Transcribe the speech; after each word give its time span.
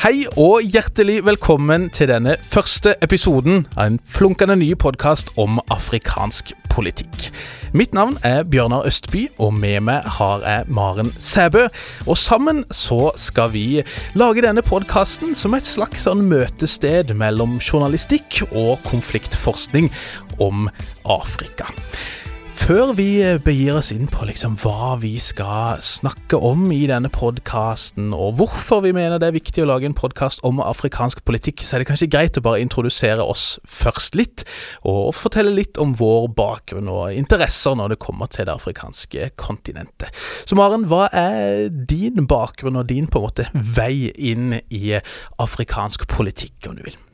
Hei 0.00 0.22
og 0.40 0.62
hjertelig 0.64 1.18
velkommen 1.26 1.90
til 1.92 2.08
denne 2.08 2.38
første 2.48 2.94
episoden 3.04 3.66
av 3.74 3.90
en 3.90 3.98
flunkende 4.08 4.54
ny 4.56 4.70
podkast 4.80 5.28
om 5.36 5.58
afrikansk 5.68 6.54
politikk. 6.72 7.26
Mitt 7.76 7.92
navn 7.92 8.16
er 8.24 8.46
Bjørnar 8.48 8.88
Østby, 8.88 9.26
og 9.36 9.52
med 9.60 9.82
meg 9.90 10.08
har 10.16 10.40
jeg 10.46 10.72
Maren 10.72 11.12
Sæbø. 11.20 11.66
Og 12.08 12.16
sammen 12.16 12.64
så 12.72 13.10
skal 13.20 13.52
vi 13.52 13.82
lage 14.16 14.46
denne 14.46 14.64
podkasten 14.64 15.36
som 15.36 15.52
et 15.58 15.68
slags 15.68 16.08
sånn 16.08 16.24
møtested 16.32 17.12
mellom 17.12 17.58
journalistikk 17.60 18.40
og 18.54 18.80
konfliktforskning 18.88 19.92
om 20.40 20.70
Afrika. 21.04 21.68
Før 22.60 22.90
vi 22.92 23.22
begir 23.40 23.78
oss 23.78 23.88
inn 23.94 24.08
på 24.10 24.26
liksom 24.28 24.58
hva 24.60 24.92
vi 25.00 25.14
skal 25.22 25.80
snakke 25.82 26.36
om 26.36 26.66
i 26.74 26.82
denne 26.90 27.08
podkasten, 27.10 28.12
og 28.12 28.36
hvorfor 28.36 28.82
vi 28.84 28.92
mener 28.94 29.16
det 29.18 29.30
er 29.30 29.36
viktig 29.38 29.64
å 29.64 29.68
lage 29.70 29.88
en 29.88 29.96
podkast 29.96 30.44
om 30.46 30.60
afrikansk 30.62 31.24
politikk, 31.26 31.64
så 31.64 31.78
er 31.78 31.82
det 31.82 31.88
kanskje 31.88 32.10
greit 32.12 32.36
å 32.36 32.44
bare 32.44 32.60
introdusere 32.62 33.24
oss 33.24 33.56
først 33.64 34.18
litt, 34.20 34.44
og 34.84 35.16
fortelle 35.16 35.56
litt 35.56 35.80
om 35.80 35.96
vår 35.98 36.28
bakgrunn 36.36 36.92
og 36.92 37.16
interesser 37.16 37.78
når 37.80 37.94
det 37.94 38.02
kommer 38.04 38.30
til 38.30 38.46
det 38.46 38.58
afrikanske 38.60 39.32
kontinentet. 39.40 40.12
Så 40.44 40.58
Maren, 40.58 40.84
hva 40.90 41.08
er 41.16 41.70
din 41.70 42.28
bakgrunn 42.28 42.82
og 42.82 42.90
din 42.92 43.08
på 43.08 43.22
en 43.22 43.30
måte 43.30 43.48
vei 43.54 44.10
inn 44.12 44.60
i 44.68 44.98
afrikansk 45.40 46.10
politikk, 46.12 46.68
om 46.68 46.76
du 46.76 46.90
vil? 46.90 47.06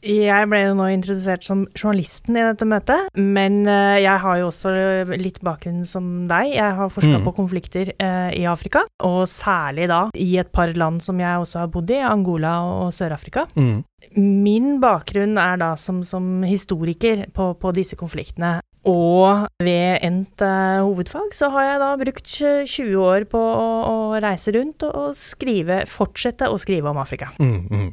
Jeg 0.00 0.48
ble 0.48 0.62
jo 0.64 0.76
nå 0.78 0.86
introdusert 0.94 1.44
som 1.44 1.66
journalisten 1.76 2.38
i 2.38 2.44
dette 2.46 2.64
møtet, 2.68 3.10
men 3.20 3.60
eh, 3.68 3.98
jeg 4.00 4.22
har 4.22 4.38
jo 4.40 4.46
også 4.48 4.72
litt 5.20 5.40
bakgrunn 5.44 5.82
som 5.88 6.06
deg. 6.30 6.54
Jeg 6.56 6.76
har 6.78 6.88
forska 6.92 7.18
Mm. 7.20 7.24
på 7.26 7.34
konflikter 7.36 7.90
eh, 7.98 8.30
i 8.38 8.44
Afrika, 8.48 8.84
og 9.04 9.26
særlig 9.28 9.88
da 9.90 10.00
i 10.14 10.38
et 10.40 10.52
par 10.54 10.72
land 10.78 11.02
som 11.02 11.18
jeg 11.20 11.42
også 11.42 11.58
har 11.64 11.68
bodd 11.74 11.90
i, 11.90 11.98
Angola 12.06 12.54
og 12.64 12.92
Sør-Afrika. 12.96 13.44
Mm. 13.56 13.82
Min 14.16 14.80
bakgrunn 14.80 15.36
er 15.38 15.58
da 15.60 15.74
som, 15.76 16.00
som 16.06 16.42
historiker 16.48 17.26
på, 17.36 17.50
på 17.60 17.72
disse 17.76 17.98
konfliktene. 18.00 18.60
Og 18.88 19.44
ved 19.60 19.98
endt 20.06 20.40
eh, 20.40 20.80
hovedfag 20.80 21.34
så 21.36 21.50
har 21.52 21.66
jeg 21.66 21.82
da 21.82 21.90
brukt 22.00 22.30
20 22.32 22.96
år 23.04 23.26
på 23.28 23.36
å, 23.42 23.68
å 23.90 23.98
reise 24.22 24.54
rundt 24.56 24.86
og, 24.88 24.94
og 25.10 25.18
skrive, 25.20 25.82
fortsette 25.90 26.48
å 26.48 26.56
skrive 26.62 26.88
om 26.88 27.02
Afrika. 27.02 27.28
Mm, 27.36 27.66
mm. 27.68 27.90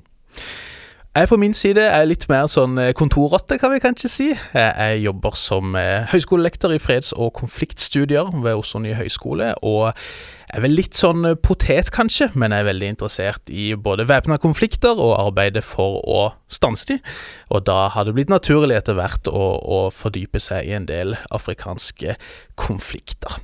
Jeg 1.18 1.32
på 1.32 1.38
min 1.42 1.54
side 1.58 1.82
er 1.82 2.04
litt 2.06 2.28
mer 2.30 2.46
sånn 2.46 2.78
eh, 2.78 2.92
kontorrotte, 2.94 3.56
kan 3.58 3.72
vi 3.74 3.80
kanskje 3.82 4.10
si. 4.12 4.26
Jeg, 4.54 4.98
jobber 5.02 5.34
som 5.34 5.74
eh, 5.74 6.04
høyskolelektor 6.12 6.76
i 6.76 6.78
freds- 6.78 7.16
og 7.18 7.32
konfliktstudier 7.40 8.30
ved 8.44 8.60
Oslo 8.60 8.84
nye 8.84 8.94
høyskole. 9.00 9.48
og 9.66 9.96
jeg 9.96 10.60
er 10.60 10.64
vel 10.68 10.78
litt 10.78 11.00
sånn 11.00 11.26
eh, 11.26 11.40
potet, 11.42 11.90
kanskje, 11.96 12.30
men 12.38 12.54
jeg 12.54 12.62
er 12.62 12.70
veldig 12.70 12.92
interessert 12.94 13.50
i 13.50 13.72
både 13.74 14.06
væpna 14.06 14.38
konflikter 14.38 14.94
og 14.94 15.16
arbeidet 15.18 15.66
for 15.66 16.04
å 16.06 16.22
stanse 16.54 16.86
de. 16.92 17.02
Og 17.50 17.66
da 17.66 17.88
har 17.96 18.06
det 18.06 18.14
blitt 18.14 18.30
naturlig 18.30 18.78
etter 18.78 19.00
hvert 19.00 19.26
å, 19.26 19.48
å 19.58 19.84
fordype 19.90 20.44
seg 20.44 20.70
i 20.70 20.78
en 20.78 20.86
del 20.86 21.18
afrikanske 21.34 22.14
konflikter. 22.62 23.42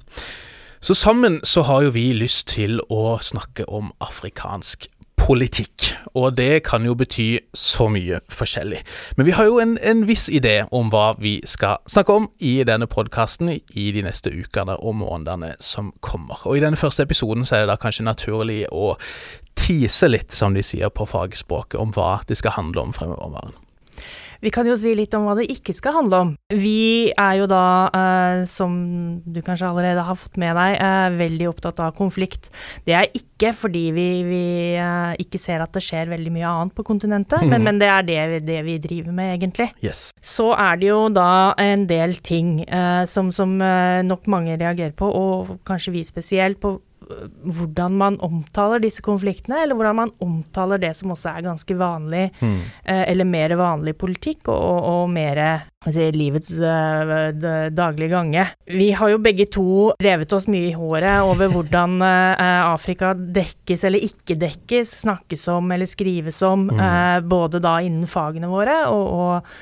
Så 0.84 0.94
sammen 1.00 1.42
så 1.42 1.66
har 1.66 1.88
jo 1.88 1.98
vi 1.98 2.12
lyst 2.14 2.52
til 2.54 2.84
å 2.94 3.18
snakke 3.18 3.66
om 3.66 3.96
afrikansk 4.04 4.92
politikk, 5.24 5.86
og 6.20 6.36
det 6.36 6.64
kan 6.68 6.84
jo 6.86 6.96
bety 7.00 7.38
så 7.56 7.88
mye 7.92 8.20
forskjellig. 8.32 8.82
Men 9.18 9.28
vi 9.28 9.36
har 9.38 9.48
jo 9.48 9.60
en, 9.64 9.78
en 9.80 10.04
viss 10.08 10.28
idé 10.28 10.66
om 10.76 10.92
hva 10.92 11.14
vi 11.22 11.38
skal 11.48 11.80
snakke 11.90 12.18
om 12.20 12.28
i 12.44 12.58
denne 12.68 12.90
podkasten 12.92 13.54
i 13.54 13.86
de 13.96 14.04
neste 14.04 14.34
ukene 14.34 14.76
og 14.76 14.98
månedene 15.00 15.54
som 15.64 15.94
kommer. 16.04 16.44
Og 16.44 16.60
i 16.60 16.64
denne 16.66 16.80
første 16.80 17.08
episoden 17.08 17.48
så 17.48 17.56
er 17.56 17.64
det 17.64 17.72
da 17.72 17.80
kanskje 17.80 18.08
naturlig 18.10 18.62
å 18.72 18.98
tise 19.56 20.10
litt, 20.12 20.34
som 20.36 20.58
de 20.58 20.64
sier 20.66 20.92
på 20.92 21.08
fagspråket, 21.08 21.80
om 21.80 21.94
hva 21.96 22.18
det 22.28 22.42
skal 22.42 22.58
handle 22.58 22.90
om 22.90 22.96
fremover. 22.96 23.54
Vi 24.44 24.52
kan 24.52 24.68
jo 24.68 24.76
si 24.80 24.92
litt 24.98 25.14
om 25.16 25.24
hva 25.28 25.38
det 25.40 25.46
ikke 25.54 25.72
skal 25.76 25.96
handle 26.02 26.18
om. 26.26 26.32
Vi 26.52 27.12
er 27.16 27.38
jo 27.40 27.46
da, 27.48 27.62
eh, 27.96 28.42
som 28.52 28.74
du 29.24 29.40
kanskje 29.42 29.70
allerede 29.70 30.04
har 30.04 30.18
fått 30.20 30.36
med 30.42 30.56
deg, 30.60 30.76
eh, 30.84 31.16
veldig 31.18 31.48
opptatt 31.54 31.80
av 31.80 31.94
konflikt. 31.96 32.50
Det 32.86 32.94
er 33.00 33.08
ikke 33.16 33.54
fordi 33.56 33.86
vi, 33.96 34.08
vi 34.28 34.44
eh, 34.76 35.16
ikke 35.24 35.40
ser 35.40 35.64
at 35.64 35.72
det 35.74 35.84
skjer 35.86 36.12
veldig 36.12 36.32
mye 36.36 36.50
annet 36.52 36.76
på 36.76 36.84
kontinentet, 36.84 37.46
men, 37.48 37.64
men 37.64 37.80
det 37.80 37.88
er 37.88 38.04
det, 38.04 38.20
vi- 38.34 38.44
det 38.52 38.60
vi 38.68 38.78
driver 38.84 39.12
med, 39.16 39.34
egentlig. 39.40 39.70
Yes. 39.84 40.10
Så 40.22 40.52
er 40.60 40.76
det 40.82 40.90
jo 40.92 41.08
da 41.10 41.54
en 41.58 41.88
del 41.88 42.14
ting 42.20 42.64
eh, 42.68 43.06
som, 43.08 43.32
som 43.32 43.56
eh, 43.62 44.02
nok 44.04 44.28
mange 44.28 44.60
reagerer 44.60 44.92
på, 45.00 45.08
og 45.08 45.56
kanskje 45.66 45.96
vi 45.96 46.04
spesielt, 46.04 46.60
på 46.60 46.82
hvordan 47.44 47.98
man 48.00 48.18
omtaler 48.24 48.82
disse 48.84 49.04
konfliktene, 49.06 49.64
eller 49.64 49.78
hvordan 49.78 50.00
man 50.04 50.14
omtaler 50.24 50.82
det 50.82 50.94
som 50.98 51.14
også 51.14 51.34
er 51.34 51.46
ganske 51.50 51.78
vanlig, 51.78 52.26
eh, 52.42 53.04
eller 53.12 53.28
mer 53.28 53.56
vanlig 53.60 53.96
politikk, 54.00 54.48
og, 54.48 54.60
og, 54.60 54.90
og 54.94 55.14
mer 55.14 55.44
si, 55.92 56.08
livets 56.16 56.54
uh, 56.58 57.70
daglige 57.74 58.12
gange. 58.14 58.48
Vi 58.66 58.92
har 58.96 59.12
jo 59.12 59.22
begge 59.24 59.48
to 59.52 59.92
revet 60.04 60.36
oss 60.36 60.48
mye 60.52 60.70
i 60.72 60.76
håret 60.78 61.24
over 61.26 61.52
hvordan 61.52 61.98
uh, 62.04 62.72
Afrika 62.72 63.14
dekkes 63.14 63.88
eller 63.88 64.06
ikke 64.06 64.38
dekkes, 64.40 64.98
snakkes 65.04 65.48
om 65.54 65.72
eller 65.76 65.90
skrives 65.90 66.42
om, 66.46 66.70
eh, 66.72 67.20
både 67.24 67.60
da 67.64 67.78
innen 67.84 68.08
fagene 68.10 68.50
våre 68.52 68.84
og, 68.92 69.08
og 69.14 69.54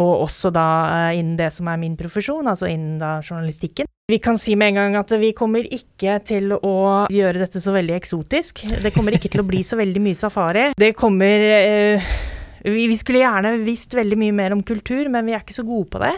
og 0.00 0.24
også 0.24 0.52
da 0.54 0.66
eh, 1.10 1.20
innen 1.20 1.36
det 1.38 1.50
som 1.54 1.68
er 1.70 1.80
min 1.80 1.96
profesjon, 1.98 2.48
altså 2.48 2.68
innen 2.70 2.98
da 3.00 3.18
journalistikken. 3.20 3.88
Vi 4.10 4.18
kan 4.22 4.40
si 4.40 4.56
med 4.58 4.72
en 4.72 4.80
gang 4.80 4.98
at 4.98 5.12
vi 5.20 5.30
kommer 5.36 5.66
ikke 5.66 6.16
til 6.26 6.56
å 6.56 6.74
gjøre 7.12 7.44
dette 7.44 7.62
så 7.62 7.74
veldig 7.76 7.94
eksotisk. 7.94 8.64
Det 8.82 8.94
kommer 8.96 9.14
ikke 9.14 9.30
til 9.30 9.44
å 9.44 9.46
bli 9.46 9.62
så 9.66 9.78
veldig 9.78 10.02
mye 10.02 10.18
safari. 10.18 10.70
Det 10.80 10.94
kommer 10.98 11.46
eh, 11.54 12.10
vi, 12.64 12.96
skulle 12.98 13.22
gjerne 13.22 13.54
visst 13.64 13.94
veldig 13.96 14.18
mye 14.20 14.34
mer 14.36 14.56
om 14.56 14.62
kultur, 14.66 15.08
men 15.12 15.28
vi 15.28 15.36
er 15.36 15.44
ikke 15.44 15.56
så 15.56 15.64
gode 15.66 15.88
på 15.92 16.02
det. 16.02 16.12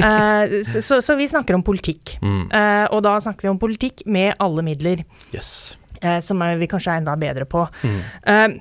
Uh, 0.00 0.62
så, 0.70 0.82
so, 0.82 1.00
so 1.04 1.18
vi 1.18 1.28
snakker 1.30 1.56
om 1.58 1.62
politikk. 1.66 2.16
Mm. 2.22 2.48
Eh, 2.48 2.86
og 2.90 3.04
da 3.06 3.18
snakker 3.22 3.46
vi 3.46 3.52
om 3.52 3.60
politikk 3.60 4.04
med 4.06 4.34
alle 4.42 4.66
midler, 4.66 5.04
Yes. 5.34 5.76
Uh, 6.04 6.18
som 6.20 6.42
vi 6.60 6.66
kanskje 6.68 6.92
er 6.92 7.00
enda 7.00 7.14
bedre 7.16 7.46
på. 7.48 7.62
Mm. 7.86 8.58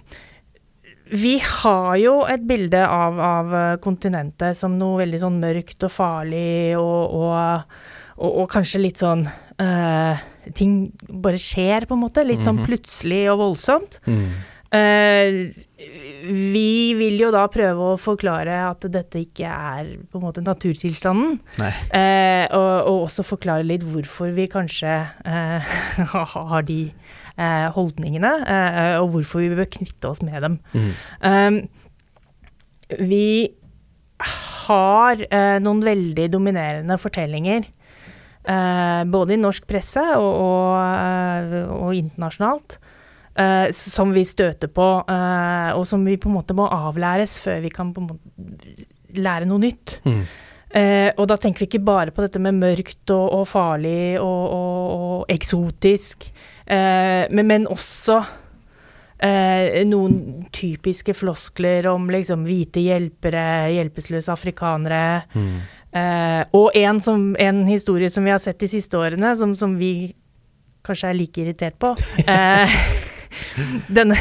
Vi 1.14 1.36
har 1.46 1.96
jo 2.02 2.14
et 2.30 2.46
bilde 2.48 2.80
av, 2.88 3.20
av 3.22 3.54
eh, 3.54 3.74
kontinentet 3.84 4.58
som 4.58 4.78
noe 4.80 5.04
veldig 5.04 5.20
sånn 5.22 5.42
mørkt 5.42 5.86
og 5.86 5.94
farlig 5.94 6.74
og, 6.80 7.14
og, 7.20 7.76
og, 8.18 8.32
og 8.32 8.48
kanskje 8.54 8.82
litt 8.82 9.04
sånn 9.04 9.28
uh, 9.28 10.24
Ting 10.58 10.90
bare 11.08 11.40
skjer, 11.40 11.86
på 11.88 11.96
en 11.96 12.02
måte. 12.02 12.26
Litt 12.28 12.44
sånn 12.44 12.66
plutselig 12.66 13.22
og 13.32 13.38
voldsomt. 13.40 14.02
Mm. 14.10 14.26
Uh, 14.74 15.54
vi 16.26 16.94
vil 16.98 17.20
jo 17.22 17.30
da 17.34 17.44
prøve 17.52 17.94
å 17.94 18.00
forklare 18.02 18.58
at 18.66 18.88
dette 18.92 19.22
ikke 19.22 19.48
er 19.48 19.94
på 20.10 20.20
en 20.20 20.26
måte 20.26 20.44
naturtilstanden. 20.44 21.38
Eh, 21.62 22.46
og, 22.50 22.72
og 22.90 23.06
også 23.06 23.26
forklare 23.28 23.68
litt 23.68 23.86
hvorfor 23.86 24.34
vi 24.36 24.48
kanskje 24.52 24.98
uh, 25.28 25.74
har 26.34 26.66
de 26.68 26.80
holdningene, 27.74 28.34
eh, 28.46 28.96
og 29.02 29.10
hvorfor 29.16 29.42
vi 29.42 29.54
bør 29.58 29.70
knytte 29.80 30.10
oss 30.12 30.22
med 30.22 30.42
dem. 30.46 30.60
Mm. 30.74 30.92
Um, 31.26 31.62
vi 33.00 33.54
har 34.68 35.24
eh, 35.28 35.58
noen 35.64 35.82
veldig 35.84 36.30
dominerende 36.32 36.98
fortellinger, 37.02 37.66
eh, 38.46 39.02
både 39.10 39.36
i 39.36 39.42
norsk 39.42 39.66
presse 39.68 40.04
og, 40.20 40.32
og, 40.46 40.78
eh, 40.78 41.74
og 41.74 41.98
internasjonalt, 41.98 42.78
eh, 43.36 43.68
som 43.76 44.14
vi 44.16 44.24
støter 44.28 44.72
på, 44.72 44.88
eh, 45.10 45.74
og 45.74 45.88
som 45.90 46.06
vi 46.06 46.20
på 46.22 46.32
en 46.32 46.38
måte 46.38 46.56
må 46.58 46.70
avlæres 46.70 47.40
før 47.44 47.62
vi 47.66 47.74
kan 47.74 47.92
lære 49.18 49.50
noe 49.50 49.66
nytt. 49.66 50.00
Mm. 50.08 50.24
Eh, 50.74 51.10
og 51.22 51.28
da 51.30 51.38
tenker 51.38 51.62
vi 51.62 51.70
ikke 51.70 51.86
bare 51.86 52.14
på 52.14 52.24
dette 52.26 52.40
med 52.42 52.58
mørkt 52.58 53.12
og, 53.14 53.28
og 53.42 53.44
farlig 53.46 54.16
og, 54.18 54.44
og, 54.56 54.94
og 54.94 55.34
eksotisk, 55.34 56.26
eh, 56.32 56.53
men, 56.66 57.46
men 57.48 57.68
også 57.68 58.22
eh, 59.24 59.84
noen 59.88 60.46
typiske 60.54 61.16
floskler 61.18 61.88
om 61.92 62.10
liksom 62.14 62.46
hvite 62.48 62.84
hjelpere, 62.84 63.46
hjelpeløse 63.76 64.34
afrikanere. 64.34 65.24
Mm. 65.36 65.56
Eh, 65.94 66.42
og 66.58 66.74
en, 66.78 67.00
som, 67.04 67.32
en 67.40 67.64
historie 67.70 68.10
som 68.10 68.26
vi 68.26 68.34
har 68.34 68.42
sett 68.44 68.62
de 68.64 68.72
siste 68.72 69.00
årene, 69.00 69.36
som, 69.40 69.56
som 69.58 69.78
vi 69.80 70.14
kanskje 70.84 71.12
er 71.12 71.20
like 71.20 71.44
irritert 71.44 71.80
på. 71.82 71.94
Eh, 72.28 72.78
denne, 73.98 74.18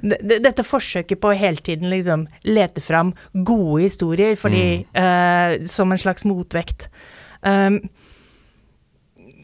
dette 0.00 0.64
forsøket 0.66 1.20
på 1.20 1.32
å 1.32 1.38
hele 1.38 1.60
tiden 1.64 1.90
liksom 1.92 2.26
lete 2.46 2.84
fram 2.84 3.14
gode 3.32 3.86
historier, 3.86 4.36
fordi, 4.40 4.84
eh, 4.96 5.56
som 5.70 5.92
en 5.92 6.00
slags 6.00 6.28
motvekt. 6.28 6.88
Um, 7.40 7.80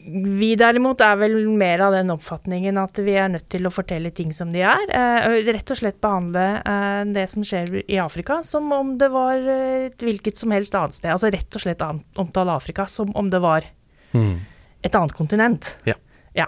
vi 0.07 0.53
derimot 0.55 1.01
er 1.03 1.17
vel 1.19 1.35
mer 1.59 1.81
av 1.83 1.95
den 1.97 2.11
oppfatningen 2.13 2.77
at 2.79 2.99
vi 3.03 3.15
er 3.19 3.27
nødt 3.33 3.49
til 3.51 3.67
å 3.67 3.71
fortelle 3.73 4.11
ting 4.15 4.31
som 4.35 4.53
de 4.55 4.61
er. 4.63 4.85
Eh, 4.87 5.37
rett 5.51 5.73
og 5.73 5.79
slett 5.81 5.99
behandle 6.03 6.45
eh, 6.61 7.01
det 7.11 7.25
som 7.31 7.43
skjer 7.43 7.81
i 7.83 7.99
Afrika 7.99 8.39
som 8.47 8.71
om 8.71 8.93
det 9.01 9.09
var 9.11 9.35
eh, 9.37 9.87
et 9.89 10.05
hvilket 10.07 10.39
som 10.39 10.53
helst 10.55 10.75
annet 10.79 10.95
sted. 10.95 11.11
Altså 11.11 11.31
rett 11.33 11.59
og 11.59 11.63
slett 11.65 11.83
omtale 12.17 12.55
Afrika 12.55 12.87
som 12.91 13.11
om 13.19 13.29
det 13.33 13.43
var 13.43 13.67
Mm. 14.15 14.39
et 14.87 14.95
annet 14.95 15.11
kontinent. 15.13 15.73
Ja. 15.83 15.93
Ja. 16.33 16.45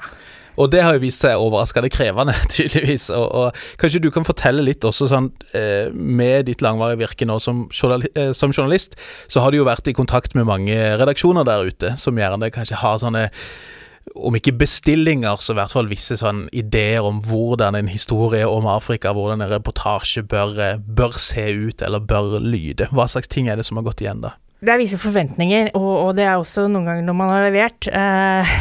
Og 0.60 0.68
det 0.74 0.84
har 0.84 0.96
jo 0.98 1.04
vist 1.06 1.24
seg 1.24 1.40
overraskende 1.40 1.92
krevende, 1.94 2.36
tydeligvis. 2.56 3.10
Og, 3.16 3.26
og 3.26 3.80
kanskje 3.82 4.04
du 4.04 4.10
kan 4.14 4.28
fortelle 4.28 4.66
litt 4.66 4.86
også 4.86 5.08
sånn 5.12 5.32
eh, 5.56 5.88
Med 5.94 6.50
ditt 6.50 6.64
langvarige 6.66 7.00
virke 7.06 7.28
nå 7.28 7.40
som, 7.44 7.68
eh, 7.70 8.32
som 8.36 8.54
journalist, 8.54 9.00
så 9.32 9.44
har 9.44 9.52
du 9.52 9.62
jo 9.62 9.68
vært 9.68 9.88
i 9.88 9.96
kontakt 9.96 10.36
med 10.36 10.50
mange 10.50 10.78
redaksjoner 11.00 11.48
der 11.48 11.70
ute 11.72 11.96
som 12.00 12.18
gjerne 12.20 12.52
kanskje 12.54 12.82
har 12.84 13.00
sånne 13.02 13.30
om 14.16 14.36
ikke 14.36 14.56
bestillinger, 14.58 15.38
så 15.44 15.54
i 15.54 15.58
hvert 15.60 15.74
fall 15.76 15.90
visse 15.92 16.16
sånn 16.18 16.46
ideer 16.56 17.06
om 17.06 17.20
hvordan 17.26 17.78
en 17.78 17.90
historie 17.92 18.48
om 18.48 18.68
Afrika, 18.72 19.14
hvordan 19.14 19.44
en 19.44 19.52
reportasje 19.52 20.24
bør, 20.30 20.56
eh, 20.66 20.78
bør 20.80 21.20
se 21.22 21.46
ut 21.54 21.84
eller 21.86 22.00
bør 22.00 22.40
lyde. 22.42 22.90
Hva 22.92 23.08
slags 23.12 23.30
ting 23.30 23.50
er 23.50 23.60
det 23.60 23.68
som 23.68 23.78
har 23.78 23.88
gått 23.88 24.02
igjen 24.02 24.24
da? 24.26 24.36
Det 24.60 24.74
er 24.74 24.80
visse 24.82 25.00
forventninger, 25.00 25.70
og, 25.80 25.90
og 26.04 26.10
det 26.18 26.26
er 26.28 26.36
også 26.36 26.66
noen 26.68 26.90
ganger 26.90 27.06
når 27.08 27.16
man 27.16 27.30
har 27.32 27.46
levert, 27.46 27.88
eh, 27.96 28.54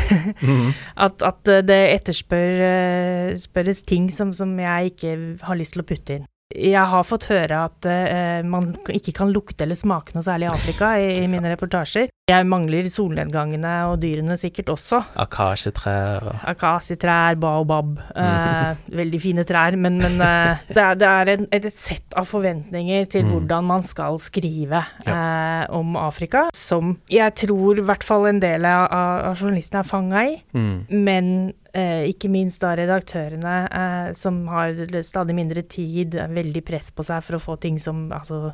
at, 1.06 1.24
at 1.26 1.52
det 1.66 1.78
etterspør 1.96 2.62
eh, 2.68 3.72
ting 3.82 4.06
som, 4.14 4.30
som 4.32 4.52
jeg 4.62 4.92
ikke 4.92 5.14
har 5.42 5.58
lyst 5.58 5.74
til 5.74 5.82
å 5.82 5.88
putte 5.88 6.18
inn. 6.20 6.28
Jeg 6.54 6.84
har 6.90 7.04
fått 7.04 7.26
høre 7.28 7.64
at 7.66 7.88
eh, 7.90 8.40
man 8.46 8.70
ikke 8.88 9.12
kan 9.18 9.34
lukte 9.34 9.66
eller 9.66 9.76
smake 9.76 10.14
noe 10.14 10.24
særlig 10.24 10.48
i 10.48 10.54
Afrika 10.54 10.94
i, 11.02 11.10
i 11.24 11.26
mine 11.28 11.50
reportasjer. 11.52 12.08
Jeg 12.28 12.44
mangler 12.44 12.84
solnedgangene 12.92 13.74
og 13.88 14.02
dyrene 14.02 14.36
sikkert 14.36 14.68
også. 14.74 15.00
Akasjetrær 15.22 16.26
Akasjetrær, 16.50 17.38
baobab. 17.40 17.94
Eh, 18.12 18.74
veldig 19.00 19.20
fine 19.22 19.44
trær. 19.48 19.78
Men, 19.80 19.96
men 20.02 20.20
eh, 20.20 20.64
det 20.76 20.82
er, 20.82 20.98
det 21.00 21.08
er 21.08 21.32
en, 21.34 21.46
et, 21.56 21.68
et 21.70 21.78
sett 21.78 22.16
av 22.18 22.28
forventninger 22.28 23.08
til 23.14 23.24
hvordan 23.30 23.64
man 23.70 23.84
skal 23.86 24.20
skrive 24.20 24.82
eh, 25.08 25.64
om 25.72 25.96
Afrika, 26.00 26.48
som 26.56 26.98
jeg 27.08 27.32
tror 27.46 27.80
i 27.80 27.86
hvert 27.88 28.04
fall 28.04 28.28
en 28.28 28.42
del 28.44 28.68
av, 28.68 28.84
av 28.92 29.40
journalistene 29.40 29.80
er 29.80 29.88
fanga 29.88 30.26
i. 30.28 30.36
mm. 30.52 30.76
Men 31.08 31.32
eh, 31.72 32.04
ikke 32.10 32.30
minst 32.32 32.62
da 32.62 32.74
redaktørene, 32.76 33.56
eh, 33.66 34.12
som 34.18 34.42
har 34.52 34.76
stadig 35.06 35.36
mindre 35.36 35.64
tid, 35.64 36.18
veldig 36.36 36.64
press 36.66 36.92
på 36.92 37.06
seg 37.06 37.24
for 37.24 37.38
å 37.38 37.42
få 37.42 37.58
ting 37.62 37.80
som 37.82 38.08
altså, 38.12 38.52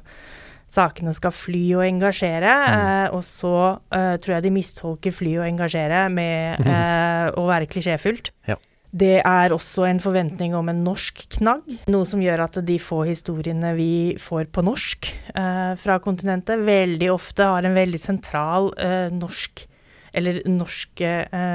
sakene 0.75 1.15
skal 1.17 1.33
fly 1.35 1.65
og 1.79 1.87
engasjere. 1.87 2.53
Eh, 2.75 3.09
og 3.15 3.23
så 3.27 3.79
eh, 3.95 4.15
tror 4.23 4.37
jeg 4.37 4.45
de 4.47 4.55
mistolker 4.55 5.13
fly 5.15 5.33
og 5.41 5.49
engasjere 5.49 6.01
med 6.13 6.61
eh, 6.75 7.27
å 7.39 7.43
være 7.49 7.71
klisjéfylt. 7.71 8.27
Ja. 8.51 8.57
Det 8.95 9.17
er 9.27 9.51
også 9.51 9.89
en 9.89 9.99
forventning 9.99 10.53
om 10.55 10.69
en 10.71 10.85
norsk 10.87 11.25
knagg, 11.35 11.67
noe 11.91 12.07
som 12.07 12.21
gjør 12.23 12.45
at 12.45 12.55
de 12.63 12.77
få 12.79 13.03
historiene 13.09 13.75
vi 13.75 14.15
får 14.23 14.45
på 14.55 14.63
norsk 14.63 15.09
eh, 15.35 15.75
fra 15.83 15.99
kontinentet, 16.03 16.63
veldig 16.63 17.11
ofte 17.11 17.43
har 17.51 17.67
en 17.67 17.75
veldig 17.75 17.99
sentral 17.99 18.71
eh, 18.79 19.11
norsk 19.11 19.67
eller 20.15 20.47
norskbundet 20.47 21.49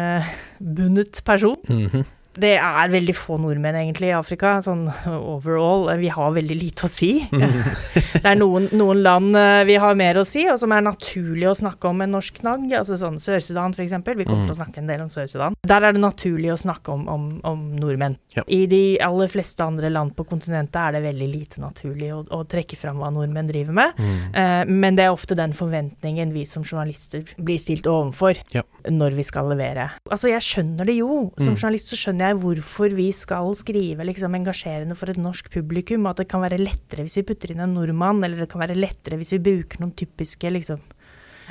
person. 1.30 1.56
Mhm. 1.69 2.04
Det 2.39 2.56
er 2.57 2.91
veldig 2.91 3.15
få 3.18 3.38
nordmenn 3.41 3.77
egentlig 3.81 4.09
i 4.12 4.15
Afrika, 4.18 4.57
sånn 4.65 4.86
overall. 5.09 5.88
Vi 6.00 6.12
har 6.13 6.33
veldig 6.36 6.57
lite 6.57 6.88
å 6.88 6.91
si. 6.91 7.12
Det 8.19 8.27
er 8.27 8.36
noen, 8.36 8.65
noen 8.75 9.00
land 9.03 9.38
eh, 9.39 9.62
vi 9.68 9.77
har 9.80 9.95
mer 9.95 10.18
å 10.19 10.25
si, 10.27 10.41
og 10.51 10.57
som 10.59 10.74
er 10.75 10.83
naturlig 10.83 11.47
å 11.47 11.56
snakke 11.56 11.88
om 11.88 12.01
en 12.03 12.12
norsk 12.18 12.41
knagg. 12.41 12.65
Altså 12.75 12.97
sånn 13.00 13.19
Sør-Sudan 13.21 13.75
f.eks. 13.75 13.95
Vi 13.95 14.27
kommer 14.27 14.50
til 14.50 14.56
å 14.56 14.57
snakke 14.57 14.81
en 14.81 14.89
del 14.89 15.03
om 15.06 15.12
Sør-Sudan. 15.13 15.56
Der 15.69 15.86
er 15.88 15.95
det 15.95 16.01
naturlig 16.03 16.51
å 16.53 16.58
snakke 16.60 16.91
om, 16.91 17.05
om, 17.12 17.29
om 17.48 17.63
nordmenn. 17.79 18.17
Ja. 18.36 18.43
I 18.51 18.65
de 18.72 18.81
aller 19.05 19.31
fleste 19.31 19.63
andre 19.63 19.91
land 19.93 20.15
på 20.17 20.25
kontinentet 20.27 20.79
er 20.81 20.98
det 20.98 21.03
veldig 21.05 21.29
lite 21.31 21.63
naturlig 21.63 22.12
å, 22.15 22.22
å 22.36 22.41
trekke 22.50 22.79
fram 22.79 23.00
hva 23.00 23.12
nordmenn 23.13 23.50
driver 23.50 23.77
med. 23.79 24.03
Eh, 24.36 24.63
men 24.67 25.00
det 25.00 25.08
er 25.08 25.15
ofte 25.15 25.38
den 25.39 25.55
forventningen 25.55 26.34
vi 26.36 26.46
som 26.50 26.65
journalister 26.67 27.24
blir 27.38 27.62
stilt 27.62 27.88
overfor 27.89 28.39
Ja. 28.55 28.63
Når 28.93 29.17
vi 29.17 29.25
skal 29.27 29.50
levere. 29.51 29.89
Altså, 30.10 30.29
jeg 30.31 30.46
skjønner 30.46 30.89
det 30.89 30.98
jo. 31.00 31.19
Som 31.39 31.55
journalist 31.55 31.91
så 31.91 32.00
skjønner 32.00 32.31
jeg 32.31 32.39
hvorfor 32.43 32.96
vi 32.98 33.10
skal 33.15 33.51
skrive 33.58 34.08
liksom 34.08 34.38
engasjerende 34.39 34.98
for 35.00 35.12
et 35.12 35.19
norsk 35.22 35.51
publikum. 35.53 36.08
At 36.10 36.22
det 36.22 36.29
kan 36.31 36.43
være 36.43 36.62
lettere 36.62 37.05
hvis 37.05 37.19
vi 37.22 37.27
putter 37.31 37.53
inn 37.53 37.63
en 37.65 37.75
nordmann, 37.77 38.24
eller 38.25 38.43
det 38.43 38.50
kan 38.51 38.63
være 38.63 38.77
lettere 38.79 39.19
hvis 39.19 39.36
vi 39.38 39.43
bruker 39.50 39.84
noen 39.84 39.96
typiske 39.98 40.53
liksom 40.55 40.81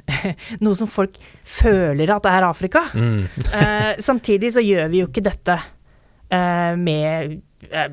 Noe 0.65 0.79
som 0.79 0.87
folk 0.91 1.17
føler 1.43 2.13
at 2.15 2.25
det 2.25 2.35
er 2.35 2.47
Afrika. 2.47 2.85
Mm. 2.95 3.25
Eh, 3.59 3.91
samtidig 4.05 4.53
så 4.55 4.63
gjør 4.65 4.93
vi 4.93 5.03
jo 5.03 5.09
ikke 5.11 5.25
dette 5.27 5.57
eh, 5.59 6.75
med 6.79 7.39
eh, 7.71 7.89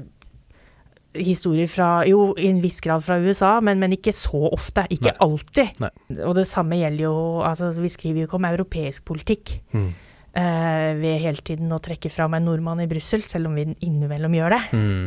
historier 1.18 1.70
fra 1.72 1.90
Jo, 2.08 2.34
i 2.38 2.50
en 2.52 2.62
viss 2.64 2.82
grad 2.84 3.04
fra 3.06 3.18
USA, 3.22 3.58
men, 3.64 3.80
men 3.82 3.96
ikke 3.96 4.14
så 4.16 4.48
ofte. 4.52 4.86
Ikke 4.94 5.14
Nei. 5.14 5.20
alltid. 5.26 5.80
Nei. 5.84 5.92
Og 6.28 6.36
det 6.38 6.48
samme 6.50 6.80
gjelder 6.80 7.08
jo 7.08 7.16
Altså, 7.46 7.72
vi 7.80 7.92
skriver 7.92 8.24
jo 8.24 8.30
ikke 8.30 8.42
om 8.42 8.52
europeisk 8.52 9.06
politikk 9.08 9.60
Mm. 9.76 9.94
Uh, 10.36 10.92
ved 11.00 11.22
hele 11.24 11.40
tiden 11.48 11.72
å 11.72 11.78
trekke 11.80 12.10
fram 12.12 12.34
en 12.36 12.44
nordmann 12.44 12.82
i 12.84 12.88
Brussel, 12.92 13.22
selv 13.24 13.48
om 13.48 13.54
vi 13.56 13.70
innimellom 13.88 14.34
gjør 14.36 14.52
det. 14.52 14.60
Mm. 14.76 15.06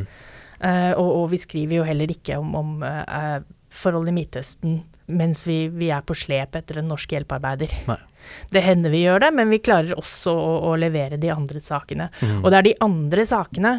Uh, 0.63 0.93
og, 0.95 1.09
og 1.19 1.27
vi 1.35 1.41
skriver 1.43 1.77
jo 1.77 1.85
heller 1.85 2.09
ikke 2.15 2.39
om, 2.41 2.55
om 2.57 2.71
uh, 2.81 3.43
forhold 3.69 4.09
i 4.09 4.15
Midtøsten 4.17 4.79
mens 5.09 5.45
vi, 5.49 5.67
vi 5.73 5.91
er 5.93 6.05
på 6.05 6.17
slep 6.17 6.57
etter 6.59 6.81
en 6.81 6.89
norsk 6.91 7.13
hjelpearbeider. 7.17 7.75
Nei. 7.89 7.99
Det 8.53 8.61
hender 8.65 8.93
vi 8.93 9.03
gjør 9.07 9.23
det, 9.25 9.31
men 9.39 9.53
vi 9.53 9.61
klarer 9.65 9.97
også 9.97 10.35
å, 10.37 10.51
å 10.69 10.75
levere 10.81 11.17
de 11.21 11.31
andre 11.33 11.63
sakene. 11.65 12.11
Og 12.43 12.51
det 12.51 12.59
er 12.59 12.67
de 12.67 12.75
andre 12.85 13.25
sakene 13.29 13.73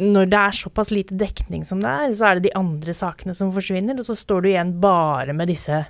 når 0.00 0.30
det 0.32 0.38
er 0.38 0.56
såpass 0.56 0.92
lite 0.94 1.16
dekning 1.20 1.66
som 1.68 1.82
det 1.82 1.90
er, 1.90 2.14
så 2.16 2.28
er 2.28 2.38
det 2.38 2.48
de 2.48 2.56
andre 2.58 2.94
sakene 2.96 3.34
som 3.36 3.52
forsvinner, 3.52 3.98
og 3.98 4.08
så 4.08 4.16
står 4.16 4.44
du 4.44 4.48
igjen 4.52 4.72
bare 4.80 5.34
med 5.36 5.50
disse 5.52 5.82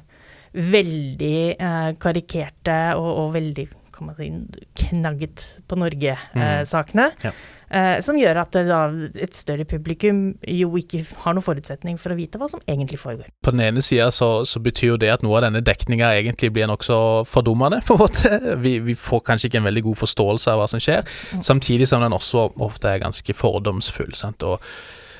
veldig 0.52 1.36
eh, 1.54 1.92
karikerte 2.02 2.80
og, 2.98 3.10
og 3.22 3.30
veldig 3.36 3.68
kan 4.02 4.10
man 4.10 4.18
si, 4.18 4.66
knagget 4.88 5.44
på 5.68 5.78
Norge-sakene. 5.78 7.10
Mm. 7.14 7.26
Ja. 7.28 7.32
Eh, 7.72 8.00
som 8.04 8.18
gjør 8.20 8.42
at 8.42 8.56
da, 8.68 8.80
et 9.16 9.36
større 9.36 9.64
publikum 9.64 10.34
jo 10.44 10.74
ikke 10.76 11.06
har 11.22 11.32
noen 11.32 11.44
forutsetning 11.44 11.96
for 12.00 12.12
å 12.12 12.18
vite 12.18 12.36
hva 12.40 12.50
som 12.52 12.60
egentlig 12.68 13.00
foregår. 13.00 13.30
På 13.40 13.54
den 13.54 13.64
ene 13.64 13.84
sida 13.84 14.10
så, 14.12 14.44
så, 14.48 14.60
betyr 14.60 14.90
jo 14.90 14.98
det 15.00 15.08
at 15.14 15.24
noe 15.24 15.38
av 15.38 15.46
denne 15.46 15.62
dekninga 15.64 16.10
egentlig 16.18 16.52
blir 16.52 16.68
nokså 16.68 16.98
fordummende, 17.32 17.80
på 17.88 17.96
en 17.96 18.02
måte. 18.02 18.40
Vi, 18.60 18.76
vi, 18.84 18.96
får 18.98 19.24
kanskje 19.30 19.48
ikke 19.48 19.62
en 19.62 19.70
veldig 19.70 19.86
god 19.88 20.02
forståelse 20.02 20.52
av 20.52 20.60
hva 20.60 20.68
som 20.68 20.82
skjer, 20.82 21.06
mm. 21.06 21.46
samtidig 21.48 21.88
som 21.88 22.04
den 22.04 22.16
også 22.16 22.50
ofte 22.60 22.92
er 22.92 23.00
ganske 23.06 23.36
fordomsfull. 23.38 24.12
Sant? 24.18 24.44
Og 24.44 24.60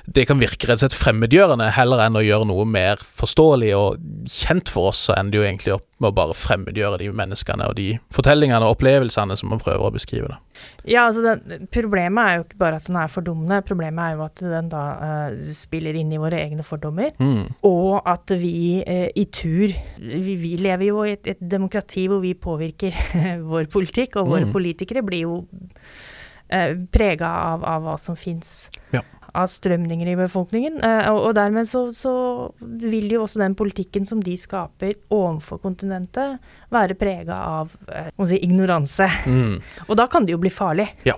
det 0.04 0.26
kan 0.26 0.40
virke 0.40 0.66
rett 0.66 0.80
og 0.80 0.82
slett 0.82 0.98
fremmedgjørende, 0.98 1.68
heller 1.76 2.02
enn 2.04 2.18
å 2.18 2.24
gjøre 2.24 2.48
noe 2.50 2.66
mer 2.66 3.02
forståelig 3.20 3.70
og 3.78 4.30
kjent 4.30 4.70
for 4.72 4.90
oss, 4.90 5.04
så 5.06 5.14
ender 5.18 5.34
det 5.34 5.38
jo 5.38 5.46
egentlig 5.46 5.74
opp 5.76 5.86
med 6.02 6.10
å 6.10 6.16
bare 6.16 6.34
fremmedgjøre 6.36 6.98
de 7.04 7.10
menneskene 7.14 7.68
og 7.70 7.76
de 7.78 7.88
fortellingene 8.14 8.66
og 8.66 8.76
opplevelsene 8.76 9.36
som 9.38 9.52
man 9.52 9.62
prøver 9.62 9.86
å 9.86 9.92
beskrive. 9.94 10.32
Da. 10.32 10.40
Ja, 10.88 11.04
altså 11.06 11.22
den, 11.22 11.68
Problemet 11.72 12.22
er 12.22 12.38
jo 12.38 12.46
ikke 12.46 12.58
bare 12.64 12.80
at 12.80 12.88
den 12.90 12.98
er 12.98 13.12
fordummende, 13.12 13.60
problemet 13.66 14.02
er 14.02 14.16
jo 14.16 14.24
at 14.26 14.42
den 14.42 14.72
da 14.72 14.82
uh, 14.98 15.38
spiller 15.54 15.98
inn 15.98 16.10
i 16.14 16.20
våre 16.22 16.42
egne 16.42 16.66
fordommer. 16.66 17.14
Mm. 17.22 17.54
Og 17.68 18.02
at 18.10 18.34
vi 18.42 18.82
uh, 18.82 19.06
i 19.14 19.26
tur 19.30 19.70
vi, 20.02 20.36
vi, 20.42 20.56
lever 20.58 20.88
jo 20.90 21.06
i 21.06 21.14
et, 21.14 21.34
et 21.36 21.46
demokrati 21.54 22.08
hvor 22.10 22.22
vi 22.24 22.34
påvirker 22.34 22.98
vår 23.52 23.70
politikk, 23.72 24.18
og 24.18 24.34
våre 24.34 24.50
mm. 24.50 24.54
politikere 24.54 25.06
blir 25.06 25.28
jo 25.28 25.40
uh, 25.46 26.70
prega 26.90 27.30
av, 27.54 27.66
av, 27.76 27.86
hva 27.86 27.98
som 28.00 28.18
fins. 28.18 28.66
Ja 28.94 29.06
av 29.38 29.48
strømninger 29.48 30.12
i 30.12 30.16
befolkningen. 30.18 30.78
Eh, 30.84 31.08
og, 31.10 31.20
og, 31.28 31.34
dermed 31.38 31.68
så, 31.68 31.86
så, 31.96 32.12
vil 32.60 33.12
jo 33.14 33.24
også 33.24 33.40
den 33.42 33.56
politikken 33.58 34.06
som 34.08 34.20
de 34.24 34.36
skaper 34.38 34.94
overfor 35.12 35.60
kontinentet, 35.62 36.40
være 36.72 36.96
prega 37.00 37.38
av 37.60 37.72
eh, 37.88 38.10
si, 38.28 38.40
ignoranse. 38.44 39.08
Mm. 39.26 39.60
Og 39.88 39.96
da 39.98 40.08
kan 40.10 40.26
det 40.26 40.36
jo 40.36 40.42
bli 40.42 40.52
farlig. 40.52 40.88
Ja, 41.08 41.16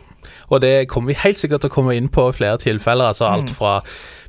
og 0.49 0.63
det 0.65 0.89
kommer 0.89 1.13
vi 1.13 1.21
helt 1.21 1.37
sikkert 1.41 1.65
til 1.65 1.73
å 1.73 1.75
komme 1.75 1.95
inn 1.99 2.07
på 2.13 2.31
i 2.31 2.37
flere 2.37 2.57
tilfeller. 2.63 3.13
altså 3.13 3.27
Alt 3.29 3.51
mm. 3.53 3.57
fra 3.59 3.75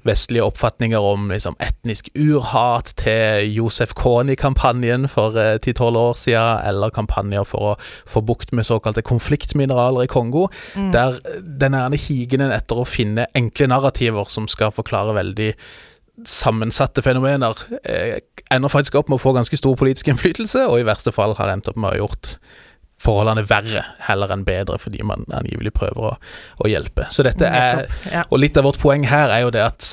vestlige 0.06 0.46
oppfatninger 0.46 1.02
om 1.02 1.30
liksom, 1.34 1.58
etnisk 1.64 2.12
urhat 2.14 2.94
til 3.02 3.50
Josef 3.56 3.96
Kony-kampanjen 3.98 5.10
for 5.12 5.38
eh, 5.40 5.56
ti-tolv 5.64 6.00
år 6.00 6.20
siden, 6.22 6.62
eller 6.70 6.94
kampanjer 6.96 7.48
for 7.48 7.72
å 7.72 7.74
få 8.10 8.22
bukt 8.26 8.54
med 8.56 8.68
såkalte 8.68 9.06
konfliktmineraler 9.06 10.06
i 10.06 10.12
Kongo. 10.12 10.48
Mm. 10.76 10.92
Der 10.96 11.20
den 11.42 11.78
er 11.78 11.98
higenden 11.98 12.54
etter 12.54 12.82
å 12.82 12.88
finne 12.88 13.28
enkle 13.38 13.70
narrativer 13.72 14.32
som 14.34 14.50
skal 14.52 14.74
forklare 14.76 15.18
veldig 15.18 15.54
sammensatte 16.26 17.04
fenomener, 17.04 17.60
eh, 17.84 18.22
ender 18.52 18.72
faktisk 18.72 18.96
opp 18.96 19.10
med 19.10 19.20
å 19.20 19.24
få 19.26 19.34
ganske 19.36 19.58
stor 19.58 19.76
politisk 19.76 20.08
innflytelse, 20.08 20.68
og 20.70 20.80
i 20.80 20.88
verste 20.88 21.12
fall 21.12 21.36
har 21.36 21.52
endt 21.52 21.68
opp 21.68 21.76
med 21.76 21.90
å 21.90 21.94
ha 21.96 22.04
gjort 22.06 22.38
forholdene 23.02 23.44
verre 23.50 23.84
heller 24.08 24.32
enn 24.34 24.46
bedre, 24.48 24.80
fordi 24.82 25.04
man 25.04 25.26
angivelig 25.36 25.74
prøver 25.76 26.12
å, 26.12 26.14
å 26.64 26.70
hjelpe. 26.70 27.10
Så 27.12 27.26
dette 27.28 27.50
er, 27.50 27.86
Og 28.30 28.40
litt 28.40 28.58
av 28.58 28.68
vårt 28.68 28.80
poeng 28.82 29.08
her 29.10 29.34
er 29.34 29.46
jo 29.46 29.52
det 29.54 29.66
at 29.66 29.92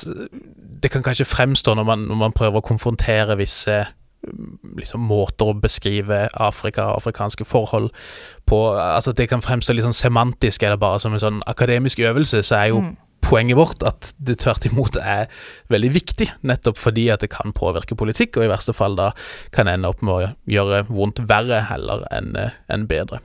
det 0.83 0.91
kan 0.91 1.03
kanskje 1.03 1.27
fremstå 1.27 1.75
når 1.75 1.87
man, 1.87 2.07
når 2.09 2.19
man 2.19 2.35
prøver 2.35 2.59
å 2.59 2.65
konfrontere 2.65 3.37
visse 3.39 3.83
liksom, 4.77 5.03
måter 5.07 5.51
å 5.51 5.55
beskrive 5.59 6.25
Afrika 6.33 6.89
og 6.91 7.01
afrikanske 7.01 7.45
forhold 7.47 7.89
på. 8.47 8.59
Altså 8.75 9.11
Det 9.11 9.29
kan 9.31 9.43
fremstå 9.43 9.75
litt 9.75 9.87
sånn 9.87 9.95
semantisk 9.95 10.63
eller 10.63 10.79
bare 10.79 10.99
som 11.03 11.15
en 11.15 11.23
sånn 11.23 11.41
akademisk 11.47 11.99
øvelse, 12.03 12.43
så 12.43 12.59
er 12.61 12.71
jo 12.73 12.83
mm 12.83 12.93
poenget 13.23 13.57
vårt 13.59 13.83
at 13.87 14.13
det 14.19 14.39
tvert 14.43 14.67
imot 14.69 14.99
er 14.99 15.27
veldig 15.73 15.91
viktig, 15.95 16.29
nettopp 16.45 16.79
fordi 16.81 17.07
at 17.13 17.23
det 17.23 17.31
kan 17.33 17.55
påvirke 17.55 17.97
politikk, 17.99 18.37
og 18.37 18.47
i 18.47 18.51
verste 18.51 18.75
fall 18.77 18.97
da 18.99 19.11
kan 19.55 19.71
ende 19.71 19.89
opp 19.89 20.03
med 20.05 20.13
å 20.13 20.31
gjøre 20.49 20.85
vondt 20.91 21.23
verre 21.29 21.63
heller 21.71 22.07
enn 22.13 22.35
en 22.37 22.89
bedre. 22.89 23.23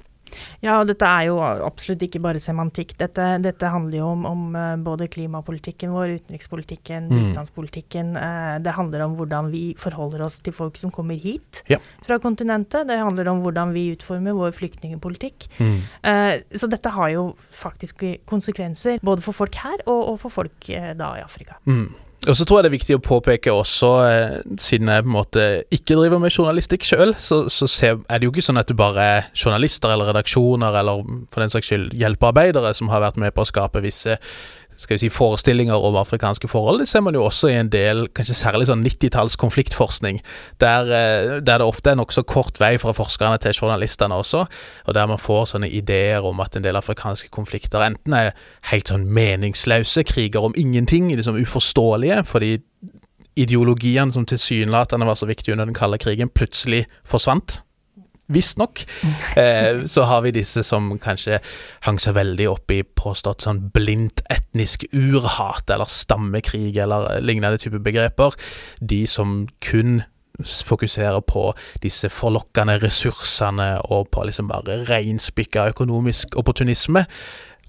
Ja, 0.64 0.78
og 0.80 0.88
dette 0.90 1.06
er 1.06 1.28
jo 1.28 1.38
absolutt 1.42 2.02
ikke 2.06 2.20
bare 2.24 2.40
semantikk. 2.42 2.94
Dette, 3.00 3.26
dette 3.44 3.70
handler 3.72 4.00
jo 4.00 4.08
om, 4.12 4.24
om, 4.28 4.44
eh, 4.58 4.74
både 4.84 5.08
klimapolitikken 5.12 5.92
vår, 5.94 6.16
utenrikspolitikken, 6.20 7.08
mm. 7.10 7.14
bistandspolitikken. 7.18 8.14
Eh, 8.20 8.56
det 8.64 8.74
handler 8.78 9.06
om 9.06 9.16
hvordan 9.18 9.52
vi 9.54 9.62
forholder 9.80 10.24
oss 10.26 10.40
til 10.44 10.56
folk 10.56 10.78
som 10.80 10.92
kommer 10.94 11.18
hit 11.18 11.62
ja. 11.70 11.80
fra 12.06 12.18
kontinentet. 12.22 12.88
Det 12.88 12.98
handler 12.98 13.30
om 13.32 13.44
hvordan 13.44 13.74
vi 13.76 13.88
utformer 13.94 14.36
vår 14.38 14.56
flyktningpolitikk. 14.58 15.48
Mm. 15.60 15.78
Eh, 16.10 16.34
så 16.54 16.70
dette 16.70 16.92
har 16.94 17.14
jo 17.14 17.30
faktisk 17.54 18.04
konsekvenser 18.28 19.02
både 19.04 19.24
for 19.24 19.36
folk 19.36 19.58
her 19.62 19.80
og, 19.86 20.02
og 20.14 20.20
for 20.24 20.40
folk 20.42 20.68
da 20.68 21.14
i 21.18 21.24
Afrika. 21.24 21.58
Mm. 21.68 21.88
Og 22.26 22.34
så 22.34 22.44
tror 22.44 22.58
jeg 22.58 22.66
det 22.66 22.70
er 22.72 22.74
viktig 22.74 22.96
å 22.98 23.02
påpeke 23.04 23.52
også, 23.54 23.90
eh, 24.08 24.32
siden 24.58 24.90
jeg 24.90 25.04
på 25.04 25.08
en 25.08 25.14
måte 25.14 25.44
ikke 25.70 25.94
driver 25.94 26.18
med 26.18 26.34
journalistikk 26.34 26.82
sjøl, 26.88 27.14
så, 27.14 27.44
så 27.46 27.68
er 27.94 28.18
det 28.18 28.26
jo 28.26 28.32
ikke 28.32 28.42
sånn 28.42 28.58
at 28.58 28.68
du 28.68 28.74
bare 28.78 29.04
er 29.04 29.28
journalister 29.38 29.94
eller 29.94 30.10
redaksjoner 30.10 30.80
eller 30.80 31.04
for 31.30 31.44
den 31.44 31.54
saks 31.54 31.70
skyld 31.70 31.94
hjelpearbeidere 31.94 32.74
som 32.74 32.90
har 32.90 33.04
vært 33.06 33.20
med 33.22 33.36
på 33.36 33.46
å 33.46 33.48
skape 33.48 33.84
visse 33.84 34.18
skal 34.78 34.94
vi 34.94 35.02
si, 35.02 35.10
forestillinger 35.10 35.84
om 35.88 35.96
afrikanske 35.98 36.48
forhold. 36.48 36.78
Det 36.82 36.88
ser 36.88 37.02
man 37.02 37.16
jo 37.16 37.24
også 37.26 37.50
i 37.50 37.56
en 37.58 37.70
del, 37.72 38.06
kanskje 38.14 38.36
særlig 38.38 38.68
sånn 38.70 38.84
90-talls 38.86 39.34
konfliktforskning, 39.40 40.20
der, 40.62 40.92
eh, 40.94 41.34
der, 41.42 41.58
det 41.58 41.66
ofte 41.66 41.92
er 41.92 41.98
nokså 41.98 42.22
kort 42.28 42.60
vei 42.62 42.76
fra 42.78 42.94
forskerne 42.96 43.40
til 43.42 43.56
journalistene 43.56 44.14
også, 44.14 44.44
og 44.86 44.94
der 44.94 45.10
man 45.10 45.20
får 45.22 45.52
sånne 45.52 45.70
ideer 45.70 46.24
om 46.26 46.38
at 46.44 46.56
en 46.56 46.66
del 46.66 46.78
afrikanske 46.78 47.32
konflikter 47.34 47.82
enten 47.84 48.14
er 48.14 48.34
helt 48.70 48.92
sånn 48.92 49.08
meningsløse 49.10 50.06
kriger 50.06 50.46
om 50.46 50.54
ingenting, 50.56 51.10
liksom 51.10 51.40
uforståelige, 51.42 52.22
fordi 52.30 52.56
ideologiene 53.38 54.14
som 54.14 54.26
tilsynelatende 54.26 55.06
var 55.06 55.18
så 55.18 55.26
viktige 55.26 55.54
under 55.54 55.68
den 55.68 55.76
kalde 55.76 55.98
krigen, 56.02 56.30
plutselig 56.30 56.86
forsvant 57.06 57.60
visstnok. 58.28 58.84
Eh, 59.36 59.84
så 59.84 60.02
har 60.08 60.22
vi 60.24 60.34
disse 60.36 60.62
som 60.66 60.90
kanskje 61.02 61.40
hang 61.86 62.00
seg 62.02 62.16
veldig 62.18 62.48
opp 62.50 62.74
i 62.74 62.82
påstått 62.82 63.46
sånn 63.46 63.64
blindt 63.74 64.22
etnisk 64.32 64.84
urhat, 64.92 65.70
eller 65.70 65.88
stammekrig, 65.88 66.76
eller 66.76 67.20
lignende 67.24 67.60
type 67.60 67.80
begreper. 67.84 68.36
De 68.80 69.04
som 69.08 69.42
kun 69.64 70.02
fokuserer 70.38 71.20
på 71.26 71.48
disse 71.82 72.10
forlokkende 72.14 72.78
ressursene 72.82 73.72
og 73.90 74.10
på 74.14 74.22
liksom 74.28 74.50
bare 74.50 74.84
reinspikka 74.86 75.68
økonomisk 75.72 76.36
opportunisme. 76.38 77.06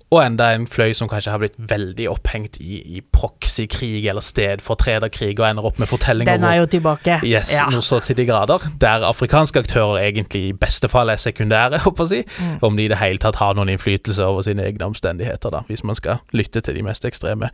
Og 0.09 0.23
enda 0.23 0.47
en 0.57 0.65
fløy 0.65 0.95
som 0.97 1.09
kanskje 1.09 1.33
har 1.35 1.41
blitt 1.41 1.57
veldig 1.69 2.07
opphengt 2.09 2.57
i, 2.57 2.79
i 2.97 3.01
proxykrig 3.13 4.07
eller 4.09 4.23
stedfortrederkrig, 4.25 5.35
og 5.37 5.45
ender 5.45 5.67
opp 5.69 5.77
med 5.81 5.89
fortellinger 5.91 6.39
Den 6.39 6.47
er 6.49 6.55
jo 6.63 6.69
tilbake. 6.73 7.19
Yes, 7.27 7.51
ja. 7.53 7.67
noe 7.69 7.85
så 7.85 7.99
til 8.01 8.17
de 8.17 8.25
grader. 8.25 8.65
Der 8.81 9.05
afrikanske 9.05 9.61
aktører 9.61 9.99
egentlig 10.01 10.47
i 10.47 10.55
beste 10.57 10.89
fall 10.89 11.13
er 11.13 11.21
sekundære, 11.21 11.81
håper 11.85 12.09
jeg, 12.15 12.25
mm. 12.39 12.55
om 12.65 12.79
de 12.79 12.87
i 12.87 12.89
det 12.89 12.97
hele 12.97 13.21
tatt 13.21 13.37
har 13.37 13.53
noen 13.57 13.69
innflytelse 13.75 14.25
over 14.25 14.47
sine 14.47 14.65
egne 14.65 14.87
omstendigheter, 14.89 15.53
da, 15.53 15.61
hvis 15.69 15.85
man 15.85 15.99
skal 15.99 16.23
lytte 16.33 16.63
til 16.65 16.79
de 16.79 16.85
mest 16.89 17.05
ekstreme 17.05 17.51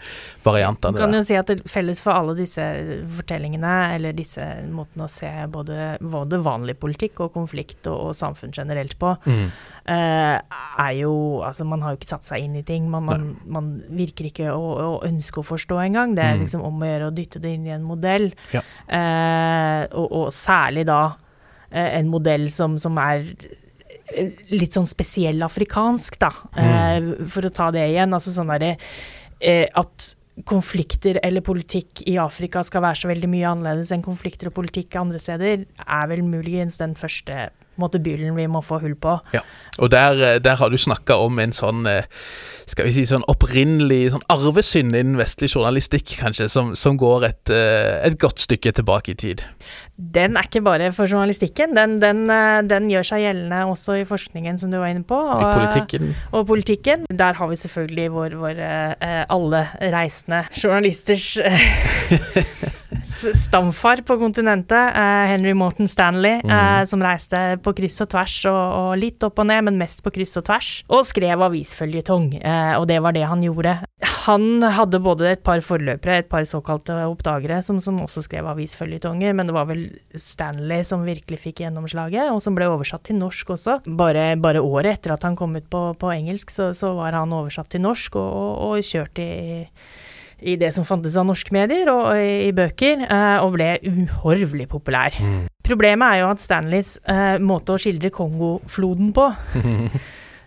variantene. 0.48 0.96
Du 0.96 1.04
kan 1.04 1.20
jo 1.20 1.26
si 1.28 1.36
at 1.36 1.52
det 1.52 1.60
felles 1.68 2.00
for 2.00 2.16
alle 2.16 2.38
disse 2.40 2.64
fortellingene, 3.18 3.76
eller 3.98 4.16
disse 4.16 4.48
måtene 4.72 5.10
å 5.10 5.12
se 5.12 5.34
både, 5.52 5.98
både 6.00 6.40
vanlig 6.46 6.80
politikk 6.80 7.26
og 7.28 7.36
konflikt 7.36 7.92
og, 7.92 8.00
og 8.10 8.16
samfunn 8.16 8.56
generelt 8.56 8.96
på, 9.02 9.12
mm. 9.28 9.46
uh, 9.92 10.40
er 10.86 10.96
jo 11.02 11.14
Altså, 11.46 11.66
man 11.68 11.82
har 11.84 11.94
jo 11.94 11.98
ikke 12.00 12.08
satt 12.08 12.26
seg 12.26 12.45
inn 12.45 12.45
inn 12.46 12.56
i 12.60 12.64
ting. 12.66 12.88
Man, 12.92 13.06
man, 13.08 13.28
man 13.50 13.70
virker 13.98 14.30
ikke 14.30 14.54
å, 14.54 14.64
å, 14.86 14.88
ønske 15.08 15.42
å 15.42 15.48
forstå 15.48 15.80
engang. 15.84 16.16
Det 16.18 16.24
er 16.24 16.38
mm. 16.38 16.46
liksom 16.46 16.66
om 16.68 16.82
å 16.82 16.90
gjøre 16.90 17.12
å 17.12 17.16
dytte 17.16 17.42
det 17.44 17.54
inn 17.58 17.68
i 17.68 17.76
en 17.76 17.86
modell. 17.86 18.30
Ja. 18.56 18.64
Eh, 18.88 19.84
og, 19.92 20.08
og, 20.08 20.26
særlig 20.36 20.88
da 20.90 21.02
eh, 21.70 21.98
en 22.00 22.12
modell 22.12 22.48
som, 22.54 22.80
som, 22.82 23.00
er 23.02 23.26
eh, 24.14 24.46
litt 24.54 24.78
sånn 24.78 24.90
spesiell 24.90 25.44
afrikansk, 25.46 26.20
da. 26.22 26.32
Mm. 26.56 26.62
Eh, 26.66 27.26
for 27.32 27.48
å 27.48 27.54
ta 27.54 27.72
det 27.76 27.88
igjen. 27.92 28.16
Altså 28.16 28.36
sånn 28.36 28.54
derre 28.54 28.76
eh, 29.40 29.66
at 29.74 30.14
konflikter 30.44 31.20
eller 31.24 31.44
politikk 31.46 32.02
i 32.12 32.18
Afrika 32.20 32.64
skal 32.68 32.84
være 32.84 33.00
så 33.00 33.08
veldig 33.08 33.30
mye 33.32 33.52
annerledes 33.54 33.94
enn 33.96 34.04
konflikter 34.04 34.50
og 34.50 34.58
politikk 34.58 34.98
andre 35.00 35.22
steder, 35.24 35.64
er 35.86 36.10
vel 36.12 36.26
muligens 36.28 36.82
den 36.82 36.98
første 37.00 37.48
måte 37.82 38.02
byllen 38.04 38.36
vi 38.38 38.48
må 38.52 38.62
få 38.66 38.80
hull 38.84 38.96
på. 39.00 39.18
Ja, 39.36 39.42
og 39.78 39.92
der, 39.92 40.20
eh, 40.24 40.40
der 40.40 40.56
har 40.56 40.70
du 40.70 40.78
snakka 40.78 41.18
om 41.20 41.40
en 41.40 41.54
sånn 41.56 41.86
eh, 41.90 42.08
skal 42.66 42.88
vi 42.88 42.96
si 42.96 43.04
sånn 43.06 43.26
opprinnelig 43.30 44.14
sånn 44.14 44.24
arvesynd 44.32 44.96
innen 44.96 45.20
vestlig 45.20 45.52
journalistikk, 45.52 46.16
kanskje, 46.22 46.48
som, 46.50 46.72
som 46.80 46.98
går 46.98 47.28
et, 47.28 47.52
eh, 47.54 48.00
et, 48.08 48.16
godt 48.22 48.42
stykke 48.42 48.74
tilbake 48.80 49.14
i 49.14 49.18
tid. 49.20 49.44
Den 49.96 50.40
er 50.40 50.48
ikke 50.48 50.64
bare 50.66 50.90
for 50.96 51.08
journalistikken, 51.12 51.76
den, 51.78 52.00
den, 52.02 52.26
den, 52.68 52.88
gjør 52.92 53.10
seg 53.12 53.26
gjeldende 53.26 53.62
også 53.70 54.00
i 54.02 54.08
forskningen, 54.08 54.58
som 54.60 54.74
du 54.74 54.80
var 54.80 54.90
inne 54.92 55.06
på. 55.08 55.20
Og, 55.20 55.44
I 55.44 55.52
politikken. 55.60 56.16
Og 56.32 56.48
politikken. 56.50 57.06
Der 57.12 57.38
har 57.38 57.52
vi 57.52 57.60
selvfølgelig 57.60 58.08
vår, 58.16 58.40
vår 58.42 58.64
alle 59.36 59.68
reisende 59.96 60.46
journalisters 60.56 61.36
stamfar 63.06 64.02
på 64.06 64.18
kontinentet, 64.20 64.96
uh, 64.96 65.26
Henry 65.30 65.54
Morton 65.58 65.88
Stanley, 65.88 66.42
uh, 66.44 66.84
som 66.90 67.04
reiste 67.04 67.40
på 67.64 67.74
kryss 67.78 68.02
og 68.04 68.10
tvers, 68.12 68.38
og, 68.50 68.62
og, 68.80 68.90
litt 69.00 69.24
opp 69.26 69.40
og 69.42 69.48
ned, 69.50 69.68
men 69.68 69.80
mest 69.80 70.04
på 70.06 70.14
kryss 70.16 70.36
og 70.42 70.46
tvers, 70.50 70.70
og 70.90 71.06
skrev 71.08 71.44
avisføljetong. 71.48 72.32
Uh, 72.42 72.74
og 72.80 72.88
det 72.90 73.00
var 73.06 73.16
det 73.16 73.26
han 73.30 73.44
gjorde. 73.46 73.78
han 74.26 74.66
hadde 74.78 75.02
både 75.04 75.30
et 75.32 75.44
par 75.46 75.62
forløpere, 75.64 76.20
et 76.24 76.32
par 76.32 76.46
såkalte 76.50 76.98
oppdagere, 77.08 77.62
som, 77.66 77.80
som 77.84 78.02
også 78.04 78.26
skrev 78.26 78.48
avisføljetonger, 78.52 79.36
men 79.38 79.50
det 79.50 79.56
var 79.56 79.70
vel 79.70 79.86
Stanley 80.12 80.86
som 80.88 81.06
virkelig 81.08 81.42
fikk 81.44 81.64
gjennomslaget, 81.66 82.32
og 82.34 82.42
som 82.44 82.58
ble 82.58 82.70
oversatt 82.72 83.06
til 83.08 83.20
norsk 83.22 83.56
også. 83.58 83.80
Bare, 83.86 84.32
bare 84.42 84.64
året 84.64 85.00
etter 85.00 85.16
at 85.16 85.28
han 85.28 85.38
kom 85.40 85.56
ut 85.58 85.70
på, 85.70 85.88
på 86.00 86.14
engelsk, 86.14 86.54
så, 86.54 86.72
så, 86.78 86.96
var 86.96 87.18
han 87.18 87.34
oversatt 87.36 87.70
til 87.74 87.84
norsk 87.86 88.18
og, 88.20 88.28
og, 88.32 88.52
og 88.66 88.86
kjørt 88.86 89.20
i 89.22 89.30
i 90.40 90.58
det 90.60 90.72
som 90.76 90.86
fantes 90.88 91.16
av 91.20 91.28
norske 91.28 91.54
medier 91.56 91.90
og 91.92 92.12
i, 92.18 92.50
i 92.50 92.52
bøker, 92.56 93.06
eh, 93.08 93.38
og 93.44 93.56
ble 93.56 93.76
uhorvelig 93.86 94.68
populær. 94.72 95.16
Mm. 95.20 95.46
Problemet 95.66 96.06
er 96.06 96.22
jo 96.24 96.30
at 96.34 96.44
Stanleys 96.44 96.96
eh, 97.10 97.38
måte 97.42 97.76
å 97.76 97.82
skildre 97.82 98.14
Kongofloden 98.14 99.14
på 99.16 99.32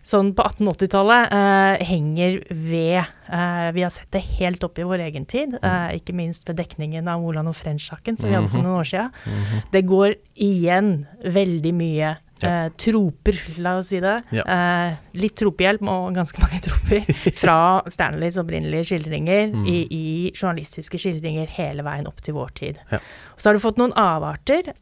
sånn 0.09 0.31
på 0.37 0.45
1880-tallet 0.47 1.35
eh, 1.35 1.87
henger 1.89 2.39
ved 2.49 3.01
eh, 3.01 3.67
Vi 3.77 3.85
har 3.85 3.93
sett 3.93 4.11
det 4.15 4.23
helt 4.39 4.65
opp 4.65 4.79
i 4.81 4.87
vår 4.89 5.05
egen 5.09 5.27
tid, 5.29 5.57
mm. 5.59 5.67
eh, 5.71 5.99
ikke 5.99 6.17
minst 6.17 6.49
ved 6.49 6.61
dekningen 6.61 7.11
av 7.11 7.23
Moland 7.23 7.51
og 7.51 7.59
French-saken 7.59 8.21
som 8.21 8.31
vi 8.31 8.39
hadde 8.39 8.51
for 8.53 8.63
mhm. 8.63 8.69
noen 8.69 8.81
år 8.81 8.89
siden. 8.89 9.11
-hmm. 9.25 9.67
Det 9.73 9.83
går 9.87 10.15
igjen 10.35 11.07
veldig 11.25 11.75
mye 11.75 12.17
ja. 12.43 12.51
Eh, 12.67 12.73
troper, 12.81 13.39
la 13.63 13.77
oss 13.81 13.91
si 13.93 14.01
det. 14.03 14.17
Ja. 14.35 14.45
Eh, 14.45 14.99
litt 15.19 15.37
tropehjelp, 15.41 15.85
og 15.89 16.17
ganske 16.17 16.43
mange 16.43 16.61
troper, 16.67 17.07
fra 17.39 17.59
Stanleys 17.91 18.39
opprinnelige 18.41 18.91
skildringer 18.93 19.55
mm. 19.55 19.65
i, 19.69 19.79
i, 19.91 20.09
journalistiske 20.35 21.01
skildringer 21.01 21.51
hele 21.59 21.87
veien 21.87 22.09
opp 22.11 22.23
til 22.25 22.39
vår 22.39 22.55
tid. 22.59 22.83
Ja. 22.93 23.03
Så 23.37 23.51
har 23.51 23.59
du 23.59 23.63
fått 23.63 23.81
noen 23.81 23.95
avarter 23.99 24.73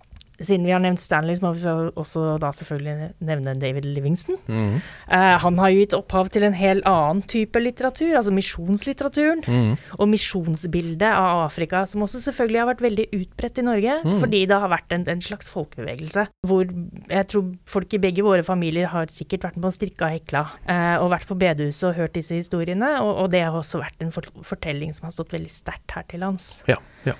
siden 0.40 0.66
vi 0.66 0.72
har 0.74 0.82
nevnt 0.84 1.00
Stanley, 1.00 1.36
så 1.38 1.46
må 1.46 1.52
vi 1.56 1.64
også 1.96 2.36
da 2.42 2.50
selvfølgelig 2.54 3.10
nevne 3.24 3.54
David 3.60 3.86
Livingston. 3.88 4.38
Mm. 4.48 4.78
Uh, 5.08 5.36
han 5.42 5.60
har 5.62 5.72
jo 5.72 5.82
gitt 5.82 5.96
opphav 5.96 6.28
til 6.32 6.44
en 6.48 6.56
helt 6.56 6.86
annen 6.88 7.22
type 7.28 7.60
litteratur, 7.60 8.16
altså 8.18 8.34
misjonslitteraturen. 8.36 9.44
Mm. 9.46 9.76
Og 9.96 10.10
misjonsbildet 10.12 11.08
av 11.08 11.46
Afrika, 11.46 11.84
som 11.88 12.04
også 12.04 12.20
selvfølgelig 12.26 12.62
har 12.62 12.70
vært 12.72 12.84
veldig 12.84 13.06
utbredt 13.16 13.60
i 13.62 13.66
Norge. 13.66 13.98
Mm. 14.04 14.18
Fordi 14.24 14.42
det 14.50 14.60
har 14.64 14.72
vært 14.72 14.96
en, 14.96 15.06
en, 15.14 15.22
slags 15.26 15.48
folkebevegelse. 15.52 16.26
Hvor 16.46 16.66
jeg 16.66 17.28
tror 17.32 17.48
folk 17.70 17.96
i 17.96 18.02
begge 18.02 18.26
våre 18.26 18.44
familier 18.46 18.90
har 18.92 19.08
sikkert 19.12 19.48
vært 19.48 19.60
med 19.60 19.70
og 19.70 19.78
strikka 19.78 20.10
og 20.10 20.18
hekla. 20.18 20.44
Uh, 20.68 20.96
og 21.04 21.12
vært 21.14 21.30
på 21.30 21.38
bedehuset 21.40 21.88
og 21.90 21.96
hørt 22.00 22.16
disse 22.18 22.36
historiene. 22.36 22.96
Og, 23.00 23.14
og, 23.24 23.30
det 23.32 23.46
har 23.46 23.56
også 23.56 23.80
vært 23.82 24.04
en 24.04 24.12
fortelling 24.12 24.92
som 24.96 25.08
har 25.08 25.16
stått 25.16 25.34
veldig 25.36 25.52
sterkt 25.52 25.96
her 25.96 26.06
til 26.10 26.22
lands. 26.26 26.60
Ja, 26.68 26.78
ja. 27.08 27.16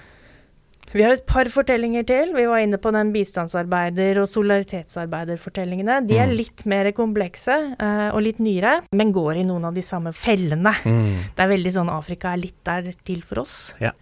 Vi 0.95 1.03
har 1.03 1.17
et 1.17 1.25
par 1.27 1.49
fortellinger 1.51 2.07
til. 2.07 2.33
Vi 2.37 2.47
var 2.49 2.63
inne 2.63 2.79
på 2.81 2.93
den 2.95 3.11
bistandsarbeider- 3.15 4.21
og 4.23 4.29
solidaritetsarbeiderfortellingene. 4.31 5.99
De 6.07 6.19
er 6.19 6.31
mm. 6.31 6.35
litt 6.39 6.67
mer 6.71 6.91
komplekse 6.97 7.57
uh, 7.75 8.11
og 8.13 8.23
litt 8.25 8.39
nyere, 8.43 8.79
men 8.97 9.15
går 9.15 9.43
i 9.43 9.47
noen 9.49 9.67
av 9.69 9.77
de 9.77 9.85
samme 9.85 10.15
fellene. 10.17 10.73
Mm. 10.87 11.33
Det 11.35 11.45
er 11.45 11.53
veldig 11.53 11.73
sånn 11.79 11.93
Afrika 11.93 12.33
er 12.33 12.45
litt 12.45 12.61
der 12.67 12.93
til 13.07 13.25
for 13.27 13.43
oss. 13.43 13.57
Ja. 13.83 13.93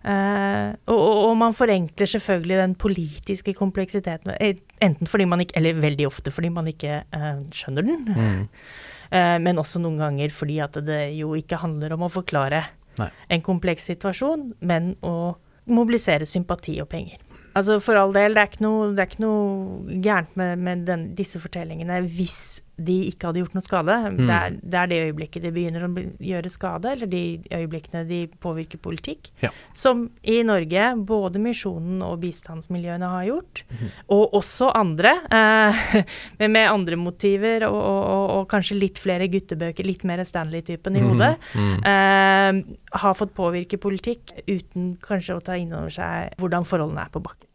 Uh, 0.00 0.72
og, 0.88 1.00
og, 1.00 1.34
man 1.36 1.52
forenkler 1.52 2.08
selvfølgelig 2.08 2.56
den 2.56 2.76
politiske 2.80 3.52
kompleksiteten, 3.52 4.32
eh, 4.40 4.62
enten 4.80 5.10
fordi 5.10 5.26
man 5.28 5.42
ikke 5.44 5.58
Eller 5.60 5.76
veldig 5.76 6.06
ofte 6.08 6.32
fordi 6.32 6.48
man 6.48 6.70
ikke 6.70 7.02
uh, 7.12 7.42
skjønner 7.52 7.84
den. 7.84 8.06
Mm. 8.08 8.46
men 9.44 9.58
også 9.58 9.82
noen 9.82 9.98
ganger 9.98 10.30
fordi 10.30 10.60
at 10.62 10.78
det 10.86 11.00
jo 11.18 11.34
ikke 11.34 11.58
handler 11.58 11.96
om 11.96 12.06
å 12.06 12.12
forklare 12.14 12.62
Nei. 13.00 13.08
en 13.34 13.42
kompleks 13.42 13.88
situasjon, 13.90 14.52
men 14.62 14.92
å 15.02 15.34
mobilisere 15.66 16.26
sympati 16.26 16.78
og 16.82 16.88
penger. 16.92 17.20
Altså 17.56 17.80
For 17.82 17.98
all 17.98 18.14
del, 18.14 18.36
det 18.36 18.42
er 18.42 18.50
ikke 18.52 18.64
noe, 18.64 18.90
er 18.94 19.08
ikke 19.08 19.24
noe 19.24 20.00
gærent 20.04 20.36
med, 20.38 20.56
med 20.62 20.84
den, 20.86 21.08
disse 21.18 21.40
fortellingene 21.42 21.98
hvis 22.06 22.60
de 22.80 22.96
ikke 23.10 23.28
hadde 23.28 23.42
gjort 23.42 23.56
noe 23.56 23.64
skade. 23.64 23.96
Mm. 24.06 24.20
Det, 24.20 24.36
er, 24.36 24.56
det, 24.60 24.78
er, 24.80 24.90
det 24.90 25.00
øyeblikket 25.08 25.44
de 25.44 25.52
begynner 25.54 25.86
å 25.86 25.90
gjøre 26.30 26.52
skade, 26.52 26.94
eller 26.94 27.10
de 27.10 27.22
øyeblikkene 27.52 28.04
de 28.08 28.20
påvirker 28.42 28.80
politikk. 28.82 29.30
Ja. 29.44 29.52
Som 29.76 30.06
i 30.22 30.40
Norge 30.46 30.86
både 31.08 31.42
misjonen 31.42 32.00
og 32.06 32.20
bistandsmiljøene 32.24 33.10
har 33.14 33.26
gjort. 33.28 33.64
Mm. 33.70 33.84
Og 34.16 34.38
også 34.40 34.70
andre, 34.76 35.14
eh, 35.28 35.82
med, 36.40 36.48
med, 36.48 36.64
andre 36.70 37.00
motiver 37.00 37.66
og, 37.68 37.78
og, 37.80 38.24
og, 38.38 38.48
kanskje 38.50 38.78
litt 38.78 39.00
flere 39.02 39.28
guttebøker, 39.30 39.86
litt 39.86 40.06
mer 40.08 40.24
Stanley-typen 40.26 40.96
i 40.96 41.04
mhm. 41.04 41.12
hodet. 41.12 41.34
Mm. 41.54 41.76
Eh, 41.92 42.80
har 43.04 43.18
fått 43.18 43.36
påvirke 43.36 43.80
politikk 43.80 44.34
uten 44.46 44.94
kanskje 45.04 45.36
å 45.36 45.44
ta 45.44 45.58
inn 45.60 45.74
over 45.76 45.92
seg 45.94 46.40
hvordan 46.40 46.66
forholdene 46.68 47.06
er 47.06 47.14
på 47.14 47.22
bakken. 47.24 47.49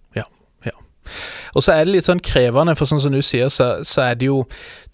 Og 1.55 1.63
så 1.63 1.73
er 1.75 1.85
det 1.85 1.95
litt 1.95 2.07
sånn 2.07 2.21
krevende, 2.23 2.75
for 2.77 2.89
sånn 2.89 3.01
som 3.03 3.13
du 3.15 3.21
sier, 3.23 3.49
så, 3.53 3.83
så, 3.87 4.01
er 4.09 4.19
det 4.19 4.29
jo 4.29 4.43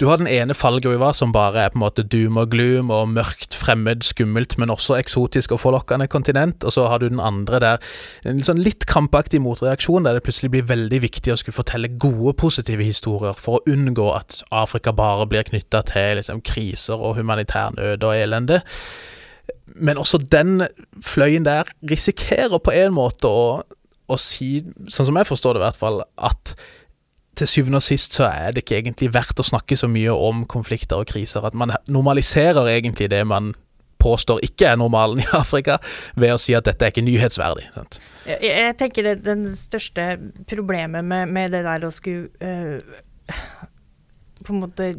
Du 0.01 0.07
har 0.09 0.17
den 0.17 0.29
ene 0.29 0.55
fallgruva 0.57 1.11
som 1.13 1.33
bare 1.33 1.65
er 1.65 1.73
på 1.73 1.77
en 1.77 1.83
måte 1.83 2.05
doom 2.07 2.39
og 2.41 2.49
gloom 2.53 2.89
og 2.93 3.11
mørkt, 3.13 3.53
fremmed, 3.57 4.01
skummelt, 4.05 4.55
men 4.57 4.73
også 4.73 4.95
eksotisk 4.97 5.53
og 5.53 5.61
forlokkende 5.61 6.07
kontinent, 6.09 6.65
og 6.65 6.73
så 6.73 6.87
har 6.89 7.01
du 7.01 7.07
den 7.11 7.21
andre 7.21 7.59
der 7.61 7.91
en 8.25 8.41
sånn 8.41 8.63
litt 8.65 8.87
krampaktig 8.89 9.43
motreaksjon, 9.43 10.07
der 10.07 10.17
det 10.17 10.25
plutselig 10.25 10.51
blir 10.55 10.65
veldig 10.71 11.03
viktig 11.05 11.33
å 11.33 11.37
skulle 11.37 11.59
fortelle 11.59 11.93
gode, 12.01 12.33
positive 12.41 12.85
historier 12.87 13.37
for 13.37 13.59
å 13.59 13.75
unngå 13.75 14.09
at 14.15 14.41
Afrika 14.49 14.93
bare 14.95 15.29
blir 15.29 15.45
knytta 15.47 15.83
til 15.91 16.17
liksom, 16.17 16.41
kriser 16.45 16.97
og 16.97 17.19
humanitær 17.19 17.77
nød 17.77 18.07
og 18.07 18.17
elende. 18.17 18.61
Men 19.75 19.97
også 19.97 20.17
den 20.31 20.65
fløyen 21.05 21.45
der 21.45 21.69
risikerer 21.89 22.59
på 22.59 22.73
en 22.75 22.93
måte 22.95 23.29
å 23.29 23.45
å 24.11 24.19
si, 24.19 24.59
sånn 24.91 25.09
som 25.09 25.19
jeg 25.19 25.29
forstår 25.29 25.57
det 25.57 25.63
i 25.63 25.65
hvert 25.69 25.81
fall, 25.81 26.01
at 26.19 26.53
til 27.39 27.47
syvende 27.47 27.79
og 27.79 27.85
sist 27.85 28.17
så 28.17 28.27
er 28.27 28.53
det 28.53 28.65
ikke 28.65 28.81
egentlig 28.81 29.11
verdt 29.15 29.39
å 29.39 29.47
snakke 29.47 29.77
så 29.79 29.87
mye 29.89 30.13
om 30.13 30.43
konflikter 30.51 30.99
og 30.99 31.09
kriser. 31.09 31.45
At 31.47 31.55
man 31.57 31.71
normaliserer 31.87 32.67
egentlig 32.73 33.09
det 33.13 33.23
man 33.27 33.53
påstår 34.01 34.41
ikke 34.45 34.71
er 34.71 34.79
normalen 34.81 35.21
i 35.21 35.27
Afrika, 35.41 35.77
ved 36.19 36.35
å 36.35 36.41
si 36.41 36.55
at 36.57 36.67
dette 36.67 36.85
er 36.85 36.93
ikke 36.93 37.05
nyhetsverdig. 37.05 37.69
Jeg, 38.25 38.39
jeg, 38.43 38.75
tenker 38.79 39.09
det 39.11 39.15
den 39.25 39.47
største 39.57 40.13
problemet 40.49 41.05
med, 41.05 41.31
med 41.31 41.55
det 41.55 41.63
der 41.67 41.87
å 41.87 41.93
skulle 41.93 42.29
øh, 42.41 43.37
på 44.41 44.53
en 44.53 44.63
måte 44.63 44.91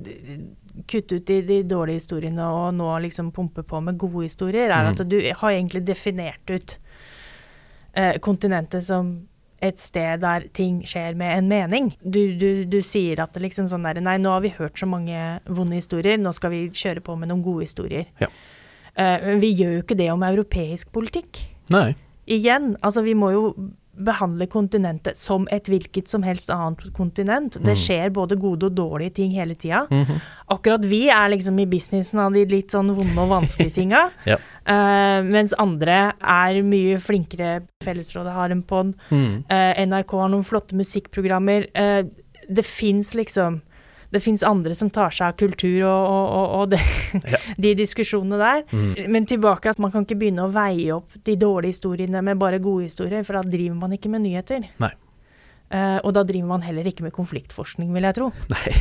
kutte 0.89 1.19
ut 1.19 1.27
de, 1.29 1.41
de, 1.45 1.59
dårlige 1.69 2.01
historiene 2.01 2.47
og 2.49 2.73
nå 2.79 2.89
liksom 3.05 3.33
pumpe 3.35 3.65
på 3.67 3.81
med 3.85 3.99
gode 4.01 4.29
historier, 4.31 4.71
er 4.71 4.87
mm. 4.87 4.93
at 4.95 5.03
du 5.11 5.19
har 5.21 5.51
egentlig 5.53 5.85
definert 5.87 6.53
ut 6.53 6.79
eh, 7.95 8.19
kontinentet 8.23 8.87
som 8.87 9.15
et 9.63 9.79
sted 9.79 10.25
der 10.25 10.49
ting 10.55 10.81
skjer 10.89 11.15
med 11.19 11.37
en 11.39 11.51
mening. 11.51 11.93
Du, 12.03 12.35
du, 12.39 12.65
du 12.67 12.81
sier 12.83 13.23
at 13.23 13.35
det 13.35 13.45
liksom 13.45 13.69
sånn 13.71 13.87
der 13.87 14.01
Nei, 14.03 14.17
nå 14.19 14.33
har 14.35 14.43
vi 14.43 14.55
hørt 14.57 14.81
så 14.81 14.89
mange 14.91 15.39
vonde 15.47 15.79
historier, 15.79 16.19
nå 16.19 16.33
skal 16.35 16.51
vi 16.55 16.65
kjøre 16.75 17.05
på 17.05 17.15
med 17.19 17.31
noen 17.31 17.45
gode 17.47 17.69
historier. 17.69 18.09
Ja. 18.23 18.31
Eh, 18.95 19.29
men 19.29 19.43
vi 19.45 19.53
gjør 19.55 19.77
jo 19.79 19.85
ikke 19.85 19.99
det 19.99 20.11
om 20.13 20.25
europeisk 20.27 20.91
politikk. 20.95 21.45
Nei. 21.73 21.93
Igjen, 22.27 22.75
altså 22.83 23.05
vi 23.07 23.15
må 23.19 23.31
jo 23.35 23.45
behandle 23.93 24.47
kontinentet 24.49 25.19
som 25.21 25.45
et 25.53 25.69
hvilket 25.69 26.09
som 26.09 26.23
helst 26.25 26.51
annet 26.51 26.81
kontinent. 26.97 27.59
Det 27.61 27.75
mm. 27.75 27.81
skjer 27.81 28.13
både 28.15 28.39
gode 28.41 28.71
og 28.71 28.77
dårlige 28.77 29.19
ting 29.19 29.35
hele 29.37 29.55
tida. 29.55 29.87
Mm 29.91 30.05
-hmm. 30.05 30.21
Akkurat 30.47 30.85
vi 30.85 31.09
er 31.09 31.29
liksom 31.29 31.59
i 31.59 31.67
businessen 31.67 32.19
av 32.19 32.33
de 32.33 32.45
litt 32.45 32.71
sånn 32.71 32.95
vonde 32.95 33.21
og 33.21 33.29
vanskelige 33.29 33.75
tinga. 33.81 34.11
ja. 34.25 34.37
uh, 34.69 35.25
mens 35.25 35.55
andre 35.59 36.13
er 36.21 36.63
mye 36.63 36.99
flinkere. 36.99 37.63
Fellesrådet 37.85 38.33
har 38.33 38.51
en 38.51 38.63
pod. 38.63 38.95
Mm. 39.11 39.45
Uh, 39.51 39.87
NRK 39.87 40.13
har 40.13 40.29
noen 40.29 40.45
flotte 40.45 40.75
musikkprogrammer. 40.75 41.67
Uh, 41.77 42.09
det 42.49 42.65
fins 42.65 43.15
liksom 43.15 43.61
det 44.13 44.21
fins 44.21 44.43
andre 44.45 44.75
som 44.77 44.91
tar 44.93 45.15
seg 45.15 45.31
av 45.31 45.39
kultur 45.41 45.87
og, 45.89 46.09
og, 46.13 46.57
og 46.61 46.73
det, 46.75 46.81
ja. 47.33 47.41
de 47.65 47.75
diskusjonene 47.79 48.41
der. 48.41 48.65
Mm. 48.73 48.91
Men 49.15 49.29
tilbake, 49.29 49.73
man 49.83 49.95
kan 49.95 50.05
ikke 50.07 50.19
begynne 50.21 50.45
å 50.45 50.53
veie 50.53 50.91
opp 50.99 51.17
de 51.25 51.37
dårlige 51.41 51.79
historiene 51.79 52.21
med 52.25 52.41
bare 52.41 52.61
gode 52.63 52.91
historier, 52.91 53.25
for 53.25 53.41
da 53.41 53.45
driver 53.55 53.79
man 53.81 53.97
ikke 53.97 54.13
med 54.13 54.27
nyheter. 54.27 54.69
Nei. 54.83 54.93
Uh, 55.73 55.97
og 56.05 56.13
da 56.13 56.21
driver 56.29 56.51
man 56.51 56.65
heller 56.67 56.85
ikke 56.85 57.07
med 57.07 57.15
konfliktforskning, 57.17 57.95
vil 57.95 58.05
jeg 58.05 58.17
tro. 58.19 58.27
Nei. 58.53 58.75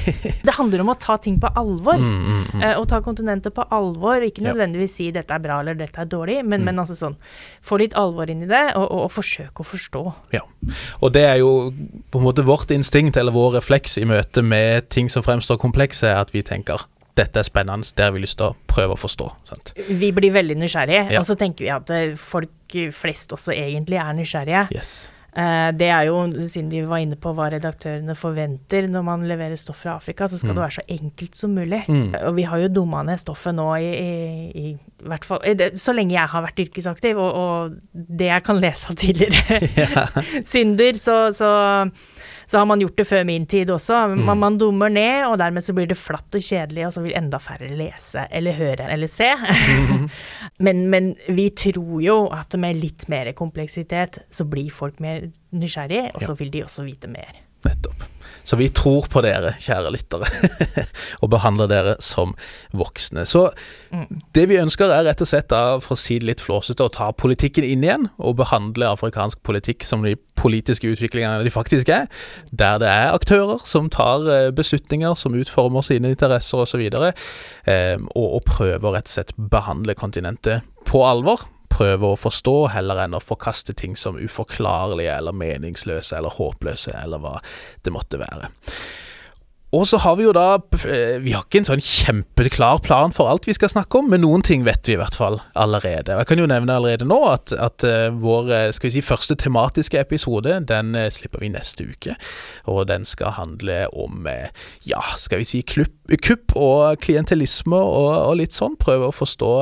det 0.43 0.55
handler 0.57 0.83
om 0.83 0.91
å 0.91 0.97
ta 0.99 1.15
ting 1.23 1.37
på 1.39 1.47
alvor. 1.55 2.01
Mm, 2.01 2.17
mm, 2.19 2.41
mm. 2.51 2.63
Uh, 2.65 2.73
å 2.81 2.85
ta 2.89 2.99
kontinentet 3.05 3.55
på 3.55 3.63
alvor. 3.71 4.25
Ikke 4.27 4.43
nødvendigvis 4.43 4.97
si 4.99 5.07
'dette 5.15 5.31
er 5.31 5.43
bra' 5.43 5.61
eller 5.63 5.77
'dette 5.79 6.03
er 6.03 6.09
dårlig', 6.11 6.41
men, 6.43 6.59
mm. 6.59 6.67
men 6.67 6.83
altså 6.83 6.97
sånn 6.99 7.15
Få 7.61 7.77
litt 7.77 7.93
alvor 7.95 8.29
inn 8.29 8.41
i 8.43 8.49
det, 8.49 8.63
og, 8.75 8.83
og, 8.83 9.03
og, 9.05 9.11
forsøke 9.13 9.63
å 9.63 9.67
forstå. 9.67 10.01
Ja. 10.33 10.41
Og 10.99 11.13
det 11.13 11.23
er 11.29 11.37
jo 11.39 11.71
på 12.11 12.19
en 12.19 12.25
måte 12.25 12.43
vårt 12.43 12.73
instinkt, 12.73 13.19
eller 13.19 13.35
vår 13.35 13.59
refleks 13.59 13.99
i 14.01 14.07
møte 14.09 14.41
med 14.41 14.89
ting 14.89 15.11
som 15.13 15.23
fremstår 15.23 15.61
komplekse, 15.61 16.09
at 16.09 16.33
vi 16.33 16.41
tenker 16.43 16.83
dette 17.19 17.41
er 17.41 17.47
spennende, 17.47 17.87
det 17.95 18.05
har 18.07 18.13
vi 18.15 18.23
lyst 18.23 18.39
til 18.39 18.49
å 18.51 18.57
prøve 18.71 18.95
å 18.95 18.99
forstå. 18.99 19.29
Sant? 19.49 19.73
Vi 19.87 20.11
blir 20.15 20.33
veldig 20.33 20.57
nysgjerrige, 20.59 21.07
ja. 21.11 21.21
og 21.21 21.27
så 21.27 21.37
tenker 21.39 21.67
vi 21.67 21.71
at 21.73 21.91
eh, 21.93 22.13
folk 22.19 22.77
flest 22.95 23.35
også 23.35 23.53
egentlig 23.55 23.99
er 24.01 24.15
nysgjerrige. 24.17 24.67
Yes. 24.75 25.09
Uh, 25.31 25.69
det 25.71 25.87
er 25.87 26.09
jo, 26.09 26.17
siden 26.43 26.71
vi 26.73 26.81
var 26.83 26.99
inne 26.99 27.15
på 27.19 27.31
hva 27.35 27.47
redaktørene 27.53 28.15
forventer 28.19 28.89
når 28.91 29.05
man 29.07 29.23
leverer 29.29 29.59
stoff 29.59 29.79
fra 29.85 29.95
Afrika, 29.95 30.27
så 30.27 30.39
skal 30.39 30.51
mm. 30.51 30.57
det 30.57 30.63
være 30.65 30.77
så 30.77 30.85
enkelt 30.97 31.39
som 31.39 31.53
mulig. 31.55 31.83
Mm. 31.87 32.09
Og 32.27 32.35
vi 32.35 32.47
har 32.51 32.63
jo 32.63 32.71
dumma 32.81 33.05
ned 33.07 33.21
stoffet 33.21 33.55
nå 33.55 33.67
i, 33.79 33.91
i, 33.91 34.65
i 34.73 35.07
hvert 35.07 35.27
fall 35.27 35.39
så 35.79 35.95
lenge 35.95 36.17
jeg 36.17 36.33
har 36.33 36.43
vært 36.43 36.59
yrkesaktiv, 36.65 37.21
og, 37.21 37.31
og 37.41 38.03
det 38.19 38.27
jeg 38.27 38.45
kan 38.47 38.59
lese 38.61 38.91
av 38.91 38.99
tidligere 38.99 39.61
synder, 40.53 40.99
så, 40.99 41.17
så 41.35 41.51
så 42.45 42.61
har 42.61 42.67
man 42.69 42.81
gjort 42.83 42.97
det 42.99 43.07
før 43.09 43.25
min 43.27 43.45
tid 43.49 43.71
også. 43.73 43.99
Man, 44.15 44.39
man 44.41 44.57
dummer 44.61 44.91
ned, 44.93 45.25
og 45.29 45.37
dermed 45.41 45.65
så 45.65 45.75
blir 45.77 45.89
det 45.89 45.99
flatt 45.99 46.37
og 46.37 46.45
kjedelig, 46.45 46.87
og 46.87 46.95
så 46.95 47.05
vil 47.05 47.15
enda 47.17 47.39
færre 47.41 47.69
lese 47.69 48.25
eller 48.31 48.57
høre 48.57 48.89
eller 48.91 49.11
se. 49.11 49.29
men, 50.65 50.83
men 50.93 51.13
vi 51.29 51.49
tror 51.55 52.01
jo 52.03 52.17
at 52.35 52.57
med 52.59 52.81
litt 52.81 53.07
mer 53.11 53.31
kompleksitet, 53.37 54.23
så 54.31 54.47
blir 54.49 54.71
folk 54.73 55.01
mer 55.03 55.29
nysgjerrig, 55.51 56.09
og 56.15 56.25
så 56.25 56.37
vil 56.39 56.53
de 56.53 56.65
også 56.65 56.87
vite 56.87 57.11
mer. 57.11 57.41
Nettopp. 57.65 58.07
Så 58.47 58.57
vi 58.59 58.69
tror 58.73 59.07
på 59.11 59.21
dere, 59.25 59.53
kjære 59.61 59.91
lyttere, 59.93 60.27
og 61.21 61.31
behandler 61.33 61.69
dere 61.71 61.95
som 62.03 62.33
voksne. 62.77 63.25
Så 63.29 63.49
det 64.35 64.47
vi 64.49 64.59
ønsker 64.61 64.91
er 64.91 65.05
rett 65.07 65.21
og 65.23 65.29
slett, 65.29 65.49
da, 65.51 65.77
for 65.83 65.97
å 65.97 66.01
si 66.01 66.17
det 66.21 66.29
litt 66.29 66.43
flåsete, 66.43 66.85
å 66.85 66.93
ta 66.93 67.11
politikken 67.13 67.67
inn 67.67 67.85
igjen, 67.85 68.09
og 68.17 68.39
behandle 68.41 68.89
afrikansk 68.91 69.41
politikk 69.47 69.85
som 69.87 70.05
de 70.05 70.15
politiske 70.39 70.89
utviklingene 70.89 71.45
de 71.45 71.53
faktisk 71.53 71.91
er. 71.93 72.09
Der 72.49 72.81
det 72.81 72.89
er 72.89 73.13
aktører 73.13 73.61
som 73.67 73.91
tar 73.93 74.25
eh, 74.31 74.49
beslutninger, 74.55 75.13
som 75.19 75.37
utformer 75.37 75.85
sine 75.85 76.13
interesser 76.15 76.65
osv., 76.65 76.81
eh, 76.81 77.97
og, 78.15 78.27
og 78.27 78.43
prøver 78.47 78.97
rett 78.97 79.09
og 79.11 79.15
slett 79.17 79.35
behandle 79.51 79.97
kontinentet 79.97 80.65
på 80.87 81.03
alvor 81.05 81.45
prøve 81.71 82.11
å 82.11 82.19
forstå, 82.19 82.55
heller 82.75 83.03
enn 83.05 83.17
å 83.17 83.23
forkaste 83.23 83.75
ting 83.77 83.95
som 83.99 84.19
uforklarlige 84.19 85.15
eller 85.17 85.35
meningsløse 85.35 86.17
eller 86.17 86.35
håpløse, 86.37 86.93
eller 87.03 87.23
hva 87.23 87.37
det 87.85 87.95
måtte 87.95 88.21
være. 88.21 88.51
Og 89.71 89.85
så 89.87 90.01
har 90.03 90.17
vi 90.19 90.25
jo 90.25 90.33
da 90.35 90.59
eh, 90.83 91.17
Vi 91.23 91.31
har 91.31 91.45
ikke 91.45 91.61
en 91.61 91.67
sånn 91.69 91.83
kjempeklar 91.83 92.81
plan 92.83 93.13
for 93.15 93.31
alt 93.31 93.47
vi 93.47 93.55
skal 93.55 93.71
snakke 93.71 94.01
om, 94.01 94.09
men 94.11 94.23
noen 94.25 94.43
ting 94.43 94.65
vet 94.67 94.87
vi 94.87 94.97
i 94.97 94.99
hvert 94.99 95.15
fall 95.15 95.39
allerede. 95.55 96.11
Og 96.11 96.23
Jeg 96.23 96.31
kan 96.31 96.41
jo 96.43 96.49
nevne 96.51 96.75
allerede 96.75 97.07
nå 97.07 97.19
at, 97.29 97.53
at 97.55 97.85
uh, 97.87 98.09
vår 98.11 98.51
eh, 98.51 98.67
skal 98.75 98.89
vi 98.89 98.93
si, 98.97 99.05
første 99.05 99.37
tematiske 99.39 99.99
episode 100.01 100.59
den 100.67 100.97
slipper 101.13 101.43
vi 101.43 101.53
neste 101.53 101.87
uke. 101.87 102.17
Og 102.71 102.83
den 102.91 103.07
skal 103.07 103.37
handle 103.37 103.85
om 103.95 104.27
ja, 104.87 105.01
skal 105.17 105.41
vi 105.41 105.47
si 105.47 105.61
klubb, 105.63 105.95
kupp 106.21 106.55
og 106.59 106.99
klientellisme 107.01 107.77
og, 107.79 108.11
og, 108.11 108.35
litt 108.41 108.55
sånn. 108.55 108.75
Prøve 108.79 109.07
å 109.07 109.15
forstå 109.15 109.53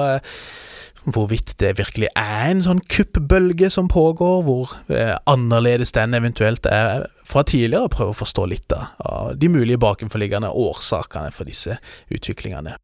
hvorvidt 1.03 1.55
det 1.61 1.77
virkelig 1.79 2.09
er 2.17 2.49
en 2.49 2.63
sånn 2.65 2.81
kuppbølge 2.91 3.69
som 3.73 3.89
pågår, 3.91 4.43
hvor 4.47 4.75
eh, 4.91 5.15
annerledes 5.29 5.93
den 5.95 6.17
eventuelt 6.17 6.67
er 6.69 7.07
fra 7.27 7.45
tidligere. 7.47 7.91
Prøve 7.93 8.15
å 8.15 8.19
forstå 8.19 8.49
litt 8.51 8.75
av 8.75 9.33
de 9.39 9.51
mulige 9.51 9.81
bakenforliggende 9.81 10.51
årsakene 10.51 11.33
for 11.35 11.49
disse 11.49 11.79
utviklingene. 12.11 12.77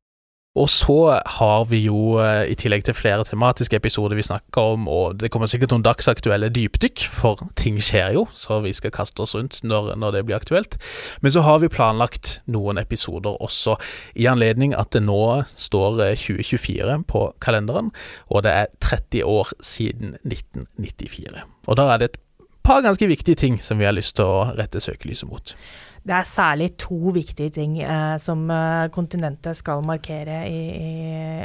Og 0.56 0.70
så 0.72 1.20
har 1.38 1.66
vi 1.68 1.82
jo, 1.84 2.18
eh, 2.24 2.48
i 2.52 2.56
tillegg 2.56 2.86
til 2.88 2.96
flere 2.96 3.26
tematiske 3.28 3.76
episoder 3.76 4.16
vi 4.16 4.24
snakker 4.24 4.76
om, 4.76 4.88
og 4.88 5.20
det 5.20 5.30
kommer 5.32 5.52
sikkert 5.52 5.74
noen 5.74 5.84
dagsaktuelle 5.84 6.48
dypdykk, 6.56 7.04
for 7.12 7.44
ting 7.60 7.82
skjer 7.84 8.16
jo, 8.16 8.24
så 8.32 8.62
vi 8.64 8.72
skal 8.74 8.94
kaste 8.96 9.20
oss 9.26 9.36
rundt 9.36 9.60
når, 9.68 9.96
når 10.00 10.16
det 10.16 10.26
blir 10.26 10.40
aktuelt. 10.40 10.78
Men 11.22 11.36
så 11.36 11.44
har 11.44 11.60
vi 11.60 11.72
planlagt 11.72 12.40
noen 12.48 12.80
episoder 12.80 13.36
også, 13.44 13.76
i 14.16 14.30
anledning 14.32 14.72
at 14.80 14.94
det 14.96 15.04
nå 15.04 15.44
står 15.60 16.00
2024 16.16 16.88
eh, 16.88 17.04
på 17.04 17.26
kalenderen, 17.44 17.92
og 18.32 18.48
det 18.48 18.56
er 18.56 18.72
30 18.80 19.28
år 19.28 19.52
siden 19.60 20.16
1994. 20.24 21.44
Og 21.68 21.76
da 21.76 21.90
er 21.92 22.00
det 22.00 22.14
et 22.14 22.22
par 22.64 22.80
ganske 22.82 23.08
viktige 23.12 23.36
ting 23.36 23.60
som 23.62 23.78
vi 23.78 23.86
har 23.86 23.94
lyst 23.94 24.16
til 24.16 24.26
å 24.26 24.56
rette 24.56 24.80
søkelyset 24.82 25.28
mot. 25.30 25.52
Det 26.06 26.14
er 26.14 26.28
særlig 26.30 26.70
to 26.78 27.12
viktige 27.16 27.50
ting 27.50 27.80
eh, 27.82 28.16
som 28.22 28.46
eh, 28.54 28.86
kontinentet 28.94 29.58
skal 29.58 29.82
markere 29.86 30.44
i, 30.46 30.62
i 30.78 30.92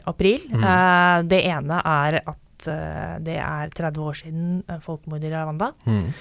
april. 0.04 0.44
Mm. 0.52 0.66
Eh, 0.68 1.16
det 1.32 1.40
ene 1.48 1.80
er 1.80 2.18
at 2.20 2.68
eh, 2.68 3.14
det 3.24 3.38
er 3.40 3.72
30 3.72 4.04
år 4.04 4.18
siden 4.20 4.60
eh, 4.68 4.82
folkemordet 4.84 5.30
i 5.30 5.32
Rwanda. 5.32 5.70
Mm. 5.86 6.12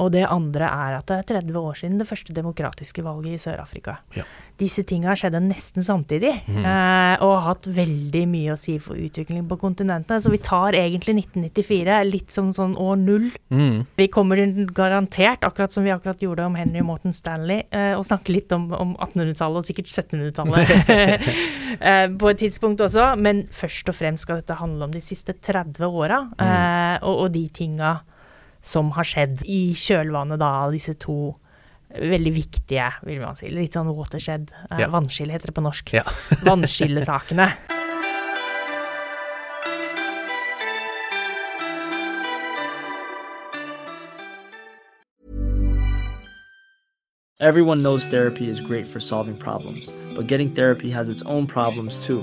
Og 0.00 0.08
det 0.14 0.22
andre 0.24 0.68
er 0.72 0.96
at 0.96 1.10
det 1.10 1.18
er 1.18 1.42
30 1.42 1.58
år 1.60 1.76
siden 1.76 1.98
det 2.00 2.08
første 2.08 2.32
demokratiske 2.34 3.04
valget 3.04 3.36
i 3.36 3.42
Sør-Afrika. 3.42 3.98
Ja. 4.16 4.24
Disse 4.60 4.84
tinga 4.88 5.12
skjedde 5.18 5.42
nesten 5.44 5.84
samtidig, 5.84 6.32
mm. 6.46 6.60
eh, 6.62 7.22
og 7.24 7.34
har 7.34 7.44
hatt 7.50 7.68
veldig 7.76 8.22
mye 8.30 8.54
å 8.54 8.60
si 8.60 8.78
for 8.82 8.96
utviklingen 8.96 9.48
på 9.50 9.58
kontinentet. 9.60 10.24
Så 10.24 10.32
vi 10.32 10.40
tar 10.42 10.78
egentlig 10.78 11.18
1994 11.26 11.98
litt 12.08 12.32
som 12.32 12.52
sånn 12.56 12.76
år 12.80 12.96
null. 13.02 13.28
Mm. 13.52 13.82
Vi 13.98 14.08
kommer 14.12 14.40
garantert, 14.72 15.44
akkurat 15.44 15.74
som 15.74 15.84
vi 15.84 15.92
akkurat 15.94 16.22
gjorde 16.24 16.48
om 16.48 16.56
Henry 16.56 16.84
Morton 16.86 17.14
Stanley, 17.16 17.66
eh, 17.70 17.92
og 17.98 18.06
snakke 18.08 18.32
litt 18.34 18.54
om, 18.56 18.70
om 18.72 18.94
1800-tallet 18.96 19.60
og 19.60 19.68
sikkert 19.68 19.92
1700-tallet 19.92 20.72
eh, 21.90 22.06
på 22.16 22.32
et 22.32 22.42
tidspunkt 22.46 22.80
også. 22.84 23.12
Men 23.20 23.44
først 23.52 23.92
og 23.92 23.98
fremst 23.98 24.24
skal 24.26 24.40
dette 24.40 24.56
handle 24.62 24.88
om 24.88 24.96
de 24.96 25.04
siste 25.04 25.36
30 25.36 25.84
åra, 25.84 26.24
mm. 26.32 26.40
Eh, 26.42 26.96
og, 27.06 27.26
og 27.26 27.28
de 27.34 27.44
tinga 27.52 27.98
som 28.62 28.92
har 28.96 29.06
skjedd 29.06 29.42
i 29.44 29.74
kjølvannet 29.76 30.40
da 30.40 30.52
av 30.64 30.74
disse 30.74 30.94
to 31.02 31.34
veldig 31.92 32.32
viktige, 32.32 32.88
vil 33.04 33.20
man 33.20 33.36
si, 33.36 33.50
litt 33.52 33.76
sånn 33.76 33.90
watershed, 33.92 34.52
eh, 34.70 34.80
ja. 34.84 34.88
vannskille 34.92 35.34
heter 35.34 35.52
det 35.52 35.58
på 35.58 35.64
norsk, 35.66 35.94
ja. 35.98 36.06
vannskillesakene. 36.48 37.50
Everyone 47.42 47.82
knows 47.82 48.06
therapy 48.06 48.48
is 48.48 48.60
great 48.60 48.86
for 48.86 49.00
solving 49.00 49.36
problems, 49.36 49.92
but 50.14 50.28
getting 50.28 50.54
therapy 50.54 50.90
has 50.90 51.08
its 51.08 51.22
own 51.22 51.48
problems 51.48 52.06
too, 52.06 52.22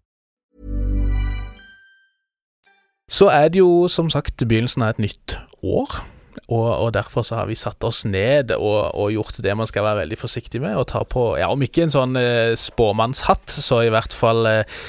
Så 3.11 3.27
er 3.27 3.51
det 3.51 3.59
jo 3.59 3.89
som 3.91 4.09
sagt 4.11 4.39
begynnelsen 4.47 4.85
av 4.85 4.95
et 4.95 5.05
nytt 5.07 5.37
år. 5.61 5.99
Og, 6.47 6.67
og, 6.67 6.89
derfor 6.95 7.25
så 7.27 7.35
har 7.41 7.47
vi 7.47 7.59
satt 7.59 7.83
oss 7.83 8.05
ned 8.07 8.53
og, 8.55 8.95
og, 8.95 9.11
gjort 9.11 9.39
det 9.43 9.55
man 9.55 9.67
skal 9.67 9.83
være 9.83 10.03
veldig 10.05 10.19
forsiktig 10.19 10.61
med. 10.63 10.75
Og 10.79 10.87
ta 10.91 11.03
på, 11.03 11.33
ja, 11.39 11.51
om 11.51 11.63
ikke 11.63 11.85
en 11.85 11.93
sånn 11.93 12.19
eh, 12.19 12.55
spåmannshatt, 12.59 13.51
så 13.51 13.81
i 13.83 13.91
hvert 13.91 14.15
fall 14.15 14.47
eh, 14.47 14.79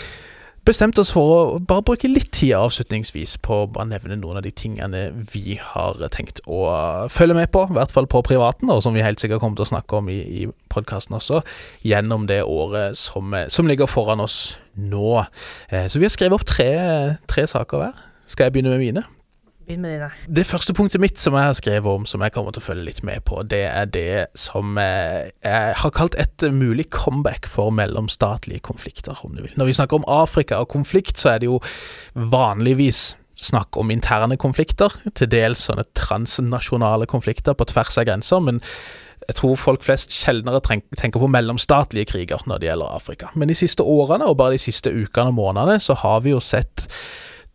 bestemt 0.66 0.98
oss 1.02 1.10
for 1.14 1.32
å 1.32 1.58
bare 1.58 1.84
bruke 1.86 2.10
litt 2.10 2.30
tid 2.34 2.54
avslutningsvis 2.58 3.36
på 3.42 3.64
å 3.66 3.86
nevne 3.88 4.18
noen 4.20 4.38
av 4.38 4.46
de 4.46 4.52
tingene 4.54 5.08
vi 5.32 5.56
har 5.58 5.98
tenkt 6.14 6.38
å 6.46 6.62
følge 7.10 7.36
med 7.38 7.50
på, 7.54 7.64
i 7.66 7.76
hvert 7.78 7.94
fall 7.94 8.06
på 8.10 8.22
privaten, 8.26 8.70
og 8.70 8.84
som 8.84 8.94
vi 8.94 9.02
helt 9.02 9.22
sikkert 9.22 9.42
kommer 9.42 9.58
til 9.58 9.66
å 9.66 9.72
snakke 9.72 9.98
om 9.98 10.12
i, 10.12 10.20
i 10.22 10.46
podkasten 10.72 11.18
også, 11.18 11.42
gjennom 11.86 12.28
det 12.30 12.44
året 12.46 12.98
som, 12.98 13.34
som, 13.50 13.70
ligger 13.70 13.90
foran 13.90 14.22
oss 14.22 14.56
nå. 14.78 15.24
Eh, 15.70 15.90
så 15.90 15.98
vi 15.98 16.06
har 16.06 16.14
skrevet 16.14 16.38
opp 16.38 16.46
tre, 16.46 16.72
tre 17.30 17.50
saker 17.50 17.82
hver. 17.82 18.08
Skal 18.26 18.48
jeg 18.48 18.54
begynne 18.56 18.74
med 18.74 18.82
mine? 18.82 19.04
Begynn 19.66 19.84
med 19.84 19.94
dine. 19.94 20.10
Det 20.26 20.46
første 20.46 20.74
punktet 20.74 21.00
mitt 21.00 21.20
som 21.22 21.36
jeg 21.38 21.48
har 21.48 21.56
skrevet 21.58 21.86
om, 21.86 22.06
som 22.08 22.22
jeg 22.24 22.34
kommer 22.34 22.54
til 22.54 22.62
å 22.62 22.66
følge 22.66 22.86
litt 22.88 23.02
med 23.06 23.22
på, 23.28 23.42
det 23.46 23.62
er 23.70 23.88
det 23.90 24.26
som 24.38 24.78
eh, 24.80 25.30
jeg 25.44 25.74
har 25.78 25.94
kalt 25.94 26.18
et 26.18 26.46
mulig 26.52 26.88
comeback 26.90 27.46
for 27.50 27.70
mellomstatlige 27.70 28.64
konflikter, 28.66 29.18
om 29.22 29.36
du 29.36 29.44
vil. 29.44 29.54
Når 29.56 29.70
vi 29.70 29.76
snakker 29.78 30.00
om 30.00 30.08
Afrika 30.10 30.58
og 30.62 30.72
konflikt, 30.74 31.18
så 31.18 31.34
er 31.34 31.42
det 31.42 31.50
jo 31.50 31.60
vanligvis 32.14 33.12
snakk 33.42 33.76
om 33.78 33.90
interne 33.90 34.36
konflikter, 34.38 34.92
til 35.18 35.30
dels 35.30 35.64
sånne 35.66 35.86
transnasjonale 35.98 37.08
konflikter 37.10 37.56
på 37.58 37.66
tvers 37.70 37.98
av 37.98 38.06
grenser, 38.06 38.42
men 38.44 38.62
jeg 39.28 39.38
tror 39.38 39.58
folk 39.60 39.84
flest 39.86 40.14
sjeldnere 40.14 40.62
tenker 40.62 41.20
på 41.22 41.30
mellomstatlige 41.30 42.10
kriger 42.10 42.42
når 42.50 42.62
det 42.62 42.68
gjelder 42.70 42.96
Afrika. 42.96 43.30
Men 43.38 43.50
de 43.50 43.56
siste 43.58 43.84
årene, 43.86 44.26
og 44.26 44.38
bare 44.40 44.56
de 44.56 44.62
siste 44.62 44.90
ukene 44.90 45.30
og 45.30 45.38
månedene, 45.38 45.78
så 45.82 45.94
har 46.02 46.24
vi 46.24 46.34
jo 46.34 46.40
sett 46.42 46.86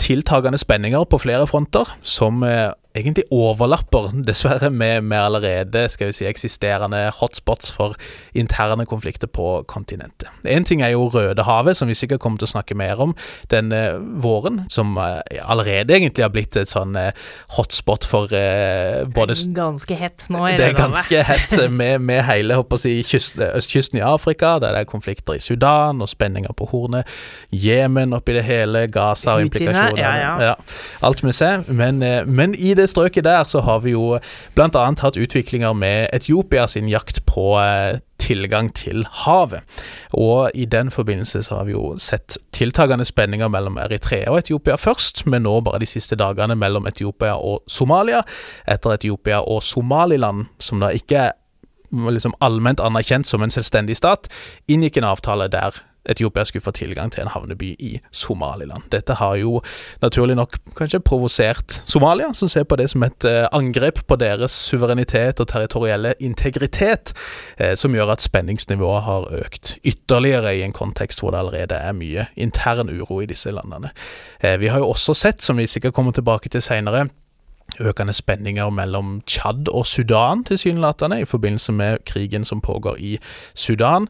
tiltagende 0.01 0.59
spenninger 0.61 1.03
på 1.09 1.19
flere 1.21 1.47
fronter, 1.49 1.89
som 2.01 2.43
eh, 2.43 2.71
egentlig 2.97 3.25
overlapper, 3.31 4.11
dessverre, 4.27 4.69
med, 4.69 5.01
med, 5.01 5.17
allerede 5.17 5.87
skal 5.89 6.09
vi 6.09 6.15
si, 6.17 6.25
eksisterende 6.27 7.07
hotspots 7.19 7.71
for 7.73 7.95
interne 8.37 8.85
konflikter 8.85 9.27
på 9.27 9.63
kontinentet. 9.67 10.29
Én 10.45 10.65
ting 10.67 10.81
er 10.81 10.93
jo 10.95 11.07
Rødehavet, 11.13 11.77
som 11.77 11.87
vi 11.87 11.95
sikkert 11.97 12.21
kommer 12.23 12.41
til 12.41 12.47
å 12.49 12.53
snakke 12.55 12.77
mer 12.77 12.99
om 13.03 13.15
denne 13.51 13.81
våren, 14.23 14.63
som 14.73 14.97
uh, 14.97 15.21
allerede 15.41 15.95
egentlig 15.95 16.25
har 16.25 16.33
blitt 16.33 16.57
et 16.59 16.71
sånn 16.71 16.97
uh, 16.97 17.11
hotspot 17.57 18.05
for 18.07 18.33
eh, 18.35 19.03
både 19.13 19.35
ganske 19.55 19.95
hett 19.97 20.25
nå 20.33 20.43
i 20.49 20.55
Det 20.59 20.69
er 20.71 20.77
ganske 20.77 21.21
hett 21.27 21.55
med, 21.71 22.01
med 22.03 22.23
hele 22.27 22.57
håper 22.57 22.81
jeg, 22.83 23.05
kysten, 23.07 23.43
østkysten 23.57 24.01
i 24.01 24.05
Afrika, 24.05 24.57
der 24.61 24.75
det 24.75 24.83
er 24.85 24.89
konflikter 24.89 25.37
i 25.37 25.43
Sudan 25.43 26.01
og 26.03 26.09
spenninger 26.11 26.53
på 26.57 26.69
Hornet, 26.71 27.07
Jemen 27.51 28.15
oppi 28.17 28.35
det 28.37 28.45
hele, 28.47 28.85
Gaza 28.91 29.37
og 29.37 29.47
implikasjoner. 29.47 30.01
Ja, 30.01 30.13
ja. 30.21 30.33
Ja, 30.47 30.53
alt 31.05 31.23
vi 31.23 31.33
ser. 31.35 31.63
Men, 31.67 31.99
men 32.29 32.55
i 32.55 32.73
det 32.77 32.86
strøket 32.87 33.25
der 33.27 33.47
så 33.47 33.61
har 33.65 33.79
vi 33.85 33.93
jo 33.95 34.17
bl.a. 34.55 34.83
hatt 35.01 35.17
utviklinger 35.17 35.73
med 35.77 36.09
Etiopia 36.13 36.67
sin 36.67 36.89
jakt 36.89 37.23
på 37.29 37.53
eh, 37.61 37.99
tilgang 38.21 38.69
til 38.75 39.05
havet. 39.23 39.63
Og 40.13 40.51
i 40.53 40.65
den 40.65 40.91
forbindelse 40.91 41.43
så 41.43 41.59
har 41.59 41.67
vi 41.67 41.75
jo 41.75 41.95
sett 42.01 42.37
tiltagende 42.55 43.05
spenninger 43.05 43.47
mellom 43.47 43.77
Eritrea 43.77 44.31
og 44.31 44.41
Etiopia 44.43 44.75
først, 44.75 45.25
men 45.25 45.45
nå 45.47 45.59
bare 45.65 45.81
de 45.83 45.89
siste 45.89 46.17
dagene 46.19 46.55
mellom 46.55 46.87
Etiopia 46.87 47.37
og 47.37 47.63
Somalia, 47.67 48.23
etter 48.67 48.97
Etiopia 48.97 49.41
og 49.41 49.63
Somaliland, 49.63 50.47
som 50.59 50.81
da 50.83 50.91
ikke 50.95 51.27
er 51.27 51.35
liksom 51.91 52.33
allment 52.43 52.81
anerkjent 52.83 53.27
som 53.27 53.43
en 53.43 53.53
selvstendig 53.53 53.95
stat, 53.97 54.27
inngikk 54.67 54.99
en 54.99 55.07
avtale 55.07 55.47
der 55.51 55.77
Etiopia 56.07 56.43
skulle 56.43 56.63
få 56.63 56.71
tilgang 56.71 57.11
til 57.11 57.21
en 57.21 57.31
havneby 57.33 57.75
i 57.79 57.99
Somaliland. 58.11 58.89
Dette 58.91 59.13
har 59.19 59.35
jo 59.35 59.61
naturlig 60.01 60.35
nok 60.35 60.57
kanskje 60.77 60.99
provosert 60.99 61.81
Somalia, 61.85 62.33
som 62.33 62.47
ser 62.47 62.63
på 62.63 62.75
det 62.79 62.89
som 62.91 63.03
et 63.03 63.25
eh, 63.25 63.45
angrep 63.51 64.03
på 64.07 64.15
deres 64.19 64.51
suverenitet 64.51 65.39
og 65.39 65.47
territorielle 65.47 66.13
integritet, 66.19 67.13
eh, 67.57 67.75
som 67.75 67.95
gjør 67.95 68.15
at 68.15 68.25
spenningsnivået 68.25 69.03
har 69.03 69.29
økt 69.43 69.77
ytterligere 69.83 70.55
i 70.57 70.63
en 70.65 70.73
kontekst 70.73 71.21
hvor 71.21 71.31
det 71.31 71.43
allerede 71.43 71.75
er 71.75 71.95
mye 71.97 72.27
intern 72.35 72.89
uro 72.89 73.21
i 73.21 73.29
disse 73.29 73.51
landene. 73.51 73.91
Eh, 74.39 74.59
vi 74.59 74.67
har 74.67 74.79
jo 74.79 74.89
også 74.89 75.13
sett, 75.13 75.41
som 75.41 75.57
vi 75.57 75.67
sikkert 75.67 75.93
kommer 75.93 76.11
tilbake 76.11 76.49
til 76.49 76.61
seinere, 76.61 77.07
økende 77.79 78.13
spenninger 78.13 78.69
mellom 78.69 79.21
Tsjad 79.27 79.67
og 79.67 79.85
Sudan, 79.85 80.43
tilsynelatende, 80.43 81.21
i 81.21 81.25
forbindelse 81.25 81.71
med 81.71 81.97
krigen 82.05 82.45
som 82.45 82.61
pågår 82.61 82.95
i 82.97 83.17
Sudan 83.53 84.07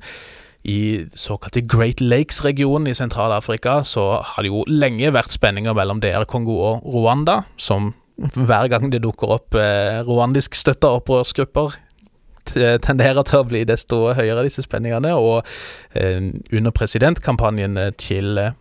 i 0.68 1.08
såkalte 1.16 1.64
Great 1.64 2.02
Lakes-regionen 2.04 2.92
i 2.92 2.96
Sentral-Afrika 2.98 3.80
så 3.88 4.20
har 4.20 4.44
det 4.44 4.52
jo 4.52 4.66
lenge 4.68 5.14
vært 5.16 5.32
spenninger 5.32 5.76
mellom 5.78 6.02
DR 6.04 6.28
Kongo 6.28 6.58
og 6.60 6.88
Rwanda, 6.92 7.42
som 7.56 7.94
hver 8.18 8.68
gang 8.68 8.92
det 8.92 9.04
dukker 9.06 9.32
opp 9.38 9.56
eh, 9.56 10.02
rwandisk 10.04 10.58
støtta 10.58 10.90
opprørsgrupper, 10.98 11.78
tenderer 12.84 13.24
til 13.28 13.42
å 13.42 13.48
bli 13.48 13.64
desto 13.68 14.14
høyere, 14.18 14.46
disse 14.48 14.64
spenningene. 14.66 15.14
Og 15.16 15.44
eh, 15.96 16.32
under 16.52 16.76
presidentkampanjen 16.76 17.80
til 18.00 18.40
eh, 18.42 18.56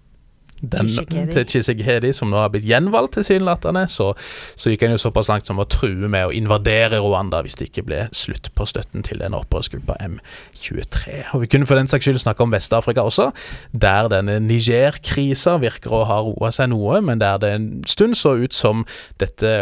den, 0.61 0.88
til 1.33 1.47
Chisekedi, 1.49 2.12
som 2.16 2.31
nå 2.33 2.40
har 2.40 2.51
blitt 2.53 2.66
gjenvalgt, 2.69 3.16
tilsynelatende, 3.19 3.87
så, 3.92 4.12
så 4.57 4.73
gikk 4.73 4.87
han 4.87 4.95
jo 4.95 5.01
såpass 5.03 5.31
langt 5.31 5.49
som 5.49 5.61
å 5.61 5.66
true 5.69 6.09
med 6.11 6.29
å 6.29 6.35
invadere 6.35 7.01
Rwanda 7.03 7.42
hvis 7.45 7.59
det 7.61 7.71
ikke 7.71 7.87
ble 7.88 8.01
slutt 8.16 8.51
på 8.57 8.66
støtten 8.69 9.05
til 9.07 9.21
denne 9.23 9.40
opprørsgruppa 9.42 9.99
M23. 10.07 11.19
Og 11.37 11.45
Vi 11.45 11.51
kunne 11.53 11.69
for 11.69 11.79
den 11.79 11.90
saks 11.90 12.09
skyld 12.09 12.23
snakke 12.23 12.47
om 12.47 12.55
Vest-Afrika 12.55 13.05
også, 13.07 13.31
der 13.73 14.11
denne 14.12 14.38
Niger-krisa 14.45 15.59
virker 15.62 15.92
å 15.92 16.05
ha 16.09 16.21
roa 16.25 16.53
seg 16.55 16.73
noe, 16.73 17.03
men 17.05 17.21
der 17.23 17.42
det 17.42 17.53
en 17.57 17.69
stund 17.88 18.16
så 18.19 18.37
ut 18.40 18.57
som 18.57 18.87
dette 19.21 19.53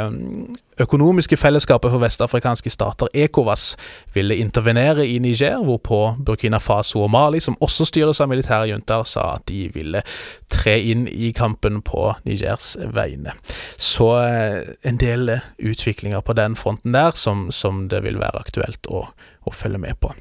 økonomiske 0.80 1.36
fellesskapet 1.36 1.92
for 1.92 2.02
vestafrikanske 2.02 2.70
stater, 2.70 3.10
ECOWAS, 3.14 3.76
ville 4.14 4.36
intervenere 4.36 5.06
i 5.06 5.18
Niger, 5.18 5.62
hvorpå 5.62 6.16
Burkina 6.26 6.58
Faso 6.58 7.02
og 7.04 7.10
Mali, 7.10 7.40
som 7.40 7.56
også 7.60 7.86
styres 7.88 8.20
av 8.20 8.30
militære 8.32 8.72
juntaer, 8.72 9.06
sa 9.08 9.28
at 9.36 9.46
de 9.48 9.68
ville 9.74 10.02
tre 10.50 10.76
inn 10.80 11.06
i 11.08 11.32
kampen 11.36 11.80
på 11.82 12.12
Nigers 12.24 12.74
vegne. 12.94 13.36
Så 13.76 14.10
eh, 14.24 14.74
en 14.82 15.00
del 15.00 15.38
utviklinger 15.58 16.20
på 16.20 16.36
den 16.36 16.56
fronten 16.56 16.94
der 16.94 17.14
som, 17.18 17.50
som 17.52 17.88
det 17.88 18.02
vil 18.04 18.20
være 18.22 18.42
aktuelt 18.42 18.90
å, 18.90 19.06
å 19.44 19.54
følge 19.54 19.82
med 19.82 20.00
på. 20.00 20.14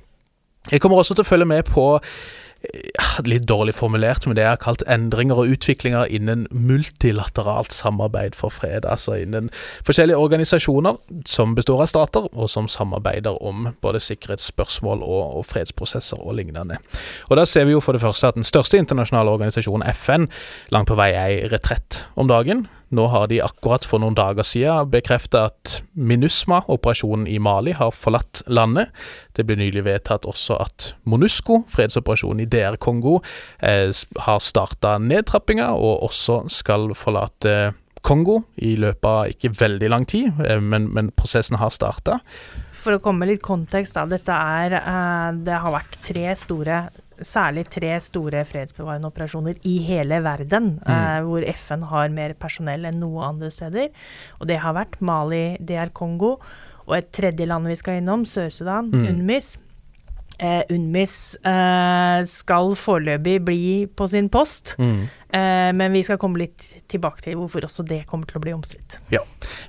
Jeg 0.71 0.79
kommer 0.79 1.01
også 1.01 1.17
til 1.17 1.25
å 1.25 1.27
følge 1.27 1.49
med 1.49 1.67
på 1.67 1.85
litt 3.27 3.45
dårlig 3.49 3.75
formulert, 3.75 4.25
men 4.27 4.37
det 4.37 4.45
er 4.47 4.59
kalt 4.61 4.83
endringer 4.89 5.41
og 5.41 5.51
utviklinger 5.55 6.07
innen 6.11 6.45
multilateralt 6.51 7.73
samarbeid 7.75 8.37
for 8.39 8.53
fred. 8.53 8.87
Altså 8.87 9.17
innen 9.19 9.49
forskjellige 9.85 10.19
organisasjoner 10.19 10.99
som 11.29 11.55
består 11.57 11.83
av 11.83 11.91
stater, 11.91 12.29
og 12.31 12.49
som 12.51 12.69
samarbeider 12.71 13.39
om 13.43 13.69
både 13.83 14.01
sikkerhetsspørsmål 14.03 15.03
og, 15.03 15.39
og 15.39 15.47
fredsprosesser 15.49 16.21
og 16.21 16.37
lignende. 16.39 16.79
Og 17.29 17.37
Da 17.37 17.45
ser 17.49 17.67
vi 17.67 17.75
jo 17.75 17.83
for 17.83 17.93
det 17.95 18.03
første 18.03 18.31
at 18.31 18.39
den 18.39 18.47
største 18.47 18.79
internasjonale 18.79 19.33
organisasjonen, 19.35 19.87
FN, 19.93 20.29
langt 20.71 20.91
på 20.91 20.97
vei 20.99 21.11
er 21.11 21.35
i 21.35 21.51
retrett 21.51 22.05
om 22.15 22.31
dagen. 22.31 22.67
Nå 22.93 23.07
har 23.09 23.27
de 23.31 23.41
akkurat 23.41 23.85
for 23.87 24.03
noen 24.03 24.15
dager 24.17 24.45
siden 24.45 24.89
bekreftet 24.93 25.39
at 25.39 25.75
MINUSMA, 25.97 26.61
operasjonen 26.69 27.25
i 27.27 27.39
Mali, 27.41 27.73
har 27.73 27.93
forlatt 27.95 28.43
landet. 28.45 28.93
Det 29.33 29.47
ble 29.47 29.57
nylig 29.57 29.85
vedtatt 29.87 30.27
også 30.29 30.59
at 30.61 30.91
MONUSCO, 31.09 31.63
fredsoperasjonen 31.73 32.43
i 32.45 32.49
DR 32.49 32.77
Kongo, 32.77 33.19
eh, 33.59 33.89
har 34.27 34.43
starta 34.43 34.99
nedtrappinga 35.01 35.71
og 35.73 36.05
også 36.09 36.43
skal 36.53 36.93
forlate 36.97 37.73
Kongo 38.03 38.41
i 38.59 38.73
løpet 38.75 39.07
av 39.07 39.31
ikke 39.31 39.53
veldig 39.55 39.89
lang 39.89 40.05
tid, 40.09 40.29
eh, 40.43 40.59
men, 40.59 40.89
men 40.93 41.09
prosessen 41.15 41.57
har 41.61 41.71
starta. 41.73 42.19
For 42.75 42.97
å 42.97 43.01
komme 43.01 43.23
med 43.23 43.31
litt 43.31 43.45
kontekst, 43.45 43.95
da. 43.95 44.03
Dette 44.09 44.35
er 44.35 44.75
uh, 44.83 45.31
Det 45.33 45.55
har 45.63 45.73
vært 45.73 45.97
tre 46.03 46.35
store 46.37 46.83
særlig 47.27 47.65
tre 47.73 47.95
store 48.03 48.43
fredsbevarende 48.47 49.09
operasjoner 49.09 49.59
i 49.67 49.77
hele 49.87 50.19
verden, 50.25 50.77
mm. 50.79 50.93
eh, 50.93 51.19
hvor 51.27 51.47
FN 51.55 51.87
har 51.89 52.13
mer 52.13 52.35
personell 52.39 52.87
enn 52.89 53.01
noe 53.03 53.25
andre 53.25 53.51
steder. 53.53 53.89
Og 54.39 54.49
det 54.51 54.61
har 54.63 54.77
vært 54.77 54.99
Mali, 55.01 55.45
DR 55.59 55.93
Kongo 55.95 56.37
og 56.83 56.97
et 56.97 57.11
tredje 57.15 57.47
land 57.47 57.69
vi 57.69 57.77
skal 57.79 58.01
innom, 58.01 58.25
Sør-Sudan, 58.27 58.91
mm. 58.91 59.05
UNMIS. 59.13 59.55
Eh, 60.39 60.63
UNMIS 60.73 61.35
eh, 61.45 62.21
skal 62.25 62.73
foreløpig 62.79 63.37
bli 63.45 63.65
på 63.95 64.07
sin 64.09 64.29
post. 64.33 64.73
Mm. 64.81 65.05
Eh, 65.33 65.69
men 65.73 65.93
vi 65.93 66.03
skal 66.05 66.19
komme 66.21 66.41
litt 66.41 66.65
tilbake 66.91 67.23
til 67.25 67.37
hvorfor 67.39 67.65
også 67.65 67.85
det 67.89 68.03
kommer 68.09 68.29
til 68.29 68.37
å 68.37 68.43
bli 68.43 68.53
omstridt. 68.53 68.99
Ja. 69.13 69.21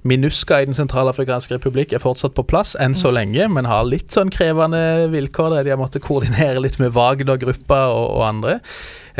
Minuska 0.05 0.61
i 0.61 0.69
Den 0.69 0.77
sentralafrikanske 0.77 1.57
republikk 1.57 1.95
er 1.97 2.03
fortsatt 2.03 2.35
på 2.37 2.47
plass 2.49 2.75
enn 2.81 2.97
så 2.97 3.13
mm. 3.13 3.17
lenge, 3.17 3.49
men 3.57 3.69
har 3.71 3.87
litt 3.89 4.13
sånn 4.13 4.33
krevende 4.35 5.09
vilkår 5.13 5.59
der 5.59 5.69
de 5.69 5.75
har 5.75 5.81
måttet 5.81 6.05
koordinere 6.05 6.61
litt 6.65 6.81
med 6.83 6.93
Wagner-gruppa 6.97 7.81
og, 7.93 8.09
og, 8.19 8.27
andre. 8.29 8.59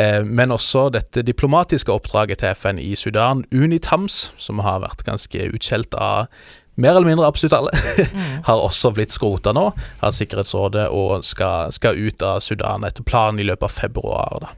Eh, 0.01 0.21
men 0.25 0.53
også 0.53 0.91
dette 0.93 1.25
diplomatiske 1.25 1.93
oppdraget 1.93 2.43
til 2.43 2.53
FN 2.57 2.83
i 2.83 2.93
Sudan, 2.99 3.47
Unitams, 3.53 4.29
som 4.37 4.65
har 4.65 4.85
vært 4.85 5.07
ganske 5.09 5.49
utskjelt 5.55 5.97
av 5.97 6.29
mer 6.75 6.97
eller 6.97 7.07
mindre 7.07 7.27
absolutt 7.27 7.57
alle, 7.57 7.71
mm. 7.75 8.43
har 8.49 8.67
også 8.67 8.93
blitt 8.97 9.15
skrota 9.15 9.55
nå 9.55 9.69
av 9.75 10.15
Sikkerhetsrådet 10.17 10.89
og 10.95 11.25
skal, 11.27 11.73
skal, 11.75 11.99
ut 11.99 12.23
av 12.25 12.43
Sudan 12.45 12.87
etter 12.87 13.07
planen 13.07 13.43
i 13.43 13.47
løpet 13.47 13.69
av 13.69 13.75
februar. 13.75 14.53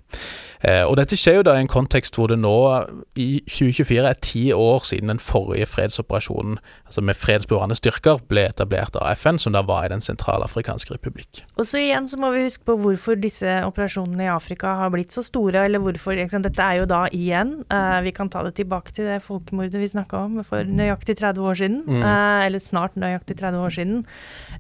Eh, 0.65 0.83
og 0.87 0.97
dette 0.97 1.19
skjer 1.19 1.41
jo 1.41 1.47
da 1.47 1.57
i 1.57 1.65
en 1.65 1.71
kontekst 1.71 2.17
hvor 2.17 2.31
det 2.33 2.39
nå 2.41 2.57
i 3.21 3.29
2024 3.45 4.09
er 4.09 4.21
ti 4.25 4.47
år 4.57 4.87
siden 4.89 5.13
den 5.13 5.23
forrige 5.23 5.69
fredsoperasjonen, 5.69 6.57
altså 6.87 7.03
med 7.05 7.19
fredsbevarende 7.19 7.77
styrker, 7.79 8.21
ble 8.31 8.47
etablert 8.51 8.97
av 8.99 9.11
FN, 9.19 9.41
som 9.43 9.55
da 9.55 9.63
var 9.67 9.87
i 9.87 9.93
Den 9.93 10.05
sentralafrikanske 10.05 10.95
republikk. 10.95 11.43
Og 11.59 11.67
så 11.67 11.81
igjen 11.83 12.07
så 12.09 12.19
må 12.21 12.31
vi 12.35 12.45
huske 12.47 12.67
på 12.67 12.77
hvorfor 12.81 13.19
disse 13.21 13.59
operasjonene 13.67 14.27
i 14.27 14.31
Afrika 14.33 14.77
har 14.81 14.93
blitt 14.95 15.15
så 15.15 15.25
store, 15.27 15.67
eller 15.67 15.83
hvorfor 15.83 16.17
Dette 16.17 16.63
er 16.63 16.81
jo 16.81 16.87
da 16.89 17.07
igjen, 17.15 17.53
uh, 17.73 17.99
vi 18.05 18.13
kan 18.15 18.29
ta 18.31 18.43
det 18.47 18.55
tilbake 18.59 18.93
til 18.95 19.09
det 19.09 19.23
folkemordet 19.25 19.81
vi 19.81 19.89
snakka 19.91 20.19
om 20.29 20.43
for 20.47 20.65
nøyaktig 20.65 21.17
30 21.19 21.43
år 21.43 21.59
siden, 21.59 21.79
mm. 21.87 22.03
uh, 22.03 22.45
eller 22.47 22.63
snart 22.63 22.97
nøyaktig 22.97 23.39
30 23.41 23.65
år 23.67 23.75
siden. 23.75 24.05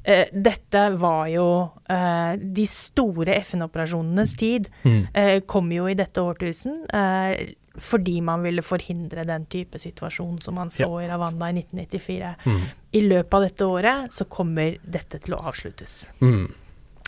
Uh, 0.06 0.24
dette 0.32 0.86
var 1.00 1.26
jo 1.30 1.46
De 1.86 2.64
store 2.66 3.36
FN-operasjonenes 3.44 4.32
tid 4.38 4.66
mm. 4.82 5.44
kom 5.46 5.70
jo 5.70 5.86
i 5.86 5.94
dette 5.94 6.22
årtusen. 6.22 6.80
Fordi 7.78 8.20
man 8.24 8.42
ville 8.42 8.64
forhindre 8.64 9.24
den 9.28 9.46
type 9.52 9.78
situasjon 9.78 10.38
som 10.40 10.56
man 10.60 10.70
så 10.72 10.88
ja. 10.88 11.06
i 11.06 11.08
Rwanda 11.10 11.50
i 11.50 11.58
1994. 11.60 12.34
Mm. 12.46 12.62
I 12.96 13.00
løpet 13.06 13.34
av 13.34 13.48
dette 13.48 13.72
året 13.78 14.14
så 14.14 14.28
kommer 14.30 14.78
dette 14.82 15.20
til 15.24 15.36
å 15.36 15.42
avsluttes. 15.50 16.06
Mm. 16.20 16.46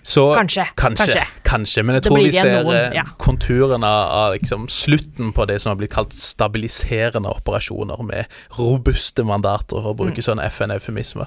Så 0.09 0.35
kanskje, 0.35 0.65
kanskje, 0.75 1.07
kanskje. 1.07 1.23
Kanskje, 1.43 1.83
men 1.83 1.99
jeg 1.99 2.03
tror 2.07 2.19
vi 2.23 2.31
ser 2.33 2.63
noen, 2.63 2.77
eh, 2.77 2.95
ja. 2.97 3.03
konturene 3.21 3.89
av, 3.89 4.33
liksom 4.37 4.69
slutten 4.73 5.35
på 5.37 5.45
det 5.51 5.59
som 5.61 5.71
har 5.71 5.77
blitt 5.77 5.93
kalt 5.93 6.15
stabiliserende 6.17 7.29
operasjoner, 7.29 8.01
med 8.07 8.25
robuste 8.57 9.25
mandater, 9.25 9.83
for 9.83 9.93
å 9.93 9.97
bruke 9.99 10.23
Mm. 10.23 10.27
sånne 10.29 10.47
FN-eufemismer. 10.49 11.27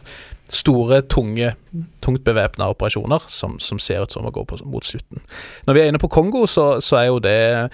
Store, 0.49 1.01
tunge, 1.01 1.55
tungt 2.01 2.23
bevæpna 2.23 2.71
operasjoner 2.73 3.21
som, 3.27 3.59
som 3.59 3.79
ser 3.79 4.01
ut 4.01 4.11
som 4.11 4.25
å 4.25 4.31
gå 4.31 4.45
på, 4.45 4.57
mot 4.65 4.83
slutten. 4.83 5.21
Når 5.67 5.73
vi 5.73 5.81
er 5.81 5.91
inne 5.91 6.01
på 6.01 6.09
Kongo, 6.09 6.47
så, 6.47 6.81
så 6.81 6.97
er 6.97 7.05
jo 7.11 7.19
det 7.19 7.69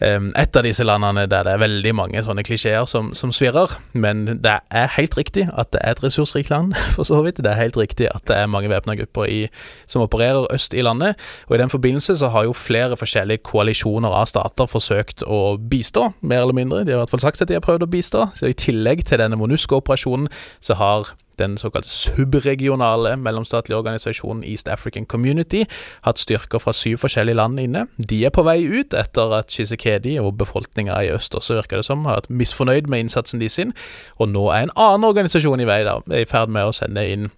et 0.00 0.56
av 0.56 0.64
disse 0.64 0.84
landene 0.84 1.26
der 1.28 1.44
det 1.44 1.52
er 1.52 1.60
veldig 1.60 1.92
mange 1.96 2.22
sånne 2.24 2.44
klisjeer 2.46 2.86
som, 2.88 3.10
som 3.16 3.32
svirrer. 3.34 3.74
Men 3.92 4.24
det 4.40 4.56
er 4.70 4.94
helt 4.96 5.16
riktig 5.18 5.46
at 5.50 5.72
det 5.74 5.82
er 5.84 5.96
et 5.96 6.02
ressursrikt 6.04 6.50
land, 6.52 6.74
for 6.96 7.08
så 7.08 7.20
vidt. 7.26 7.42
Det 7.44 7.52
er 7.52 7.60
helt 7.60 7.76
riktig 7.76 8.08
at 8.10 8.24
det 8.30 8.38
er 8.38 8.50
mange 8.50 8.70
væpna 8.72 8.96
grupper 9.02 9.28
i, 9.28 9.40
som 9.90 10.04
opererer 10.04 10.48
øst 10.54 10.74
i 10.74 10.84
landet. 10.84 11.20
Og 11.48 11.56
i 11.56 11.62
den 11.62 11.72
forbindelse 11.72 12.16
så 12.16 12.32
har 12.32 12.48
jo 12.48 12.56
flere 12.56 12.96
forskjellige 12.96 13.44
koalisjoner 13.50 14.12
av 14.12 14.30
stater 14.30 14.70
forsøkt 14.70 15.24
å 15.26 15.56
bistå, 15.70 16.10
mer 16.20 16.44
eller 16.44 16.56
mindre. 16.56 16.84
De 16.84 16.94
har 16.94 17.00
i 17.00 17.04
hvert 17.04 17.16
fall 17.16 17.26
sagt 17.26 17.42
at 17.42 17.50
de 17.50 17.58
har 17.58 17.64
prøvd 17.64 17.84
å 17.84 17.90
bistå. 17.90 18.28
Så 18.38 18.50
i 18.50 18.56
tillegg 18.56 19.04
til 19.08 19.20
denne 19.20 19.38
MONUSCO-operasjonen, 19.40 20.30
så 20.64 20.76
har 20.80 21.12
den 21.40 21.56
såkalte 21.60 21.88
subregionale 21.90 23.16
mellomstatlige 23.20 23.78
organisasjonen 23.78 24.44
East 24.46 24.68
African 24.68 25.06
Community 25.06 25.64
hatt 26.06 26.20
styrker 26.20 26.62
fra 26.62 26.74
syv 26.76 27.00
forskjellige 27.04 27.38
land 27.40 27.60
inne. 27.60 27.86
De 27.96 28.22
er 28.24 28.34
på 28.34 28.44
vei 28.46 28.60
ut 28.68 28.94
etter 28.96 29.34
at 29.36 29.50
Shisekedi 29.52 30.18
og 30.20 30.36
befolkninga 30.40 31.00
i 31.04 31.12
øst 31.14 31.34
også 31.34 31.58
virker 31.60 31.80
det 31.80 31.88
som 31.88 32.06
har 32.08 32.20
vært 32.20 32.30
misfornøyd 32.30 32.90
med 32.90 33.06
innsatsen 33.06 33.42
de 33.42 33.48
sin, 33.48 33.74
og 34.18 34.30
nå 34.30 34.48
er 34.52 34.68
en 34.68 34.76
annen 34.76 35.08
organisasjon 35.08 35.62
i 35.64 35.68
vei 35.68 35.82
da, 35.88 36.00
er 36.10 36.24
i 36.24 36.30
ferd 36.30 36.52
med 36.52 36.70
å 36.70 36.76
sende 36.76 37.06
inn 37.08 37.30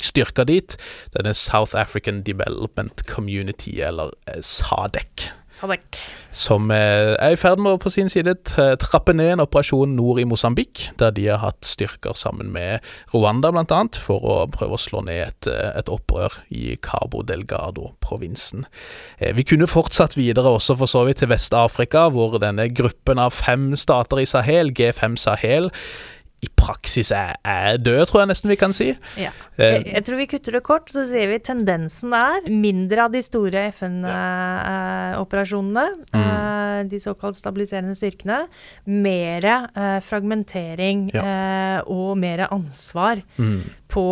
styrker 0.00 0.46
dit. 0.48 0.76
Denne 1.12 1.34
South 1.36 1.76
African 1.76 2.22
Development 2.24 3.04
Community, 3.06 3.80
eller 3.84 4.14
eh, 4.26 4.40
SADC 4.40 5.28
Sadek. 5.60 5.98
som 6.32 6.70
eh, 6.70 7.16
er 7.18 7.34
i 7.34 7.38
ferd 7.38 7.58
med 7.60 7.74
å 7.74 7.80
på 7.80 7.90
sin 7.92 8.08
side 8.08 8.32
trappe 8.80 9.12
ned 9.12 9.34
en 9.34 9.42
operasjon 9.44 9.96
nord 9.98 10.20
i 10.22 10.26
Mosambik, 10.28 10.86
der 11.00 11.10
de 11.12 11.26
har 11.26 11.42
hatt 11.42 11.66
styrker 11.66 12.14
sammen 12.16 12.52
med 12.54 12.86
Rwanda 13.12 13.50
bl.a. 13.52 13.80
for 14.00 14.24
å 14.24 14.36
prøve 14.52 14.78
å 14.78 14.80
slå 14.80 15.02
ned 15.04 15.20
et, 15.26 15.50
eh, 15.50 15.72
et 15.76 15.90
opprør 15.92 16.38
i 16.54 16.76
Cabo 16.80 17.24
Delgado-provinsen. 17.26 18.64
Eh, 19.18 19.34
Vi 19.36 19.44
kunne 19.44 19.68
fortsatt 19.68 20.16
videre 20.16 20.54
også 20.56 20.78
for 20.80 20.90
så 20.90 21.04
vidt 21.08 21.20
til 21.20 21.28
Vest-Afrika, 21.28 22.08
hvor 22.10 22.38
denne 22.40 22.70
gruppen 22.72 23.18
av 23.18 23.34
fem 23.36 23.74
stater 23.76 24.22
i 24.22 24.28
Sahel, 24.28 24.72
G5 24.72 25.18
Sahel, 25.18 25.70
i 26.42 26.48
praksis 26.56 27.10
er, 27.12 27.34
er 27.44 27.76
død, 27.76 28.06
tror 28.08 28.20
jeg 28.22 28.28
nesten 28.30 28.48
vi 28.48 28.56
kan 28.56 28.72
si. 28.72 28.86
Ja. 29.20 29.28
Eh, 29.58 29.74
Jeg, 29.80 29.84
jeg 29.92 30.04
tror 30.06 30.16
vi 30.16 30.26
kutter 30.30 30.52
det 30.56 30.62
kort, 30.64 30.88
så 30.92 31.04
ser 31.08 31.26
vi 31.28 31.38
tendensen 31.44 32.12
er 32.16 32.40
mindre 32.48 33.04
av 33.04 33.12
de 33.12 33.20
store 33.22 33.66
FN-operasjonene, 33.74 35.84
Mm. 36.14 36.20
eh, 36.20 36.82
de 36.88 36.98
såkalt 37.00 37.34
stabiliserende 37.36 37.94
styrkene, 37.96 38.44
mer 38.86 39.44
eh, 39.44 40.00
fragmentering 40.00 41.10
eh, 41.14 41.80
og 41.86 42.16
mer 42.18 42.46
ansvar 42.50 43.22
Mm. 43.38 43.62
på 43.88 44.04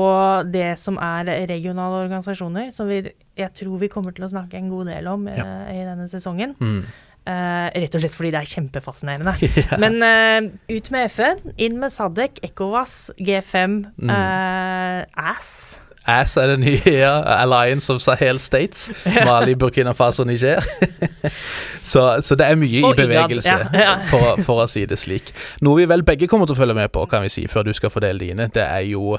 det 0.53 0.79
som 0.79 0.97
er 0.99 1.25
regionale 1.49 1.95
organisasjoner, 2.05 2.71
som 2.73 2.89
vi, 2.89 3.03
jeg 3.37 3.53
tror 3.55 3.79
vi 3.79 3.89
kommer 3.89 4.13
til 4.15 4.25
å 4.25 4.29
snakke 4.31 4.55
en 4.59 4.69
god 4.69 4.87
del 4.87 5.07
om 5.07 5.29
i 5.29 5.85
denne 5.85 6.09
sesongen. 6.09 6.55
Mm. 6.61 6.85
Eh, 7.29 7.67
rett 7.83 7.93
og 7.93 8.01
slett 8.01 8.15
fordi 8.17 8.31
det 8.33 8.41
er 8.41 8.49
kjempefascinerende. 8.49 9.35
Men 9.83 9.99
uh, 10.01 10.47
ut 10.73 10.87
med 10.95 11.11
FN, 11.13 11.43
inn 11.61 11.77
med 11.81 11.93
Sadek, 11.93 12.41
Ekovas, 12.47 13.11
G5, 13.21 13.77
Mm. 13.99 14.11
uh, 14.11 15.29
ASS. 15.35 15.77
ASS 16.09 16.37
er 16.41 16.47
det 16.55 16.61
nye 16.63 16.93
ja, 16.95 17.11
Alliance 17.43 17.93
of 17.93 18.01
Sahel 18.01 18.39
States. 18.41 18.87
Mali, 19.29 19.55
Burkina 19.61 19.93
Faso, 19.93 20.25
Niger. 20.25 20.65
så, 21.91 22.07
så 22.25 22.35
det 22.39 22.47
er 22.49 22.57
mye 22.57 22.81
Og 22.87 22.95
i 22.97 23.03
bevegelse, 23.03 23.49
ja, 23.53 23.69
ja. 23.77 23.93
For, 24.09 24.41
for 24.47 24.65
å 24.65 24.69
si 24.71 24.87
det 24.89 24.97
slik. 25.03 25.35
Noe 25.61 25.83
vi 25.83 25.89
vel 25.91 26.07
begge 26.09 26.31
kommer 26.31 26.49
til 26.49 26.57
å 26.57 26.63
følge 26.63 26.79
med 26.79 26.89
på, 26.95 27.05
kan 27.11 27.27
vi 27.27 27.33
si, 27.35 27.45
før 27.51 27.69
du 27.69 27.75
skal 27.77 27.93
fordele 27.93 28.25
dine, 28.25 28.49
det 28.55 28.65
er 28.65 28.87
jo 28.89 29.19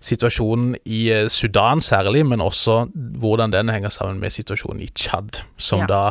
situasjonen 0.00 0.76
i 0.84 1.08
eh, 1.10 1.28
Sudan 1.28 1.80
særlig, 1.80 2.26
men 2.26 2.40
også 2.40 2.86
hvordan 2.94 3.52
den 3.52 3.68
henger 3.68 3.88
sammen 3.88 4.20
med 4.20 4.30
situasjonen 4.30 4.82
i 4.82 4.88
Tsjad, 4.94 5.42
som 5.56 5.80
Ja. 5.80 5.86
da 5.86 6.10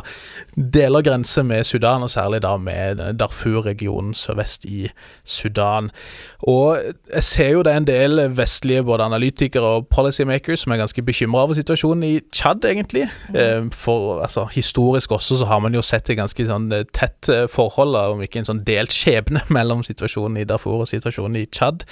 deler 0.56 1.02
grense 1.02 1.44
med 1.44 1.64
Sudan, 1.64 2.04
og 2.04 2.10
særlig 2.10 2.42
da 2.42 2.58
med 2.58 3.18
Darfur-regionen 3.20 4.14
sørvest 4.14 4.66
i 4.66 4.90
Sudan. 5.26 5.92
Og 6.40 6.80
jeg 7.14 7.24
ser 7.24 7.50
jo 7.50 7.64
det 7.64 7.74
er 7.74 7.78
en 7.78 7.88
del 7.88 8.38
vestlige 8.38 8.84
både 8.84 9.04
analytikere 9.04 9.64
og 9.64 9.88
policymakers 9.88 10.60
som 10.60 10.72
er 10.72 10.78
ganske 10.78 11.02
bekymra 11.02 11.44
over 11.44 11.54
situasjonen 11.54 12.04
i 12.04 12.20
Tsjad, 12.32 12.66
egentlig. 12.66 13.10
Mm. 13.30 13.72
For 13.72 14.22
altså, 14.22 14.46
historisk 14.46 15.12
også 15.12 15.38
så 15.38 15.46
har 15.46 15.60
man 15.60 15.74
jo 15.74 15.82
sett 15.82 16.10
et 16.10 16.18
ganske 16.18 16.46
sånn 16.46 16.72
eh, 16.72 16.86
tett 16.94 17.30
forhold, 17.50 17.96
om 17.96 18.22
ikke 18.22 18.40
en 18.40 18.52
sånn 18.52 18.64
delt 18.68 18.94
skjebne 18.94 19.42
mellom 19.58 19.84
situasjonen 19.84 20.42
i 20.42 20.48
Darfur 20.48 20.82
og 20.82 20.88
situasjonen 20.88 21.42
i 21.42 21.46
Tsjad. 21.46 21.86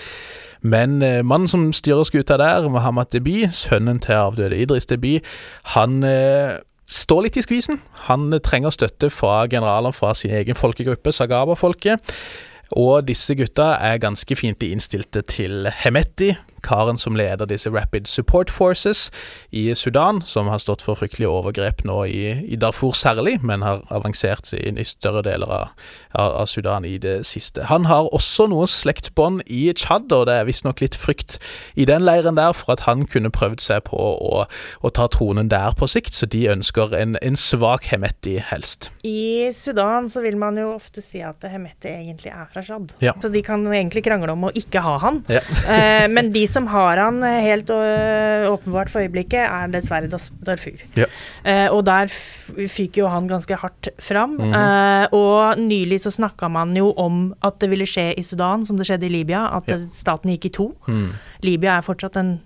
Men 0.66 1.02
eh, 1.06 1.22
mannen 1.22 1.50
som 1.52 1.68
styrer 1.76 2.08
skuta 2.08 2.40
der, 2.42 2.66
Mohammed 2.74 3.12
Deby, 3.14 3.46
sønnen 3.54 4.00
til 4.02 4.18
avdøde 4.18 4.58
Idris 4.58 4.90
Deby, 4.90 5.20
han 5.76 6.02
eh, 6.08 6.58
står 6.90 7.28
litt 7.28 7.38
i 7.38 7.44
skvisen. 7.46 7.82
Han 8.08 8.34
eh, 8.34 8.42
trenger 8.42 8.74
støtte 8.74 9.12
fra 9.14 9.44
generaler 9.52 9.94
fra 9.94 10.16
sin 10.18 10.34
egen 10.34 10.58
folkegruppe, 10.58 11.14
Sagaba-folket. 11.14 12.16
Og 12.74 13.06
disse 13.06 13.36
gutta 13.38 13.76
er 13.78 14.02
ganske 14.02 14.36
fiendtlig 14.36 14.72
innstilte 14.74 15.22
til 15.30 15.70
Hemeti, 15.84 16.32
karen 16.66 16.98
som 17.02 17.16
leder 17.18 17.48
disse 17.50 17.70
Rapid 17.70 18.10
Support 18.10 18.52
Forces 18.54 19.10
i 19.52 19.68
Sudan, 19.78 20.22
som 20.26 20.50
har 20.52 20.62
stått 20.64 20.84
for 20.86 20.98
fryktelige 21.00 21.30
overgrep 21.32 21.84
nå 21.86 22.02
i, 22.10 22.24
i 22.50 22.60
Darfur 22.60 22.96
særlig, 22.98 23.38
men 23.46 23.66
har 23.66 23.84
avansert 23.94 24.52
i, 24.54 24.64
i 24.70 24.88
større 24.88 25.24
deler 25.26 25.52
av, 25.52 25.86
av, 26.14 26.34
av 26.42 26.50
Sudan 26.52 26.86
i 26.86 26.98
det 27.02 27.20
siste. 27.30 27.68
Han 27.70 27.88
har 27.90 28.10
også 28.16 28.48
noen 28.52 28.70
slektbånd 28.72 29.44
i 29.46 29.68
Tsjad, 29.76 30.10
og 30.16 30.26
det 30.30 30.40
er 30.40 30.50
visstnok 30.50 30.82
litt 30.84 30.98
frykt 31.00 31.38
i 31.76 31.88
den 31.88 32.06
leiren 32.06 32.40
der 32.40 32.56
for 32.58 32.76
at 32.76 32.86
han 32.90 33.06
kunne 33.10 33.34
prøvd 33.34 33.62
seg 33.64 33.86
på 33.90 34.00
å, 34.00 34.46
å 34.82 34.94
ta 34.96 35.08
tronen 35.12 35.50
der 35.52 35.76
på 35.78 35.90
sikt, 35.92 36.16
så 36.18 36.30
de 36.30 36.46
ønsker 36.54 36.96
en, 36.98 37.18
en 37.22 37.40
svak 37.40 37.90
Hemeti 37.92 38.38
helst. 38.52 38.90
I 39.06 39.52
Sudan 39.56 40.10
så 40.12 40.24
vil 40.26 40.38
man 40.42 40.58
jo 40.60 40.72
ofte 40.76 41.04
si 41.06 41.22
at 41.26 41.44
Hemeti 41.50 41.92
egentlig 41.92 42.34
er 42.34 42.50
fra 42.52 42.64
Tsjad. 42.66 42.96
Ja. 43.04 43.14
Så 43.22 43.30
de 43.34 43.44
kan 43.46 43.66
egentlig 43.72 44.06
krangle 44.06 44.34
om 44.34 44.48
å 44.48 44.54
ikke 44.56 44.84
ha 44.86 44.98
han. 45.04 45.22
Ja. 45.32 45.44
Eh, 45.72 46.08
men 46.12 46.32
de 46.34 46.46
som 46.56 46.70
har 46.72 46.98
han 47.04 47.20
eh, 47.28 47.42
helt 47.46 47.70
øh, 47.74 48.48
åpenbart 48.54 48.90
for 48.94 49.04
øyeblikket, 49.04 49.44
er 49.46 49.72
dessverre 49.74 50.10
Darfur. 50.10 50.80
Ja. 50.98 51.06
Eh, 51.46 51.68
og 51.74 51.84
der 51.88 52.10
fyker 52.10 53.04
jo 53.04 53.12
han 53.12 53.28
ganske 53.30 53.58
hardt 53.62 53.92
fram. 54.02 54.38
Mhm. 54.40 54.56
eh, 54.56 55.06
og 55.16 55.60
nylig 55.62 56.02
så 56.06 56.14
snakka 56.16 56.50
man 56.52 56.74
jo 56.78 56.92
om 56.98 57.34
at 57.46 57.60
det 57.62 57.70
ville 57.74 57.88
skje 57.90 58.14
i 58.18 58.24
Sudan, 58.26 58.66
som 58.66 58.78
det 58.80 58.88
skjedde 58.90 59.08
i 59.10 59.14
Libya, 59.20 59.46
at 59.58 59.70
Ja. 59.70 59.76
eh, 59.82 59.88
staten 59.94 60.32
gikk 60.34 60.46
i 60.50 60.54
to. 60.62 60.72
Mm. 60.88 61.10
Libya 61.44 61.78
er 61.78 61.82
fortsatt 61.86 62.16
en 62.18 62.40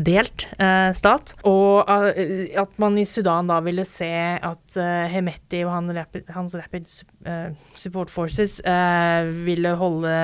delt 0.00 0.46
eh, 0.58 0.90
stat. 0.96 1.34
Og 1.48 1.88
eh, 1.90 2.46
at 2.60 2.72
man 2.80 2.96
i 3.00 3.04
Sudan 3.08 3.50
da 3.50 3.58
ville 3.64 3.84
se 3.88 4.08
at 4.40 4.76
eh, 4.80 5.08
Hemeti 5.12 5.60
og 5.66 5.72
han 5.74 5.90
rapid, 5.96 6.24
hans 6.34 6.54
Rapid 6.56 6.88
eh, 7.28 7.50
Support 7.76 8.10
Forces 8.14 8.58
eh, 8.64 9.28
ville 9.46 9.74
holde 9.80 10.14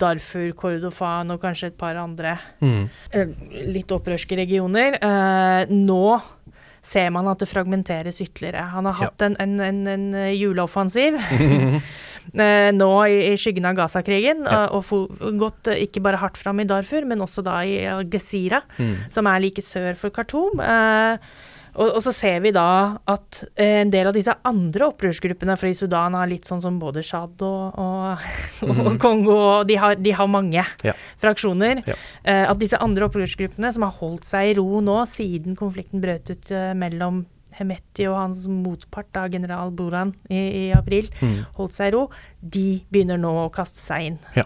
Darfur, 0.00 0.52
Kordofan 0.58 1.34
og 1.34 1.42
kanskje 1.42 1.72
et 1.72 1.78
par 1.80 1.98
andre 2.00 2.36
Mm. 2.62 2.86
litt 3.74 3.90
opprørske 3.92 4.36
regioner. 4.38 4.96
Nå 5.70 6.20
ser 6.84 7.10
man 7.14 7.28
at 7.30 7.40
det 7.40 7.48
fragmenteres 7.48 8.18
ytterligere. 8.20 8.62
Han 8.74 8.84
har 8.88 8.94
Ja. 9.00 9.06
hatt 9.08 9.22
en, 9.24 9.36
en, 9.40 9.54
en, 9.60 9.86
en 9.88 10.06
eh, 10.14 10.32
juleoffensiv 10.36 11.16
nå 12.32 12.90
i, 13.08 13.32
i 13.32 13.36
skyggen 13.36 13.64
av 13.68 13.74
Gaza-krigen, 13.76 14.44
Ja. 14.48 14.66
og, 14.72 14.84
og 14.92 15.38
gått 15.38 15.68
eh, 15.68 15.82
ikke 15.86 16.02
bare 16.02 16.16
hardt 16.22 16.36
fram 16.40 16.60
i 16.60 16.64
Darfur, 16.64 17.04
men 17.06 17.20
også 17.20 17.42
da 17.44 17.60
i 17.64 17.84
Al-Gezira, 17.86 18.62
Mm. 18.78 18.94
som 19.10 19.26
er 19.26 19.40
like 19.40 19.62
sør 19.62 19.94
for 19.96 20.10
Khartoum. 20.10 20.60
Eh, 20.60 21.18
og, 21.74 21.88
og 21.96 22.02
så 22.04 22.12
ser 22.14 22.38
vi 22.40 22.52
da 22.54 22.98
at 23.10 23.40
eh, 23.58 23.80
en 23.82 23.90
del 23.90 24.06
av 24.06 24.14
disse 24.14 24.30
andre 24.46 24.86
opprørsgruppene, 24.92 25.56
for 25.58 25.66
i 25.66 25.74
Sudan 25.74 26.14
har 26.14 26.28
litt 26.30 26.46
sånn 26.46 26.62
som 26.62 26.78
både 26.78 27.02
Tsjad 27.02 27.42
og, 27.42 27.74
og, 27.74 28.28
og 28.86 28.98
Kongo, 29.02 29.34
og 29.58 29.66
de 29.66 29.74
har, 29.82 29.96
de 29.98 30.12
har 30.14 30.30
mange. 30.30 30.62
Ja. 30.86 30.94
fraksjoner. 31.18 31.82
Ja. 31.86 31.94
Eh, 32.24 32.44
at 32.50 32.58
disse 32.62 32.78
andre 32.78 33.08
opprørsgruppene, 33.08 33.72
som 33.74 33.82
har 33.88 33.94
holdt 33.98 34.24
seg 34.28 34.52
i 34.52 34.58
ro 34.60 34.80
nå 34.80 35.00
siden 35.10 35.56
konflikten 35.58 36.00
brøt 36.04 36.30
ut 36.30 36.50
eh, 36.54 36.72
mellom 36.78 37.24
Hemeti 37.58 38.06
og 38.10 38.16
hans 38.18 38.44
motpart, 38.50 39.06
da, 39.14 39.26
general 39.30 39.70
Buran, 39.70 40.14
i, 40.28 40.38
i 40.38 40.72
april, 40.74 41.08
Mm. 41.20 41.44
holdt 41.56 41.74
seg 41.76 41.88
i 41.92 41.94
ro, 41.94 42.08
de 42.42 42.80
begynner 42.92 43.16
nå 43.20 43.30
å 43.46 43.50
kaste 43.54 43.78
seg 43.80 44.08
inn. 44.10 44.18
Ja. 44.36 44.44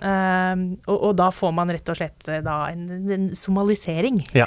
Um, 0.53 0.77
og, 0.87 0.99
og 1.09 1.17
da 1.19 1.31
får 1.35 1.55
man 1.57 1.71
rett 1.73 1.89
og 1.91 1.97
slett 1.99 2.29
eh, 2.29 2.41
da 2.47 2.69
en, 2.71 2.85
en 3.11 3.29
somalisering. 3.35 4.21
Ja. 4.37 4.47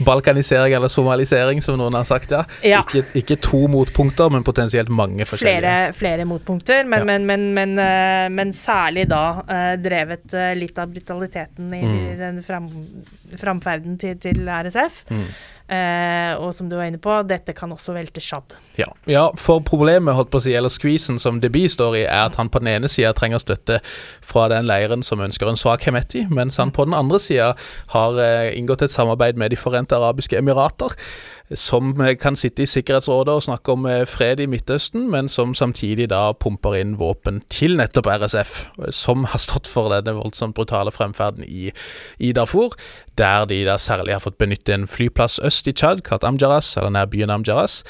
Balkanisering 0.00 0.72
eller 0.74 0.88
somalisering, 0.88 1.60
som 1.62 1.76
noen 1.78 1.94
har 1.98 2.06
sagt, 2.08 2.32
ja. 2.32 2.40
Ja. 2.64 2.80
Ikke, 2.82 3.04
ikke 3.20 3.36
to 3.44 3.66
motpunkter, 3.70 4.30
men 4.32 4.42
potensielt 4.46 4.88
mange 4.88 5.26
forskjellige. 5.28 5.60
Flere, 5.60 5.92
flere 5.96 6.26
motpunkter, 6.30 6.86
men, 6.88 7.00
Ja. 7.04 7.04
men, 7.12 7.26
men, 7.28 7.46
men, 7.54 7.76
eh, 7.78 8.28
men 8.32 8.52
særlig 8.56 9.06
da 9.12 9.22
uh, 9.44 9.76
drevet 9.80 10.32
uh, 10.34 10.50
litt 10.56 10.78
av 10.80 10.88
brutaliteten 10.94 11.70
i 11.76 11.84
Mm. 11.90 12.18
den 12.18 12.42
fram, 12.46 12.68
framferden 13.40 13.98
til, 14.00 14.16
til 14.20 14.46
RSF. 14.48 15.04
Mm. 15.10 15.24
Eh, 15.70 16.32
og 16.42 16.50
som 16.54 16.66
du 16.66 16.74
var 16.74 16.88
inne 16.90 16.98
på, 16.98 17.12
dette 17.30 17.54
kan 17.54 17.70
også 17.70 17.94
velte 17.94 18.22
Shad. 18.24 18.56
Ja. 18.74 18.88
ja, 19.06 19.28
for 19.38 19.62
problemet, 19.62 20.16
holdt 20.16 20.32
på 20.32 20.40
å 20.40 20.42
si, 20.42 20.54
eller 20.56 20.72
skvisen 20.72 21.20
som 21.22 21.38
Deby 21.42 21.68
står 21.70 22.00
i, 22.00 22.04
er 22.08 22.24
at 22.26 22.38
han 22.40 22.50
på 22.50 22.58
den 22.62 22.72
ene 22.72 22.90
sida 22.90 23.12
trenger 23.14 23.42
støtte 23.42 23.78
fra 24.26 24.48
den 24.50 24.66
leiren 24.66 25.04
som 25.06 25.22
ønsker 25.22 25.46
en 25.46 25.60
svak 25.60 25.86
Hemeti, 25.86 26.24
mens 26.30 26.58
han 26.58 26.74
på 26.74 26.88
den 26.88 26.96
andre 26.98 27.20
sida 27.22 27.52
har 27.94 28.18
eh, 28.18 28.50
inngått 28.58 28.82
et 28.82 28.94
samarbeid 28.94 29.38
med 29.38 29.54
De 29.54 29.60
forente 29.60 29.94
arabiske 29.94 30.38
emirater, 30.42 30.96
som 31.56 31.92
eh, 32.00 32.14
kan 32.20 32.36
sitte 32.38 32.62
i 32.64 32.68
Sikkerhetsrådet 32.70 33.34
og 33.34 33.44
snakke 33.46 33.74
om 33.74 33.86
eh, 33.90 34.04
fred 34.08 34.40
i 34.40 34.46
Midtøsten, 34.50 35.08
men 35.10 35.28
som 35.28 35.54
samtidig 35.54 36.10
da 36.12 36.30
pumper 36.32 36.76
inn 36.78 36.96
våpen 37.00 37.40
til 37.50 37.76
nettopp 37.80 38.06
RSF, 38.06 38.56
som 38.94 39.26
har 39.30 39.42
stått 39.42 39.70
for 39.70 39.92
denne 39.92 40.14
voldsomt 40.18 40.54
brutale 40.56 40.92
fremferden 40.94 41.46
i, 41.46 41.70
i 42.18 42.32
Darfur, 42.36 42.76
der 43.18 43.48
de 43.50 43.62
da 43.68 43.76
særlig 43.80 44.16
har 44.16 44.24
fått 44.24 44.38
benytte 44.40 44.74
en 44.74 44.88
flyplass 44.90 45.40
øst 45.46 45.68
i 45.70 45.74
Tsjad, 45.74 46.04
kalt 46.06 46.26
Amjaras, 46.26 46.76
eller 46.78 46.94
nær 46.94 47.10
byen 47.10 47.34
Amjaras, 47.34 47.82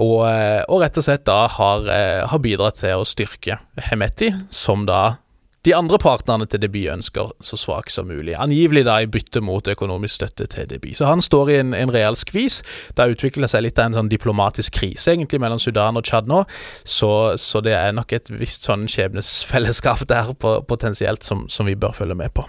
og, 0.00 0.22
eh, 0.28 0.62
og 0.68 0.84
rett 0.84 1.00
og 1.00 1.04
slett 1.04 1.26
da 1.28 1.42
har, 1.50 1.88
eh, 1.90 2.26
har 2.26 2.38
bidratt 2.38 2.80
til 2.80 3.02
å 3.02 3.08
styrke 3.08 3.58
Hemeti, 3.90 4.32
som 4.50 4.86
da 4.86 5.18
de 5.66 5.74
andre 5.76 5.98
partnerne 6.00 6.46
til 6.48 6.62
Deby 6.62 6.86
ønsker 6.88 7.34
så 7.44 7.56
svak 7.60 7.90
som 7.92 8.08
mulig. 8.08 8.32
Angivelig 8.40 8.86
da 8.86 8.94
i 9.02 9.08
bytte 9.10 9.42
mot 9.44 9.66
økonomisk 9.68 10.14
støtte 10.14 10.46
til 10.54 10.68
Deby. 10.70 10.94
Så 10.96 11.04
han 11.10 11.20
står 11.20 11.50
i 11.52 11.58
en, 11.60 11.74
en 11.76 11.92
real 11.92 12.16
skvis. 12.16 12.62
Det 12.96 13.04
har 13.04 13.12
utvikla 13.12 13.48
seg 13.50 13.66
litt 13.66 13.80
av 13.80 13.90
en 13.90 13.98
sånn 13.98 14.08
diplomatisk 14.12 14.78
krise 14.78 15.12
egentlig 15.12 15.42
mellom 15.42 15.60
Sudan 15.60 16.00
og 16.00 16.06
Tsjad 16.08 16.30
nå, 16.30 16.42
så, 16.88 17.10
så 17.40 17.60
det 17.64 17.74
er 17.76 17.92
nok 17.96 18.14
et 18.16 18.32
visst 18.32 18.64
sånn 18.68 18.88
skjebnesfellesskap 18.88 20.06
der 20.08 20.32
på, 20.40 20.56
potensielt 20.70 21.26
som, 21.26 21.44
som 21.52 21.68
vi 21.68 21.76
bør 21.76 21.92
følge 21.98 22.16
med 22.16 22.32
på. 22.36 22.46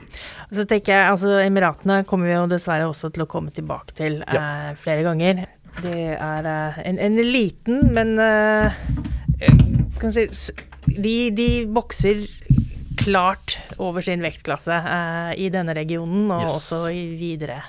Så 0.56 0.64
tenker 0.70 0.96
jeg, 0.96 1.12
altså 1.12 1.36
Emiratene 1.44 2.02
kommer 2.08 2.32
vi 2.32 2.38
jo 2.38 2.48
dessverre 2.52 2.88
også 2.88 3.12
til 3.12 3.26
å 3.26 3.30
komme 3.32 3.52
tilbake 3.56 3.96
til 3.98 4.22
eh, 4.24 4.72
flere 4.80 5.04
ganger. 5.08 5.46
Det 5.82 6.16
er 6.16 6.48
eh, 6.48 6.82
en, 6.88 7.00
en 7.12 7.22
liten, 7.28 7.92
men 7.96 8.16
eh, 8.24 8.82
kan 10.00 10.16
si, 10.16 10.30
de, 10.88 11.16
de 11.36 11.50
bokser 11.72 12.24
klart 13.04 13.58
over 13.82 14.02
sin 14.06 14.22
vektklasse 14.24 14.74
eh, 14.78 15.34
i 15.46 15.50
denne 15.54 15.74
regionen, 15.78 16.30
og 16.32 16.44
Yes. 16.48 16.58
også 16.62 16.94
i 16.94 17.04
videre 17.20 17.62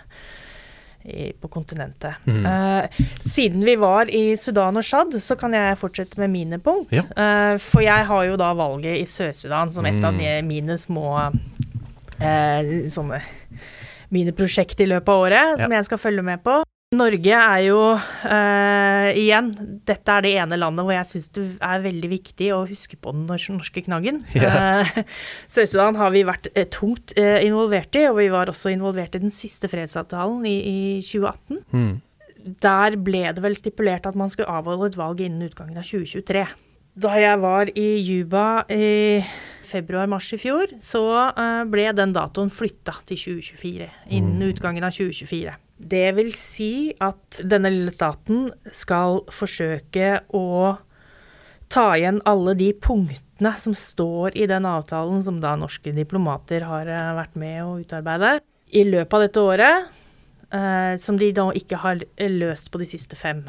i, 1.04 1.32
på 1.34 1.48
kontinentet. 1.50 2.14
Mm. 2.30 2.44
Eh, 2.46 3.00
siden 3.26 3.64
vi 3.66 3.74
var 3.80 4.06
i 4.12 4.36
Sudan 4.38 4.76
og 4.78 4.84
Tsjad, 4.86 5.16
så 5.24 5.34
kan 5.40 5.52
jeg 5.56 5.78
fortsette 5.80 6.20
med 6.22 6.30
mine 6.30 6.60
punkt. 6.62 6.92
Ja. 6.94 7.02
Eh, 7.16 7.56
for 7.58 7.82
jeg 7.82 8.06
har 8.06 8.24
jo 8.28 8.36
da 8.38 8.52
valget 8.54 9.00
i 9.00 9.06
Sør-Sudan 9.10 9.72
som 9.74 9.86
et 9.86 9.98
av 10.04 10.12
Mm. 10.14 10.18
de 10.22 10.42
mine 10.46 10.76
små 10.78 11.08
eh, 12.20 12.86
sånne 12.92 13.20
mine 14.12 14.32
prosjekt 14.36 14.78
i 14.80 14.86
løpet 14.86 15.08
av 15.08 15.22
året 15.24 15.60
som 15.62 15.72
jeg 15.72 15.84
skal 15.88 15.98
følge 15.98 16.22
med 16.22 16.42
på. 16.44 16.58
Norge 16.92 17.32
er 17.32 17.60
jo 17.64 17.78
uh, 17.96 19.08
igjen 19.16 19.48
Dette 19.88 20.12
er 20.12 20.24
det 20.26 20.32
ene 20.42 20.58
landet 20.60 20.84
hvor 20.84 20.92
jeg 20.92 21.08
syns 21.08 21.30
det 21.32 21.44
er 21.64 21.84
veldig 21.86 22.10
viktig 22.12 22.50
å 22.52 22.62
huske 22.68 22.98
på 23.00 23.14
den 23.16 23.24
norske 23.28 23.84
knaggen. 23.86 24.22
Yeah. 24.42 24.88
Uh, 24.98 25.04
Sør-Sudan 25.50 25.96
har 26.00 26.10
vi 26.14 26.24
vært 26.26 26.48
uh, 26.56 26.64
tungt 26.72 27.12
eh, 27.20 27.44
involvert 27.46 27.94
i, 27.98 28.06
og 28.08 28.16
vi 28.18 28.26
var 28.32 28.50
også 28.50 28.72
involvert 28.72 29.14
i 29.14 29.20
den 29.22 29.32
siste 29.32 29.68
fredsavtalen 29.70 30.42
i, 30.48 30.54
i 30.66 30.80
2018. 31.04 31.60
Mm. 31.70 31.92
Der 32.64 32.96
ble 33.06 33.22
det 33.36 33.44
vel 33.44 33.56
stipulert 33.58 34.08
at 34.08 34.18
man 34.18 34.32
skulle 34.32 34.50
avholde 34.50 34.90
et 34.90 34.98
valg 34.98 35.22
innen 35.22 35.46
utgangen 35.46 35.78
av 35.78 35.86
2023. 35.86 36.44
Da 37.06 37.14
jeg 37.22 37.40
var 37.44 37.70
i 37.78 37.88
Juba 38.02 38.46
i 38.72 39.22
februar-mars 39.68 40.32
i 40.34 40.40
fjor, 40.42 40.74
så 40.82 41.04
ble 41.70 41.86
den 41.96 42.16
datoen 42.16 42.50
flytta 42.52 42.98
til 43.08 43.20
2024. 43.38 43.92
Innen 44.18 44.48
utgangen 44.50 44.88
av 44.88 44.96
2024. 44.96 45.54
Det 45.82 46.06
vil 46.14 46.30
si 46.36 46.92
at 47.02 47.40
denne 47.42 47.72
lille 47.72 47.92
staten 47.94 48.46
skal 48.74 49.22
forsøke 49.34 50.20
å 50.36 50.76
ta 51.72 51.86
igjen 51.96 52.20
alle 52.28 52.54
de 52.58 52.70
punktene 52.76 53.52
som 53.58 53.74
står 53.74 54.36
i 54.38 54.46
den 54.50 54.68
avtalen 54.68 55.24
som 55.26 55.40
da 55.42 55.56
norske 55.58 55.94
diplomater 55.96 56.66
har 56.68 56.86
eh, 56.86 57.10
vært 57.18 57.34
med 57.40 57.58
å 57.64 57.74
utarbeide. 57.80 58.36
I 58.72 58.84
løpet 58.86 59.16
av 59.16 59.24
dette 59.24 59.42
året, 59.42 59.90
eh, 60.54 60.94
som 61.02 61.18
de 61.18 61.32
da 61.34 61.48
ikke 61.58 61.80
har 61.82 62.04
eh, 62.04 62.30
løst 62.30 62.70
på 62.70 62.80
de 62.82 62.88
siste 62.92 63.18
fem. 63.18 63.44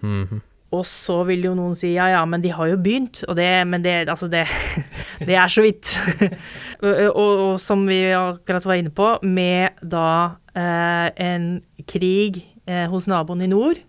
Mhm. 0.00 0.42
Og 0.74 0.82
så 0.88 1.20
vil 1.28 1.46
jo 1.46 1.54
noen 1.56 1.76
si 1.78 1.92
ja, 1.94 2.08
ja, 2.10 2.22
men 2.28 2.42
de 2.42 2.52
har 2.54 2.70
jo 2.72 2.80
begynt, 2.82 3.22
og 3.28 3.38
det, 3.38 3.48
men 3.70 3.84
det, 3.84 3.96
altså 4.10 4.28
det, 4.32 4.44
det 5.28 5.36
er 5.38 5.50
så 5.50 5.64
vidt. 5.64 5.94
og, 6.84 6.94
og, 7.14 7.60
som 7.62 7.84
vi 7.88 8.00
akkurat 8.16 8.66
var 8.66 8.80
inne 8.80 8.94
på, 8.94 9.10
med 9.22 9.84
da 9.94 10.08
eh, 10.56 11.08
en 11.22 11.48
krig 11.90 12.42
eh, 12.66 12.86
hos 12.90 13.08
naboen 13.10 13.44
i 13.44 13.50
nord, 13.50 13.82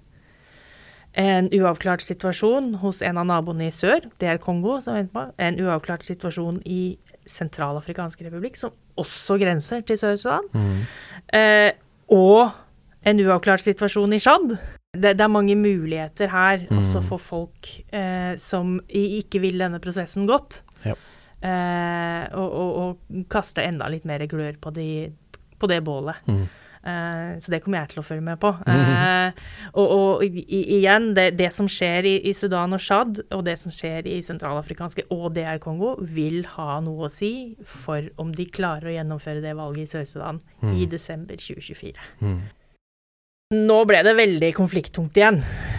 en 1.15 1.47
uavklart 1.55 2.03
situasjon 2.03 2.73
hos 2.81 2.99
en 3.05 3.21
av 3.21 3.27
naboene 3.29 3.69
i 3.69 3.73
sør, 3.73 4.03
det 4.19 4.27
er 4.27 4.41
Kongo, 4.43 4.81
som 4.83 4.97
vet 4.97 5.07
på, 5.13 5.23
en 5.39 5.59
uavklart 5.63 6.03
situasjon 6.03 6.59
i 6.67 6.97
Sentralafrikansk 7.25 8.19
republikk, 8.27 8.59
som 8.59 8.75
også 8.99 9.39
grenser 9.41 9.81
til 9.87 9.97
Sør-Sudan, 9.97 10.83
eh, 11.33 11.71
og 12.11 12.51
en 13.05 13.21
uavklart 13.21 13.63
situasjon 13.63 14.13
i 14.13 14.19
Tsjad. 14.21 14.57
Det, 14.95 15.15
det 15.19 15.25
er 15.25 15.31
mange 15.31 15.55
muligheter 15.59 16.31
her 16.31 16.65
også 16.73 17.03
for 17.05 17.21
folk 17.21 17.71
eh, 17.93 18.33
som 18.41 18.79
ikke 18.87 19.41
vil 19.43 19.59
denne 19.61 19.81
prosessen 19.83 20.27
godt. 20.29 20.63
Ja. 20.85 20.95
Eh, 21.45 22.25
og, 22.33 22.49
og, 22.49 22.75
og 22.81 23.25
kaste 23.31 23.65
enda 23.65 23.89
litt 23.91 24.05
mer 24.07 24.23
glør 24.29 24.57
på, 24.61 24.73
de, 24.75 24.89
på 25.59 25.69
det 25.69 25.81
bålet. 25.85 26.23
Mm. 26.29 26.45
Eh, 26.85 27.39
så 27.41 27.49
det 27.49 27.59
kommer 27.63 27.81
jeg 27.81 27.93
til 27.93 28.01
å 28.01 28.05
følge 28.05 28.25
med 28.25 28.41
på. 28.41 28.53
Eh, 29.05 29.31
og, 29.77 29.91
og 29.91 30.23
i, 30.25 30.59
igjen, 30.77 31.09
det, 31.17 31.31
det 31.39 31.47
som 31.53 31.67
skjer 31.69 32.05
i, 32.07 32.13
i 32.29 32.33
Sudan 32.37 32.75
og 32.75 32.81
Tsjad, 32.81 33.19
og 33.33 33.41
det 33.47 33.55
som 33.59 33.73
skjer 33.73 34.05
i 34.09 34.19
sentralafrikanske 34.25 35.07
og 35.13 35.31
DR 35.35 35.59
Kongo, 35.63 35.95
vil 35.99 36.43
ha 36.55 36.79
noe 36.85 37.07
å 37.07 37.11
si 37.11 37.55
for 37.65 38.05
om 38.21 38.33
de 38.35 38.45
klarer 38.49 38.91
å 38.91 38.95
gjennomføre 38.95 39.43
det 39.43 39.55
valget 39.57 39.87
i 39.87 39.91
Sør-Sudan 39.95 40.41
i 40.75 40.85
desember 40.89 41.39
2024. 41.41 42.05
Mm. 43.53 43.67
Nå 43.67 43.75
ble 43.85 43.99
det 44.01 44.15
veldig 44.17 44.47
konflikttungt 44.57 45.17
igjen, 45.19 45.35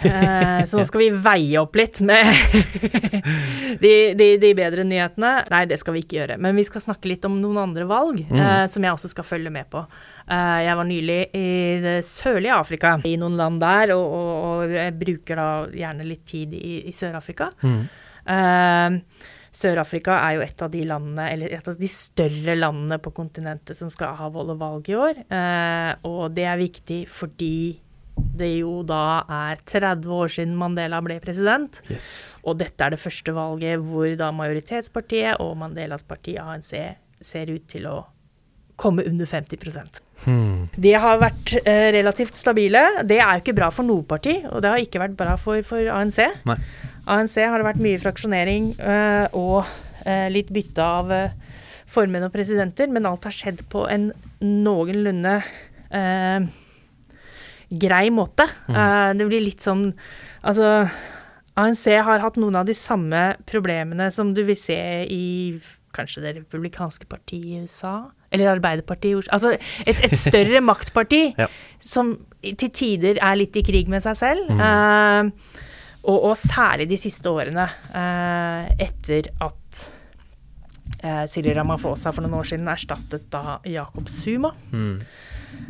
eh, 0.07 0.61
så 0.63 0.77
nå 0.79 0.85
skal 0.87 1.01
vi 1.01 1.07
veie 1.11 1.59
opp 1.59 1.75
litt 1.75 1.99
med 1.99 2.29
de, 3.83 3.91
de, 4.15 4.27
de 4.39 4.51
bedre 4.55 4.85
nyhetene. 4.87 5.33
Nei, 5.51 5.65
det 5.67 5.75
skal 5.81 5.97
vi 5.97 6.05
ikke 6.05 6.15
gjøre, 6.21 6.37
men 6.39 6.55
vi 6.55 6.63
skal 6.63 6.85
snakke 6.85 7.11
litt 7.11 7.27
om 7.27 7.35
noen 7.41 7.59
andre 7.65 7.83
valg 7.89 8.21
eh, 8.23 8.63
som 8.71 8.87
jeg 8.87 8.95
også 8.95 9.11
skal 9.11 9.27
følge 9.27 9.51
med 9.51 9.67
på. 9.73 9.83
Eh, 10.31 10.59
jeg 10.63 10.79
var 10.79 10.87
nylig 10.87 11.19
i 11.35 11.47
det 11.83 11.97
sørlige 12.07 12.55
Afrika, 12.55 12.95
i 13.03 13.17
noen 13.19 13.35
land 13.35 13.59
der, 13.59 13.91
og, 13.97 14.15
og, 14.15 14.31
og 14.47 14.77
jeg 14.77 14.95
bruker 15.03 15.43
da 15.43 15.49
gjerne 15.83 16.07
litt 16.07 16.23
tid 16.31 16.55
i, 16.55 16.77
i 16.87 16.95
Sør-Afrika. 16.95 17.51
Eh, 17.67 19.01
Sør-Afrika 19.57 20.19
er 20.21 20.37
jo 20.37 20.45
et 20.45 20.61
av 20.61 20.69
de 20.73 20.83
landene, 20.85 21.25
eller 21.33 21.53
et 21.55 21.67
av 21.69 21.77
de 21.79 21.89
større 21.89 22.53
landene 22.57 22.99
på 23.01 23.13
kontinentet 23.15 23.77
som 23.79 23.89
skal 23.89 24.13
ha 24.19 24.29
vold 24.33 24.53
og 24.53 24.61
valg 24.61 24.89
i 24.91 24.97
år. 24.97 25.23
Eh, 25.25 25.91
og 26.05 26.35
det 26.37 26.45
er 26.45 26.61
viktig 26.61 27.01
fordi 27.09 27.79
det 28.37 28.49
jo 28.59 28.81
da 28.85 29.23
er 29.29 29.61
30 29.65 30.13
år 30.13 30.33
siden 30.33 30.55
Mandela 30.57 30.99
ble 31.05 31.19
president. 31.23 31.81
Yes. 31.89 32.37
Og 32.45 32.57
dette 32.61 32.85
er 32.85 32.93
det 32.93 33.01
første 33.01 33.33
valget 33.33 33.81
hvor 33.85 34.09
da 34.19 34.29
majoritetspartiet 34.35 35.41
og 35.43 35.57
Mandelas 35.61 36.05
parti 36.05 36.37
ANC 36.41 36.73
ser 37.21 37.53
ut 37.53 37.65
til 37.69 37.89
å 37.89 37.97
komme 38.77 39.05
under 39.09 39.25
50 39.25 40.03
Hmm. 40.25 40.69
De 40.73 40.91
har 40.97 41.19
vært 41.21 41.51
eh, 41.61 41.91
relativt 41.93 42.37
stabile. 42.37 43.03
Det 43.05 43.19
er 43.21 43.37
jo 43.37 43.43
ikke 43.43 43.55
bra 43.57 43.69
for 43.73 43.85
noe 43.85 44.01
parti, 44.05 44.39
og 44.49 44.61
det 44.61 44.69
har 44.71 44.81
ikke 44.81 45.01
vært 45.01 45.17
bra 45.17 45.35
for, 45.37 45.61
for 45.65 45.89
ANC. 45.93 46.17
Nei. 46.49 46.57
ANC 47.07 47.37
har 47.39 47.57
det 47.61 47.67
vært 47.69 47.83
mye 47.83 47.99
fraksjonering 48.03 48.71
eh, 48.79 49.27
og 49.37 49.63
eh, 50.05 50.27
litt 50.33 50.49
bytte 50.53 50.83
av 50.83 51.11
eh, 51.15 51.35
formenn 51.87 52.25
og 52.27 52.33
presidenter, 52.33 52.89
men 52.91 53.07
alt 53.07 53.23
har 53.29 53.35
skjedd 53.35 53.63
på 53.71 53.85
en 53.91 54.09
noenlunde 54.43 55.37
grei 57.69 58.07
måte. 58.13 58.45
Eh, 58.69 59.09
det 59.17 59.27
blir 59.29 59.43
litt 59.43 59.63
sånn 59.65 59.89
Altså, 60.47 60.67
ANC 61.59 61.81
har 62.05 62.21
hatt 62.23 62.37
noen 62.39 62.55
av 62.59 62.67
de 62.69 62.75
samme 62.77 63.33
problemene 63.49 64.05
som 64.13 64.29
du 64.37 64.43
vil 64.47 64.55
se 64.59 64.77
i 65.11 65.23
kanskje 65.97 66.21
det 66.23 66.35
republikanske 66.37 67.07
partiet 67.09 67.47
i 67.57 67.63
USA, 67.65 67.95
eller 68.31 68.51
Arbeiderpartiet 68.53 69.09
i 69.09 69.17
Oslo 69.17 69.33
Altså 69.33 69.55
et, 69.57 69.97
et 70.05 70.13
større 70.15 70.61
maktparti 70.71 71.23
Ja. 71.39 71.47
som 71.83 72.13
til 72.43 72.69
tider 72.69 73.17
er 73.19 73.39
litt 73.41 73.57
i 73.59 73.63
krig 73.65 73.89
med 73.91 74.05
seg 74.05 74.15
selv. 74.19 74.51
Eh, 74.53 75.56
og, 76.07 76.17
og 76.31 76.35
særlig 76.39 76.87
de 76.89 76.97
siste 76.99 77.29
årene, 77.29 77.67
eh, 77.99 78.69
etter 78.87 79.31
at 79.43 79.81
eh, 81.03 81.25
Silje 81.29 81.55
Ramaphosa 81.57 82.13
for 82.15 82.25
noen 82.25 82.39
år 82.39 82.51
siden 82.51 82.69
erstattet 82.71 83.27
da 83.33 83.59
Jakob 83.67 84.09
Zuma. 84.11 84.53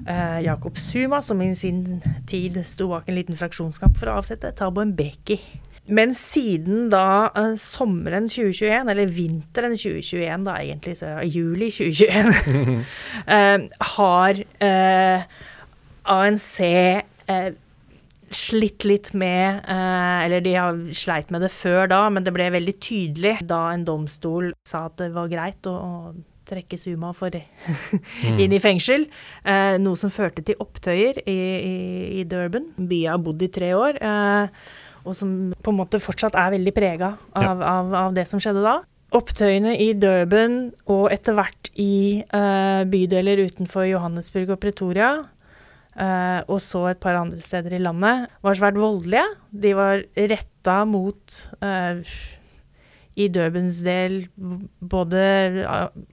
Eh, 0.08 0.40
Jakob 0.46 0.78
Zuma, 0.78 1.22
som 1.26 1.42
i 1.42 1.54
sin 1.58 2.02
tid 2.30 2.62
sto 2.70 2.92
bak 2.94 3.10
en 3.10 3.18
liten 3.18 3.38
fraksjonskamp 3.38 3.98
for 3.98 4.12
å 4.12 4.20
avsette 4.22 4.54
Thabo 4.58 4.86
Mbeki. 4.86 5.40
Men 5.88 6.12
siden 6.18 6.90
da 6.92 7.30
eh, 7.32 7.54
sommeren 7.62 8.28
2021, 8.30 8.92
eller 8.92 9.14
vinteren 9.14 9.76
2021 9.78 10.48
da 10.48 10.58
egentlig, 10.62 10.98
så 11.00 11.14
juli 11.24 11.70
2021, 11.72 12.82
eh, 13.38 13.68
har 13.94 14.42
eh, 14.68 15.30
ANC 16.18 16.52
eh, 16.62 17.54
slitt 18.34 18.86
litt 18.88 19.14
med 19.18 19.62
eh, 19.70 20.26
Eller 20.26 20.42
de 20.44 20.56
har 20.58 20.80
sleit 20.96 21.30
med 21.34 21.46
det 21.46 21.52
før 21.54 21.88
da, 21.92 22.02
men 22.12 22.26
det 22.26 22.34
ble 22.36 22.50
veldig 22.54 22.74
tydelig 22.84 23.38
da 23.48 23.68
en 23.74 23.86
domstol 23.88 24.52
sa 24.68 24.88
at 24.90 24.98
det 25.02 25.14
var 25.16 25.32
greit 25.32 25.70
å, 25.70 25.76
å 25.76 25.94
trekke 26.48 26.80
Suma 26.80 27.14
for 27.16 27.34
inn 27.36 28.54
i 28.56 28.60
fengsel. 28.64 29.08
Eh, 29.44 29.78
noe 29.84 30.00
som 30.00 30.14
førte 30.14 30.44
til 30.48 30.60
opptøyer 30.64 31.22
i, 31.26 31.38
i, 31.38 31.78
i 32.22 32.28
Durban, 32.28 32.70
Byen 32.78 33.16
har 33.16 33.24
bodd 33.24 33.44
i 33.44 33.52
tre 33.52 33.74
år. 33.78 34.00
Eh, 34.00 34.68
og 35.08 35.16
som 35.16 35.32
på 35.64 35.72
en 35.72 35.80
måte 35.80 36.04
fortsatt 36.04 36.36
er 36.36 36.54
veldig 36.58 36.74
prega 36.76 37.14
av, 37.38 37.64
av, 37.64 37.94
av 38.08 38.16
det 38.16 38.28
som 38.28 38.42
skjedde 38.44 38.64
da. 38.66 38.82
Opptøyene 39.16 39.78
i 39.80 39.94
Durban 39.96 40.58
og 40.92 41.06
etter 41.16 41.38
hvert 41.38 41.70
i 41.80 42.26
uh, 42.28 42.84
bydeler 42.92 43.46
utenfor 43.48 43.86
Johannesburg 43.88 44.52
og 44.52 44.60
Pretoria, 44.60 45.14
eh, 45.98 46.40
og 46.48 46.62
så 46.64 46.88
et 46.92 47.02
par 47.04 47.20
andre 47.20 47.42
steder 47.44 47.78
i 47.78 47.84
landet, 47.84 48.32
var 48.46 48.60
svært 48.60 48.80
voldelige. 48.80 49.26
De 49.52 49.76
var 49.78 50.04
retta 50.18 50.82
mot 50.88 51.38
uh, 51.64 52.02
i 53.18 53.26
Durbans 53.34 53.80
del 53.82 54.20
både 54.78 55.22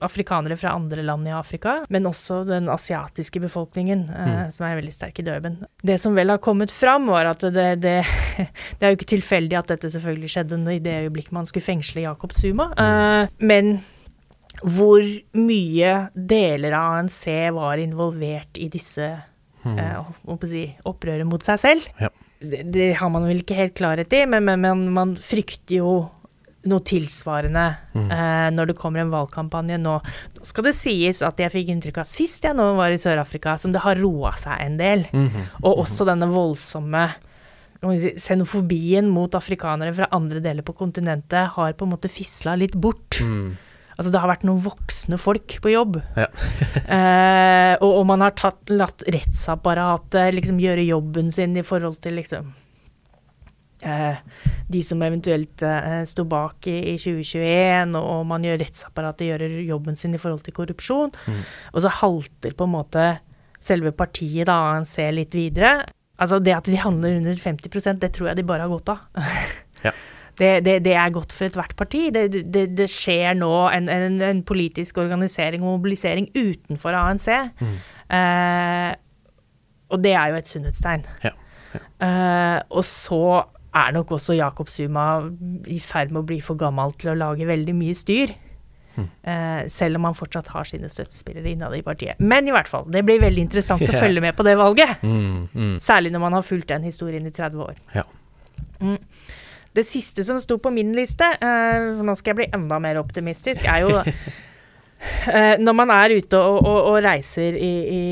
afrikanere 0.03 0.57
fra 0.57 0.71
andre 0.73 1.03
land 1.05 1.27
i 1.29 1.33
Afrika, 1.37 1.75
men 1.93 2.07
også 2.09 2.39
den 2.47 2.69
asiatiske 2.73 3.43
befolkningen, 3.43 4.07
eh, 4.09 4.47
som 4.53 4.65
er 4.65 4.79
veldig 4.79 4.93
sterk 4.93 5.21
i 5.21 5.25
Durban. 5.27 5.59
Det 5.85 5.99
som 6.01 6.17
vel 6.17 6.33
har 6.33 6.41
kommet 6.41 6.73
fram, 6.73 7.05
var 7.13 7.29
at 7.29 7.45
det, 7.53 7.67
det, 7.83 7.99
det 8.79 8.81
er 8.81 8.93
jo 8.93 8.97
ikke 8.97 9.11
tilfeldig 9.13 9.59
at 9.59 9.75
dette 9.75 9.93
selvfølgelig 9.93 10.31
skjedde 10.33 10.63
i 10.73 10.81
det 10.81 10.95
øyeblikk 11.03 11.29
man 11.35 11.45
skulle 11.45 11.67
fengsle 11.67 12.07
Jacob 12.07 12.33
Zuma, 12.33 12.71
eh, 12.73 13.29
men 13.37 13.75
hvor 14.65 15.05
mye 15.37 15.93
deler 16.15 16.73
av 16.73 16.97
ANC 17.03 17.21
var 17.53 17.85
involvert 17.85 18.57
i 18.57 18.71
disse 18.71 19.13
eh, 19.73 19.95
uh, 20.01 20.45
si, 20.49 20.67
opprøret 20.87 21.27
mot 21.27 21.43
seg 21.43 21.61
selv. 21.61 21.89
Ja. 22.01 22.11
Det, 22.39 22.61
det 22.73 22.91
har 22.99 23.09
man 23.09 23.25
vel 23.27 23.41
ikke 23.41 23.57
helt 23.57 23.75
klarhet 23.77 24.13
i, 24.13 24.25
men, 24.29 24.45
men, 24.45 24.61
men 24.61 24.85
man 24.93 25.15
frykter 25.21 25.79
jo 25.79 25.95
noe 26.65 26.81
tilsvarende 26.81 27.65
eh, 27.93 28.47
når 28.53 28.71
det 28.71 28.77
kommer 28.79 29.03
en 29.03 29.11
valgkampanje 29.13 29.77
nå. 29.81 29.99
Nå 30.35 30.47
skal 30.49 30.65
det 30.65 30.73
sies 30.77 31.21
at 31.25 31.39
jeg 31.41 31.53
fikk 31.53 31.69
inntrykk 31.71 31.99
av 32.01 32.09
sist 32.09 32.47
jeg 32.47 32.57
nå 32.57 32.71
var 32.79 32.93
i 32.93 32.97
Sør-Afrika, 33.01 33.53
som 33.61 33.73
det 33.75 33.83
har 33.85 33.99
roa 34.01 34.33
seg 34.39 34.63
en 34.63 34.79
del. 34.79 35.05
Og 35.61 35.83
også 35.85 36.07
denne 36.09 36.29
voldsomme 36.31 37.05
si, 38.01 38.15
xenofobien 38.17 39.09
mot 39.13 39.37
afrikanere 39.37 39.93
fra 39.93 40.09
andre 40.15 40.41
deler 40.43 40.65
på 40.65 40.73
kontinentet 40.77 41.53
har 41.53 41.77
på 41.77 41.85
en 41.85 41.93
måte 41.93 42.11
fisla 42.11 42.57
litt 42.57 42.77
bort. 42.81 43.21
Altså 43.95 44.11
det 44.11 44.19
har 44.21 44.31
vært 44.31 44.43
noen 44.47 44.61
voksne 44.63 45.19
folk 45.21 45.57
på 45.63 45.71
jobb. 45.71 45.97
Ja. 46.19 46.27
eh, 46.97 47.73
og, 47.79 47.89
og 47.89 48.05
man 48.11 48.25
har 48.25 48.35
tatt, 48.37 48.61
latt 48.71 49.05
rettsapparatet 49.07 50.35
liksom 50.35 50.61
gjøre 50.61 50.85
jobben 50.87 51.31
sin 51.35 51.55
i 51.55 51.65
forhold 51.65 52.01
til 52.03 52.19
liksom 52.19 52.51
eh, 53.85 54.17
de 54.67 54.81
som 54.83 55.03
eventuelt 55.05 55.63
eh, 55.65 56.01
sto 56.09 56.25
bak 56.27 56.67
i, 56.71 56.77
i 56.93 56.97
2021, 56.99 57.95
og, 57.95 58.09
og 58.17 58.25
man 58.31 58.47
gjør 58.47 58.59
rettsapparatet 58.63 59.29
gjøre 59.29 59.51
jobben 59.67 59.99
sin 59.99 60.17
i 60.17 60.21
forhold 60.21 60.43
til 60.45 60.57
korrupsjon. 60.57 61.15
Og 61.73 61.85
så 61.85 61.93
halter 62.01 62.55
på 62.57 62.67
en 62.67 62.75
måte 62.75 63.07
selve 63.65 63.95
partiet 63.97 64.49
da 64.49 64.59
ANC 64.75 64.97
litt 65.15 65.35
videre. 65.37 65.79
Altså 66.21 66.39
det 66.39 66.53
at 66.55 66.67
de 66.69 66.77
handler 66.79 67.17
under 67.19 67.35
50% 67.35 68.03
det 68.03 68.11
tror 68.15 68.29
jeg 68.31 68.39
de 68.39 68.47
bare 68.47 68.67
har 68.67 68.73
godt 68.73 68.95
av. 68.95 69.07
Ja. 69.85 69.91
Det, 70.39 70.51
det, 70.65 70.79
det 70.85 70.93
er 70.99 71.13
godt 71.15 71.33
for 71.35 71.47
ethvert 71.47 71.75
parti. 71.79 72.09
Det, 72.13 72.27
det, 72.53 72.65
det 72.77 72.89
skjer 72.91 73.37
nå 73.39 73.51
en, 73.71 73.89
en, 73.91 74.21
en 74.21 74.43
politisk 74.43 74.99
organisering 75.03 75.63
og 75.63 75.77
mobilisering 75.77 76.29
utenfor 76.35 76.97
ANC. 76.99 77.29
Eh, 77.31 78.91
og 79.93 80.03
det 80.03 80.13
er 80.13 80.31
jo 80.31 80.39
et 80.39 80.49
sunnhetstegn. 80.49 81.05
Ja. 81.23 81.35
Eh, 81.75 82.59
og 82.69 82.83
så 82.87 83.43
er 83.75 83.93
nok 83.95 84.15
også 84.15 84.35
Jakob 84.37 84.69
Zuma 84.71 85.05
i 85.67 85.79
ferd 85.83 86.11
med 86.11 86.23
å 86.23 86.27
bli 86.27 86.39
for 86.43 86.59
gammel 86.59 86.95
til 86.99 87.11
å 87.11 87.19
lage 87.19 87.47
veldig 87.47 87.75
mye 87.77 87.95
styr. 87.97 88.35
Uh, 88.95 89.65
selv 89.67 89.99
om 89.99 90.05
han 90.07 90.15
fortsatt 90.15 90.47
har 90.53 90.67
sine 90.69 90.87
støttespillere 90.87 91.49
innad 91.51 91.73
i 91.75 91.81
partiet. 91.83 92.21
Men 92.23 92.47
i 92.47 92.53
hvert 92.55 92.69
fall, 92.71 92.85
det 92.87 93.01
blir 93.03 93.19
veldig 93.19 93.43
interessant 93.43 93.83
å 93.83 93.91
følge 93.91 94.23
med 94.23 94.37
på 94.37 94.45
det 94.47 94.53
valget. 94.55 95.03
Mm, 95.03 95.49
mm. 95.51 95.73
Særlig 95.83 96.13
når 96.15 96.23
man 96.23 96.37
har 96.37 96.45
fulgt 96.47 96.69
den 96.71 96.87
historien 96.87 97.27
i 97.27 97.33
30 97.35 97.65
år. 97.65 97.81
Ja. 97.95 98.05
Det 99.75 99.83
siste 99.83 100.23
som 100.23 100.39
sto 100.39 100.57
på 100.61 100.71
min 100.73 100.93
liste, 100.95 101.27
uh, 101.41 102.01
nå 102.05 102.15
skal 102.15 102.33
jeg 102.33 102.41
bli 102.41 102.51
enda 102.55 102.79
mer 102.83 103.01
optimistisk, 103.01 103.67
er 103.67 103.83
jo 103.83 103.95
uh, 103.99 105.55
Når 105.65 105.75
man 105.75 105.91
er 105.93 106.15
ute 106.15 106.39
og, 106.39 106.59
og, 106.63 106.77
og 106.93 106.99
reiser 107.05 107.57
i, 107.59 107.73
i, 107.91 108.03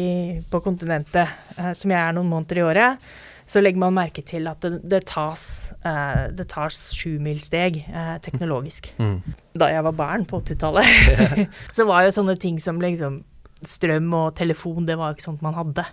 på 0.52 0.60
kontinentet, 0.66 1.32
uh, 1.58 1.72
som 1.78 1.94
jeg 1.94 2.02
er 2.02 2.18
noen 2.18 2.32
måneder 2.32 2.60
i 2.60 2.66
året, 2.68 3.14
så 3.48 3.62
legger 3.62 3.82
man 3.82 3.96
merke 3.96 4.24
til 4.26 4.48
at 4.50 4.64
det, 4.64 4.80
det 4.90 5.02
tas 5.12 5.44
uh, 5.84 6.30
det 6.32 6.48
tas 6.52 6.78
sjumilssteg 6.96 7.82
teknologisk. 8.24 8.90
Mm. 8.98 9.20
Da 9.60 9.68
jeg 9.72 9.84
var 9.88 9.98
barn 10.00 10.28
på 10.28 10.40
80-tallet, 10.44 11.48
så 11.76 11.88
var 11.88 12.08
jo 12.08 12.16
sånne 12.16 12.38
ting 12.40 12.60
som 12.64 12.82
liksom 12.84 13.22
strøm 13.64 14.12
og 14.18 14.36
telefon, 14.36 14.84
det 14.88 14.98
var 15.00 15.16
ikke 15.16 15.28
sånt 15.30 15.44
man 15.46 15.56
hadde. 15.56 15.86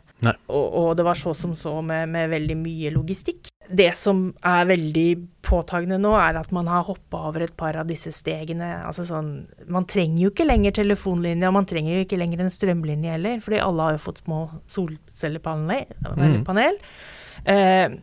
Og, 0.49 0.67
og 0.67 0.91
det 0.99 1.07
var 1.07 1.19
så 1.19 1.35
som 1.39 1.55
så 1.59 1.77
med, 1.85 2.11
med 2.11 2.31
veldig 2.33 2.59
mye 2.59 2.95
logistikk. 2.95 3.50
Det 3.71 3.93
som 3.95 4.23
er 4.43 4.67
veldig 4.67 5.07
påtagende 5.47 5.99
nå, 6.03 6.11
er 6.19 6.39
at 6.41 6.51
man 6.55 6.67
har 6.71 6.83
hoppa 6.89 7.21
over 7.29 7.45
et 7.45 7.55
par 7.57 7.77
av 7.79 7.87
disse 7.87 8.11
stegene. 8.15 8.69
Altså 8.87 9.05
sånn 9.07 9.47
Man 9.71 9.87
trenger 9.87 10.25
jo 10.25 10.33
ikke 10.33 10.49
lenger 10.49 10.75
telefonlinje, 10.81 11.47
og 11.47 11.55
man 11.55 11.69
trenger 11.71 11.95
jo 11.95 12.05
ikke 12.05 12.19
lenger 12.19 12.43
en 12.43 12.51
strømlinje 12.51 13.15
heller, 13.15 13.41
fordi 13.45 13.63
alle 13.63 13.87
har 13.87 13.97
jo 13.97 14.05
fått 14.09 14.25
små 14.25 14.41
solcellepanel. 14.71 15.87
Mm. 16.17 16.45
panel. 16.49 16.81
Eh, 17.47 17.95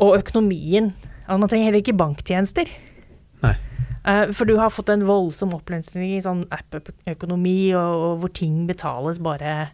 og 0.00 0.18
økonomien. 0.18 0.92
Altså, 1.26 1.38
man 1.38 1.48
trenger 1.52 1.70
heller 1.70 1.84
ikke 1.84 1.98
banktjenester. 1.98 2.72
Eh, 4.04 4.32
for 4.34 4.48
du 4.48 4.56
har 4.58 4.72
fått 4.74 4.90
en 4.90 5.04
voldsom 5.06 5.54
oppløsning 5.54 6.16
i 6.16 6.22
sånn 6.24 6.44
app-økonomi, 6.50 7.74
og, 7.78 8.06
og 8.06 8.14
hvor 8.24 8.32
ting 8.34 8.64
betales 8.66 9.20
bare 9.22 9.68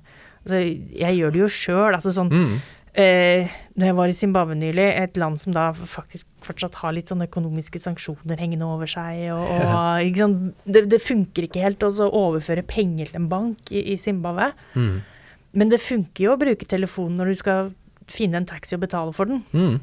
altså, 0.44 0.61
Jeg 0.61 1.16
gjør 1.16 1.32
det 1.32 1.40
jo 1.40 1.49
sjøl. 1.49 1.94
Altså 1.96 2.12
sånn 2.12 2.32
Mm. 2.34 2.59
Eh, 2.99 3.49
Når 3.78 3.86
jeg 3.90 3.96
var 3.99 4.11
i 4.11 4.16
Zimbabwe 4.18 4.55
nylig, 4.59 4.84
et 4.99 5.16
land 5.20 5.38
som 5.40 5.55
da 5.55 5.68
faktisk 5.72 6.26
fortsatt 6.46 6.74
har 6.82 6.92
litt 6.96 7.11
sånne 7.11 7.28
økonomiske 7.28 7.78
sanksjoner 7.82 8.40
hengende 8.42 8.66
over 8.66 8.90
seg, 8.90 9.28
og, 9.34 9.44
og 9.46 10.16
sant? 10.22 10.55
Det, 10.66 10.84
det 10.90 10.99
funker 11.05 11.46
ikke 11.46 11.62
helt 11.62 11.84
å 11.86 11.92
overføre 12.09 12.64
penger 12.66 13.12
til 13.12 13.20
en 13.22 13.28
bank 13.30 13.70
i, 13.70 13.84
i 13.94 13.99
Zimbabwe. 14.03 14.51
Mm. 14.74 14.96
Men 15.59 15.70
det 15.72 15.80
funker 15.80 16.24
jo 16.26 16.34
å 16.34 16.40
bruke 16.40 16.66
telefonen 16.68 17.20
når 17.22 17.30
du 17.32 17.38
skal 17.40 17.70
finne 18.11 18.40
en 18.40 18.49
taxi 18.49 18.74
og 18.76 18.82
betale 18.84 19.12
for 19.16 19.30
den. 19.30 19.44
Mm. 19.53 19.78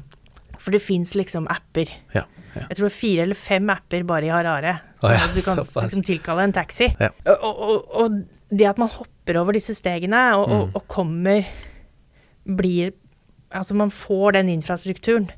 For 0.58 0.72
det 0.74 0.80
fins 0.82 1.12
liksom 1.18 1.46
apper. 1.52 1.90
Ja. 2.14 2.24
ja. 2.56 2.64
Jeg 2.70 2.78
tror 2.78 2.86
det 2.86 2.92
er 2.92 2.98
fire 3.00 3.24
eller 3.26 3.38
fem 3.38 3.70
apper 3.70 4.04
bare 4.08 4.26
i 4.28 4.32
Harare. 4.32 4.76
Så 5.00 5.08
Så 5.08 5.12
ja, 5.12 5.26
du 5.32 5.40
kan 5.44 5.84
liksom 5.84 6.04
tilkalle 6.08 6.46
en 6.48 6.54
taxi. 6.56 6.88
Ja. 7.00 7.10
Og, 7.36 7.44
og, 7.46 7.90
og 8.02 8.20
det 8.50 8.66
at 8.70 8.78
man 8.80 8.88
hopper 8.92 9.40
over 9.42 9.56
disse 9.58 9.74
stegene 9.76 10.22
og, 10.38 10.46
Mm. 10.52 10.70
og 10.78 10.86
kommer 10.88 11.44
Blir 12.46 12.92
Altså 13.62 13.74
man 13.78 13.90
får 13.94 14.36
den 14.38 14.48
infrastrukturen 14.52 15.28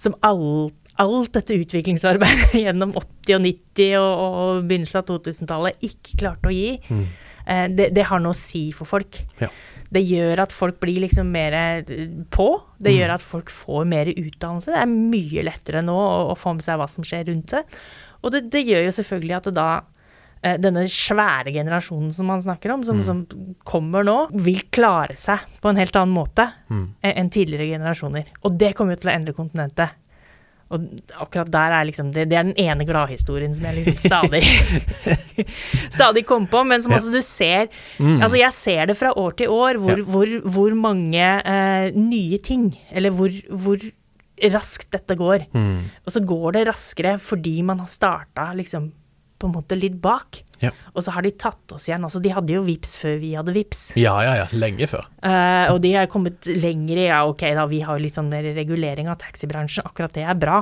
som 0.00 0.14
alt, 0.24 0.74
alt 1.00 1.32
dette 1.36 1.56
utviklingsarbeidet 1.60 2.54
gjennom 2.64 2.92
80- 2.96 3.36
og 3.36 3.44
90- 3.46 3.98
og, 3.98 4.22
og 4.28 4.62
begynnelsen 4.70 5.00
av 5.02 5.10
2000-tallet 5.10 5.84
ikke 5.90 6.18
klarte 6.22 6.48
å 6.50 6.54
gi. 6.54 6.70
Eh, 6.90 7.66
det, 7.76 7.90
det 7.96 8.06
har 8.10 8.20
noe 8.24 8.32
å 8.36 8.40
si 8.40 8.66
for 8.76 8.88
folk. 8.88 9.20
Mm. 9.36 9.44
Ja. 9.46 9.50
Det 9.90 10.04
gjør 10.06 10.38
at 10.44 10.52
folk 10.54 10.76
blir 10.80 11.00
liksom 11.02 11.30
mer 11.34 11.56
eh, 11.58 11.94
på. 12.30 12.48
Det 12.78 12.92
Mm. 12.94 12.98
gjør 13.00 13.14
at 13.16 13.24
folk 13.26 13.50
får 13.50 13.88
mer 13.90 14.06
utdannelse. 14.12 14.70
Det 14.72 14.80
er 14.84 14.92
mye 14.92 15.42
lettere 15.48 15.82
nå 15.84 15.96
å, 15.98 16.28
å 16.32 16.36
få 16.38 16.54
med 16.56 16.64
seg 16.64 16.78
hva 16.80 16.86
som 16.88 17.04
skjer 17.04 17.26
rundt 17.28 17.50
det. 17.56 17.64
Og 18.22 18.32
det, 18.34 18.44
det 18.52 18.62
gjør 18.68 18.86
jo 18.86 18.92
selvfølgelig 19.00 19.36
at 19.40 19.48
det 19.50 19.54
da 19.58 19.68
denne 20.42 20.86
svære 20.88 21.52
generasjonen 21.52 22.12
som 22.16 22.26
man 22.26 22.40
snakker 22.40 22.72
om, 22.72 22.82
som, 22.84 23.02
som 23.04 23.26
kommer 23.68 24.04
nå, 24.06 24.18
vil 24.32 24.62
klare 24.72 25.16
seg 25.20 25.38
på 25.60 25.68
en 25.68 25.76
helt 25.76 25.96
annen 26.00 26.14
måte 26.16 26.46
Mm. 26.70 26.86
enn 27.02 27.28
tidligere 27.30 27.66
generasjoner. 27.74 28.24
Og 28.44 28.56
det 28.56 28.74
kommer 28.78 28.94
jo 28.96 29.00
til 29.02 29.10
å 29.10 29.14
endre 29.14 29.34
kontinentet. 29.36 29.90
Og 30.70 30.84
akkurat 31.18 31.48
der 31.50 31.72
er 31.74 31.84
liksom 31.88 32.12
Det, 32.14 32.28
det 32.30 32.36
er 32.38 32.44
den 32.46 32.54
ene 32.62 32.84
gladhistorien 32.86 33.52
som 33.52 33.64
jeg 33.66 33.80
liksom 33.80 33.96
stadig 34.06 34.42
Stadig 35.90 36.22
kommer 36.28 36.46
på, 36.52 36.60
men 36.64 36.82
som 36.82 36.92
Ja. 36.92 36.98
altså 36.98 37.10
du 37.12 37.22
ser 37.22 37.68
Mm. 37.98 38.22
Altså, 38.22 38.36
jeg 38.38 38.52
ser 38.54 38.86
det 38.86 38.96
fra 38.96 39.10
år 39.16 39.34
til 39.36 39.48
år, 39.48 39.74
hvor, 39.78 39.98
Ja. 39.98 40.04
hvor, 40.04 40.26
hvor 40.46 40.74
mange 40.74 41.18
eh, 41.44 41.90
nye 41.94 42.38
ting 42.38 42.76
Eller 42.92 43.10
hvor, 43.10 43.28
hvor 43.50 43.78
raskt 44.40 44.90
dette 44.90 45.16
går. 45.18 45.42
Mm. 45.52 45.90
Og 46.06 46.12
så 46.14 46.20
går 46.24 46.52
det 46.52 46.66
raskere 46.68 47.18
fordi 47.20 47.62
man 47.62 47.78
har 47.80 47.86
starta 47.88 48.54
liksom 48.56 48.92
på 49.40 49.48
en 49.48 49.54
måte 49.56 49.78
litt 49.78 49.96
bak. 50.02 50.42
Ja. 50.60 50.70
Og 50.92 51.04
så 51.06 51.14
har 51.14 51.24
de 51.24 51.32
tatt 51.40 51.72
oss 51.72 51.86
igjen. 51.88 52.04
Altså, 52.04 52.20
de 52.20 52.32
hadde 52.36 52.52
jo 52.52 52.60
VIPs 52.66 52.94
før 53.00 53.14
vi 53.22 53.32
hadde 53.38 53.54
VIPs. 53.56 53.82
Ja, 53.96 54.18
ja, 54.26 54.34
ja. 54.42 54.46
Lenge 54.52 54.88
før. 54.90 55.06
Uh, 55.24 55.72
og 55.72 55.80
de 55.84 55.94
har 55.96 56.08
kommet 56.12 56.44
lenger 56.52 57.00
i 57.00 57.06
Ja, 57.08 57.22
ok, 57.28 57.46
da, 57.56 57.64
vi 57.70 57.80
har 57.86 58.00
litt 58.02 58.18
sånn 58.18 58.28
regulering 58.32 59.08
av 59.08 59.16
taxibransjen. 59.22 59.88
Akkurat 59.88 60.12
det 60.16 60.26
er 60.28 60.36
bra. 60.36 60.60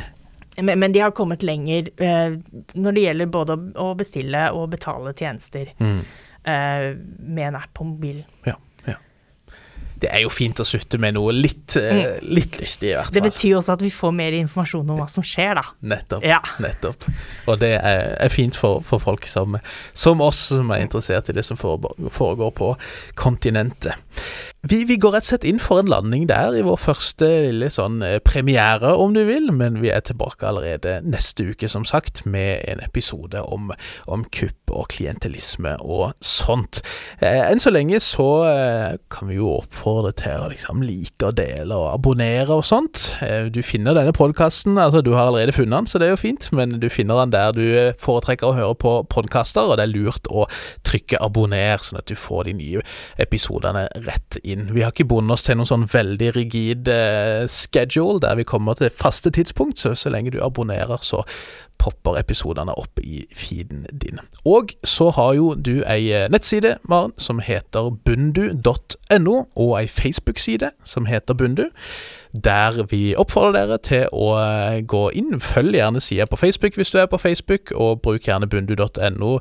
men, 0.60 0.74
men 0.82 0.92
de 0.92 1.00
har 1.06 1.14
kommet 1.16 1.44
lenger 1.46 1.88
uh, 2.02 2.36
når 2.76 2.98
det 2.98 3.06
gjelder 3.06 3.32
både 3.32 3.58
å, 3.80 3.92
bestille 3.98 4.50
og 4.52 4.68
betale 4.76 5.16
tjenester 5.16 5.72
Mm. 5.80 6.02
uh, 6.44 6.90
med 7.24 7.46
en 7.48 7.56
app 7.62 7.72
på 7.80 7.88
mobilen. 7.88 8.28
Ja. 8.44 8.58
Det 10.00 10.10
er 10.10 10.24
jo 10.24 10.30
fint 10.32 10.60
å 10.62 10.66
slutte 10.66 10.98
med 11.02 11.16
noe 11.16 11.34
litt, 11.36 11.76
mm. 11.76 12.26
litt 12.26 12.58
lystig, 12.60 12.90
i 12.90 12.94
hvert 12.96 13.10
fall. 13.10 13.16
Det 13.18 13.24
betyr 13.26 13.58
også 13.58 13.76
at 13.76 13.84
vi 13.84 13.92
får 13.94 14.14
mer 14.16 14.36
informasjon 14.38 14.92
om 14.94 15.00
hva 15.00 15.08
som 15.10 15.26
skjer, 15.26 15.54
da. 15.60 15.64
Nettopp. 15.92 16.26
Ja. 16.26 16.40
nettopp. 16.62 17.08
Og 17.46 17.60
det 17.62 17.74
er, 17.78 18.14
er 18.16 18.32
fint 18.32 18.56
for, 18.58 18.84
for 18.86 19.02
folk 19.02 19.28
som, 19.28 19.58
som 19.92 20.24
oss, 20.24 20.46
som 20.54 20.72
er 20.74 20.86
interessert 20.86 21.30
i 21.30 21.36
det 21.36 21.44
som 21.46 21.60
foregår, 21.60 22.10
foregår 22.14 22.54
på 22.56 22.72
kontinentet. 23.20 23.96
Vi, 24.62 24.82
vi 24.84 24.98
går 25.00 25.14
rett 25.14 25.24
og 25.24 25.28
slett 25.30 25.44
inn 25.48 25.60
for 25.62 25.80
en 25.80 25.88
landing 25.88 26.26
der 26.28 26.52
i 26.52 26.60
vår 26.60 26.76
første 26.82 27.24
lille 27.46 27.70
sånn 27.72 28.02
eh, 28.04 28.18
premiere, 28.20 28.90
om 28.92 29.14
du 29.16 29.22
vil, 29.24 29.48
men 29.56 29.78
vi 29.80 29.88
er 29.88 30.02
tilbake 30.04 30.44
allerede 30.44 30.98
neste 31.00 31.46
uke, 31.48 31.68
som 31.72 31.86
sagt, 31.88 32.26
med 32.28 32.60
en 32.68 32.82
episode 32.84 33.40
om, 33.40 33.70
om 34.04 34.26
kupp 34.28 34.68
og 34.68 34.90
klientelisme 34.92 35.72
og 35.80 36.12
sånt. 36.20 36.82
Eh, 37.24 37.40
enn 37.46 37.62
så 37.62 37.72
lenge 37.72 38.02
så 38.04 38.26
eh, 38.50 38.98
kan 39.08 39.30
vi 39.30 39.38
jo 39.38 39.54
oppfordre 39.62 40.12
til 40.20 40.44
å 40.44 40.50
liksom 40.52 40.84
like 40.84 41.24
og 41.24 41.38
dele 41.40 41.80
og 41.80 41.94
abonnere 41.94 42.60
og 42.60 42.66
sånt. 42.68 43.14
Eh, 43.24 43.48
du 43.48 43.62
finner 43.64 43.96
denne 43.96 44.12
podkasten, 44.12 44.76
altså 44.76 45.00
du 45.00 45.14
har 45.16 45.30
allerede 45.30 45.56
funnet 45.56 45.78
den, 45.78 45.88
så 45.88 46.02
det 46.02 46.10
er 46.10 46.14
jo 46.18 46.20
fint, 46.20 46.50
men 46.52 46.76
du 46.84 46.88
finner 46.92 47.22
den 47.22 47.32
der 47.32 47.56
du 47.56 47.64
eh, 47.64 47.96
foretrekker 47.96 48.52
å 48.52 48.58
høre 48.60 48.76
på 48.76 48.94
podkaster, 49.08 49.72
og 49.72 49.80
det 49.80 49.88
er 49.88 49.94
lurt 49.96 50.28
å 50.28 50.44
trykke 50.84 51.24
abonner, 51.24 51.80
sånn 51.80 52.02
at 52.04 52.12
du 52.12 52.16
får 52.18 52.50
de 52.50 52.58
nye 52.60 52.86
episodene 53.24 53.88
rett 54.04 54.36
inn. 54.44 54.49
Vi 54.56 54.82
har 54.82 54.92
ikke 54.92 55.08
bundet 55.10 55.38
oss 55.38 55.46
til 55.46 55.58
noen 55.58 55.68
sånn 55.68 55.88
veldig 55.90 56.30
rigid 56.36 56.88
eh, 56.90 57.46
schedule 57.50 58.20
der 58.22 58.38
vi 58.38 58.46
kommer 58.48 58.78
til 58.78 58.90
faste 58.90 59.30
tidspunkt, 59.30 59.78
så 59.78 59.94
så 59.94 60.12
lenge 60.12 60.32
du 60.34 60.40
abonnerer, 60.44 61.02
så 61.02 61.24
popper 61.80 62.18
episodene 62.20 62.74
opp 62.76 63.00
i 63.00 63.24
feeden 63.36 63.86
din. 63.92 64.20
Og 64.44 64.74
så 64.84 65.10
har 65.16 65.34
jo 65.38 65.54
du 65.54 65.80
ei 65.88 66.10
eh, 66.12 66.28
nettside, 66.32 66.76
Maren, 66.88 67.14
som 67.18 67.40
heter 67.44 67.90
bundu.no, 68.04 69.36
og 69.56 69.76
ei 69.80 69.86
Facebook-side 69.88 70.74
som 70.84 71.08
heter 71.08 71.34
Bundu 71.34 71.70
der 72.32 72.84
vi 72.90 73.14
oppfordrer 73.18 73.66
dere 73.66 73.78
til 73.82 74.06
å 74.14 74.32
eh, 74.38 74.80
gå 74.86 75.02
inn. 75.18 75.40
Følg 75.42 75.76
gjerne 75.78 76.02
sida 76.02 76.26
på 76.30 76.38
Facebook 76.40 76.78
hvis 76.78 76.92
du 76.94 77.00
er 77.02 77.08
på 77.10 77.18
Facebook, 77.20 77.72
og 77.74 78.02
bruk 78.04 78.28
gjerne 78.28 78.48
bundu.no 78.50 79.32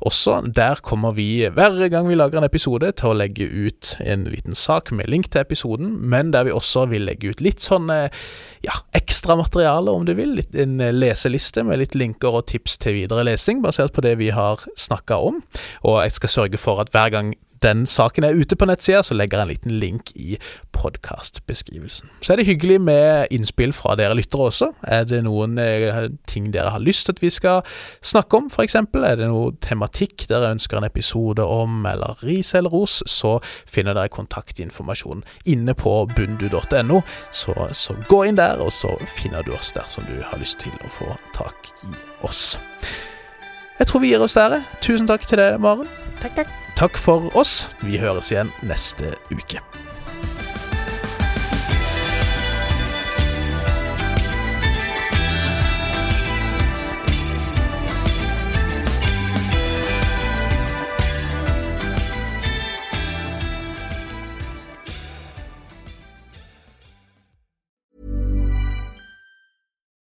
også. 0.00 0.38
Der 0.56 0.80
kommer 0.84 1.16
vi 1.16 1.48
hver 1.48 1.88
gang 1.92 2.08
vi 2.08 2.18
lager 2.18 2.40
en 2.40 2.48
episode 2.48 2.92
til 2.98 3.12
å 3.12 3.18
legge 3.18 3.48
ut 3.48 3.94
en 4.04 4.26
liten 4.32 4.56
sak 4.56 4.92
med 4.92 5.10
link 5.12 5.30
til 5.32 5.42
episoden, 5.44 5.92
men 6.08 6.32
der 6.32 6.48
vi 6.48 6.54
også 6.56 6.86
vil 6.92 7.08
legge 7.08 7.32
ut 7.32 7.42
litt 7.44 7.64
sånn 7.64 7.90
ja, 7.90 8.74
ekstra 8.96 9.36
materiale, 9.38 9.92
om 9.92 10.06
du 10.08 10.14
vil. 10.18 10.34
Litt, 10.38 10.54
en 10.58 10.80
leseliste 10.94 11.64
med 11.66 11.82
litt 11.82 11.96
linker 11.98 12.40
og 12.40 12.48
tips 12.50 12.78
til 12.82 12.96
videre 12.98 13.26
lesing, 13.28 13.62
basert 13.64 13.94
på 13.96 14.04
det 14.04 14.16
vi 14.20 14.32
har 14.34 14.64
snakka 14.78 15.20
om. 15.30 15.42
Og 15.84 16.00
jeg 16.04 16.16
skal 16.16 16.34
sørge 16.34 16.60
for 16.60 16.82
at 16.82 16.92
hver 16.94 17.12
gang 17.14 17.34
den 17.62 17.86
saken 17.86 18.24
er 18.24 18.36
ute 18.38 18.56
på 18.56 18.68
nettsida, 18.68 19.02
så 19.02 19.16
legger 19.16 19.38
jeg 19.38 19.46
en 19.46 19.52
liten 19.52 19.78
link 19.82 20.12
i 20.16 20.36
podkastbeskrivelsen. 20.76 22.10
Så 22.22 22.32
er 22.32 22.40
det 22.40 22.46
hyggelig 22.46 22.80
med 22.80 23.32
innspill 23.34 23.72
fra 23.76 23.96
dere 23.98 24.16
lyttere 24.18 24.48
også. 24.50 24.70
Er 24.82 25.06
det 25.08 25.22
noen 25.26 25.58
eh, 25.62 26.08
ting 26.30 26.50
dere 26.54 26.72
har 26.74 26.84
lyst 26.84 27.06
til 27.06 27.16
at 27.16 27.22
vi 27.22 27.30
skal 27.34 27.66
snakke 28.02 28.38
om, 28.38 28.48
f.eks.? 28.52 28.76
Er 28.78 29.18
det 29.20 29.30
noe 29.30 29.54
tematikk 29.64 30.28
dere 30.30 30.52
ønsker 30.54 30.78
en 30.78 30.88
episode 30.88 31.44
om, 31.44 31.82
eller 31.88 32.22
ris 32.26 32.54
eller 32.54 32.72
ros, 32.74 33.00
så 33.06 33.38
finner 33.66 33.96
dere 33.98 34.12
kontaktinformasjon 34.14 35.24
inne 35.50 35.74
på 35.78 35.98
bundu.no. 36.14 37.02
Så, 37.30 37.54
så 37.72 37.98
gå 38.08 38.24
inn 38.28 38.38
der, 38.38 38.62
og 38.62 38.72
så 38.72 38.94
finner 39.18 39.46
du 39.46 39.54
oss 39.58 39.74
dersom 39.76 40.06
du 40.08 40.18
har 40.22 40.40
lyst 40.40 40.60
til 40.62 40.74
å 40.84 40.94
få 41.00 41.14
tak 41.36 41.72
i 41.88 41.94
oss. 42.26 42.56
Jeg 43.78 43.86
tror 43.86 44.02
vi 44.02 44.10
gir 44.10 44.22
oss 44.24 44.34
der. 44.34 44.58
Tusen 44.82 45.06
takk 45.06 45.26
til 45.28 45.38
deg, 45.38 45.60
Maren. 45.62 45.86
Takk, 46.18 46.34
takk. 46.40 46.54
Takk 46.78 46.98
for 46.98 47.30
oss. 47.38 47.68
Vi 47.86 47.98
høres 48.02 48.32
igjen 48.34 48.50
neste 48.66 49.14
uke. 49.30 49.62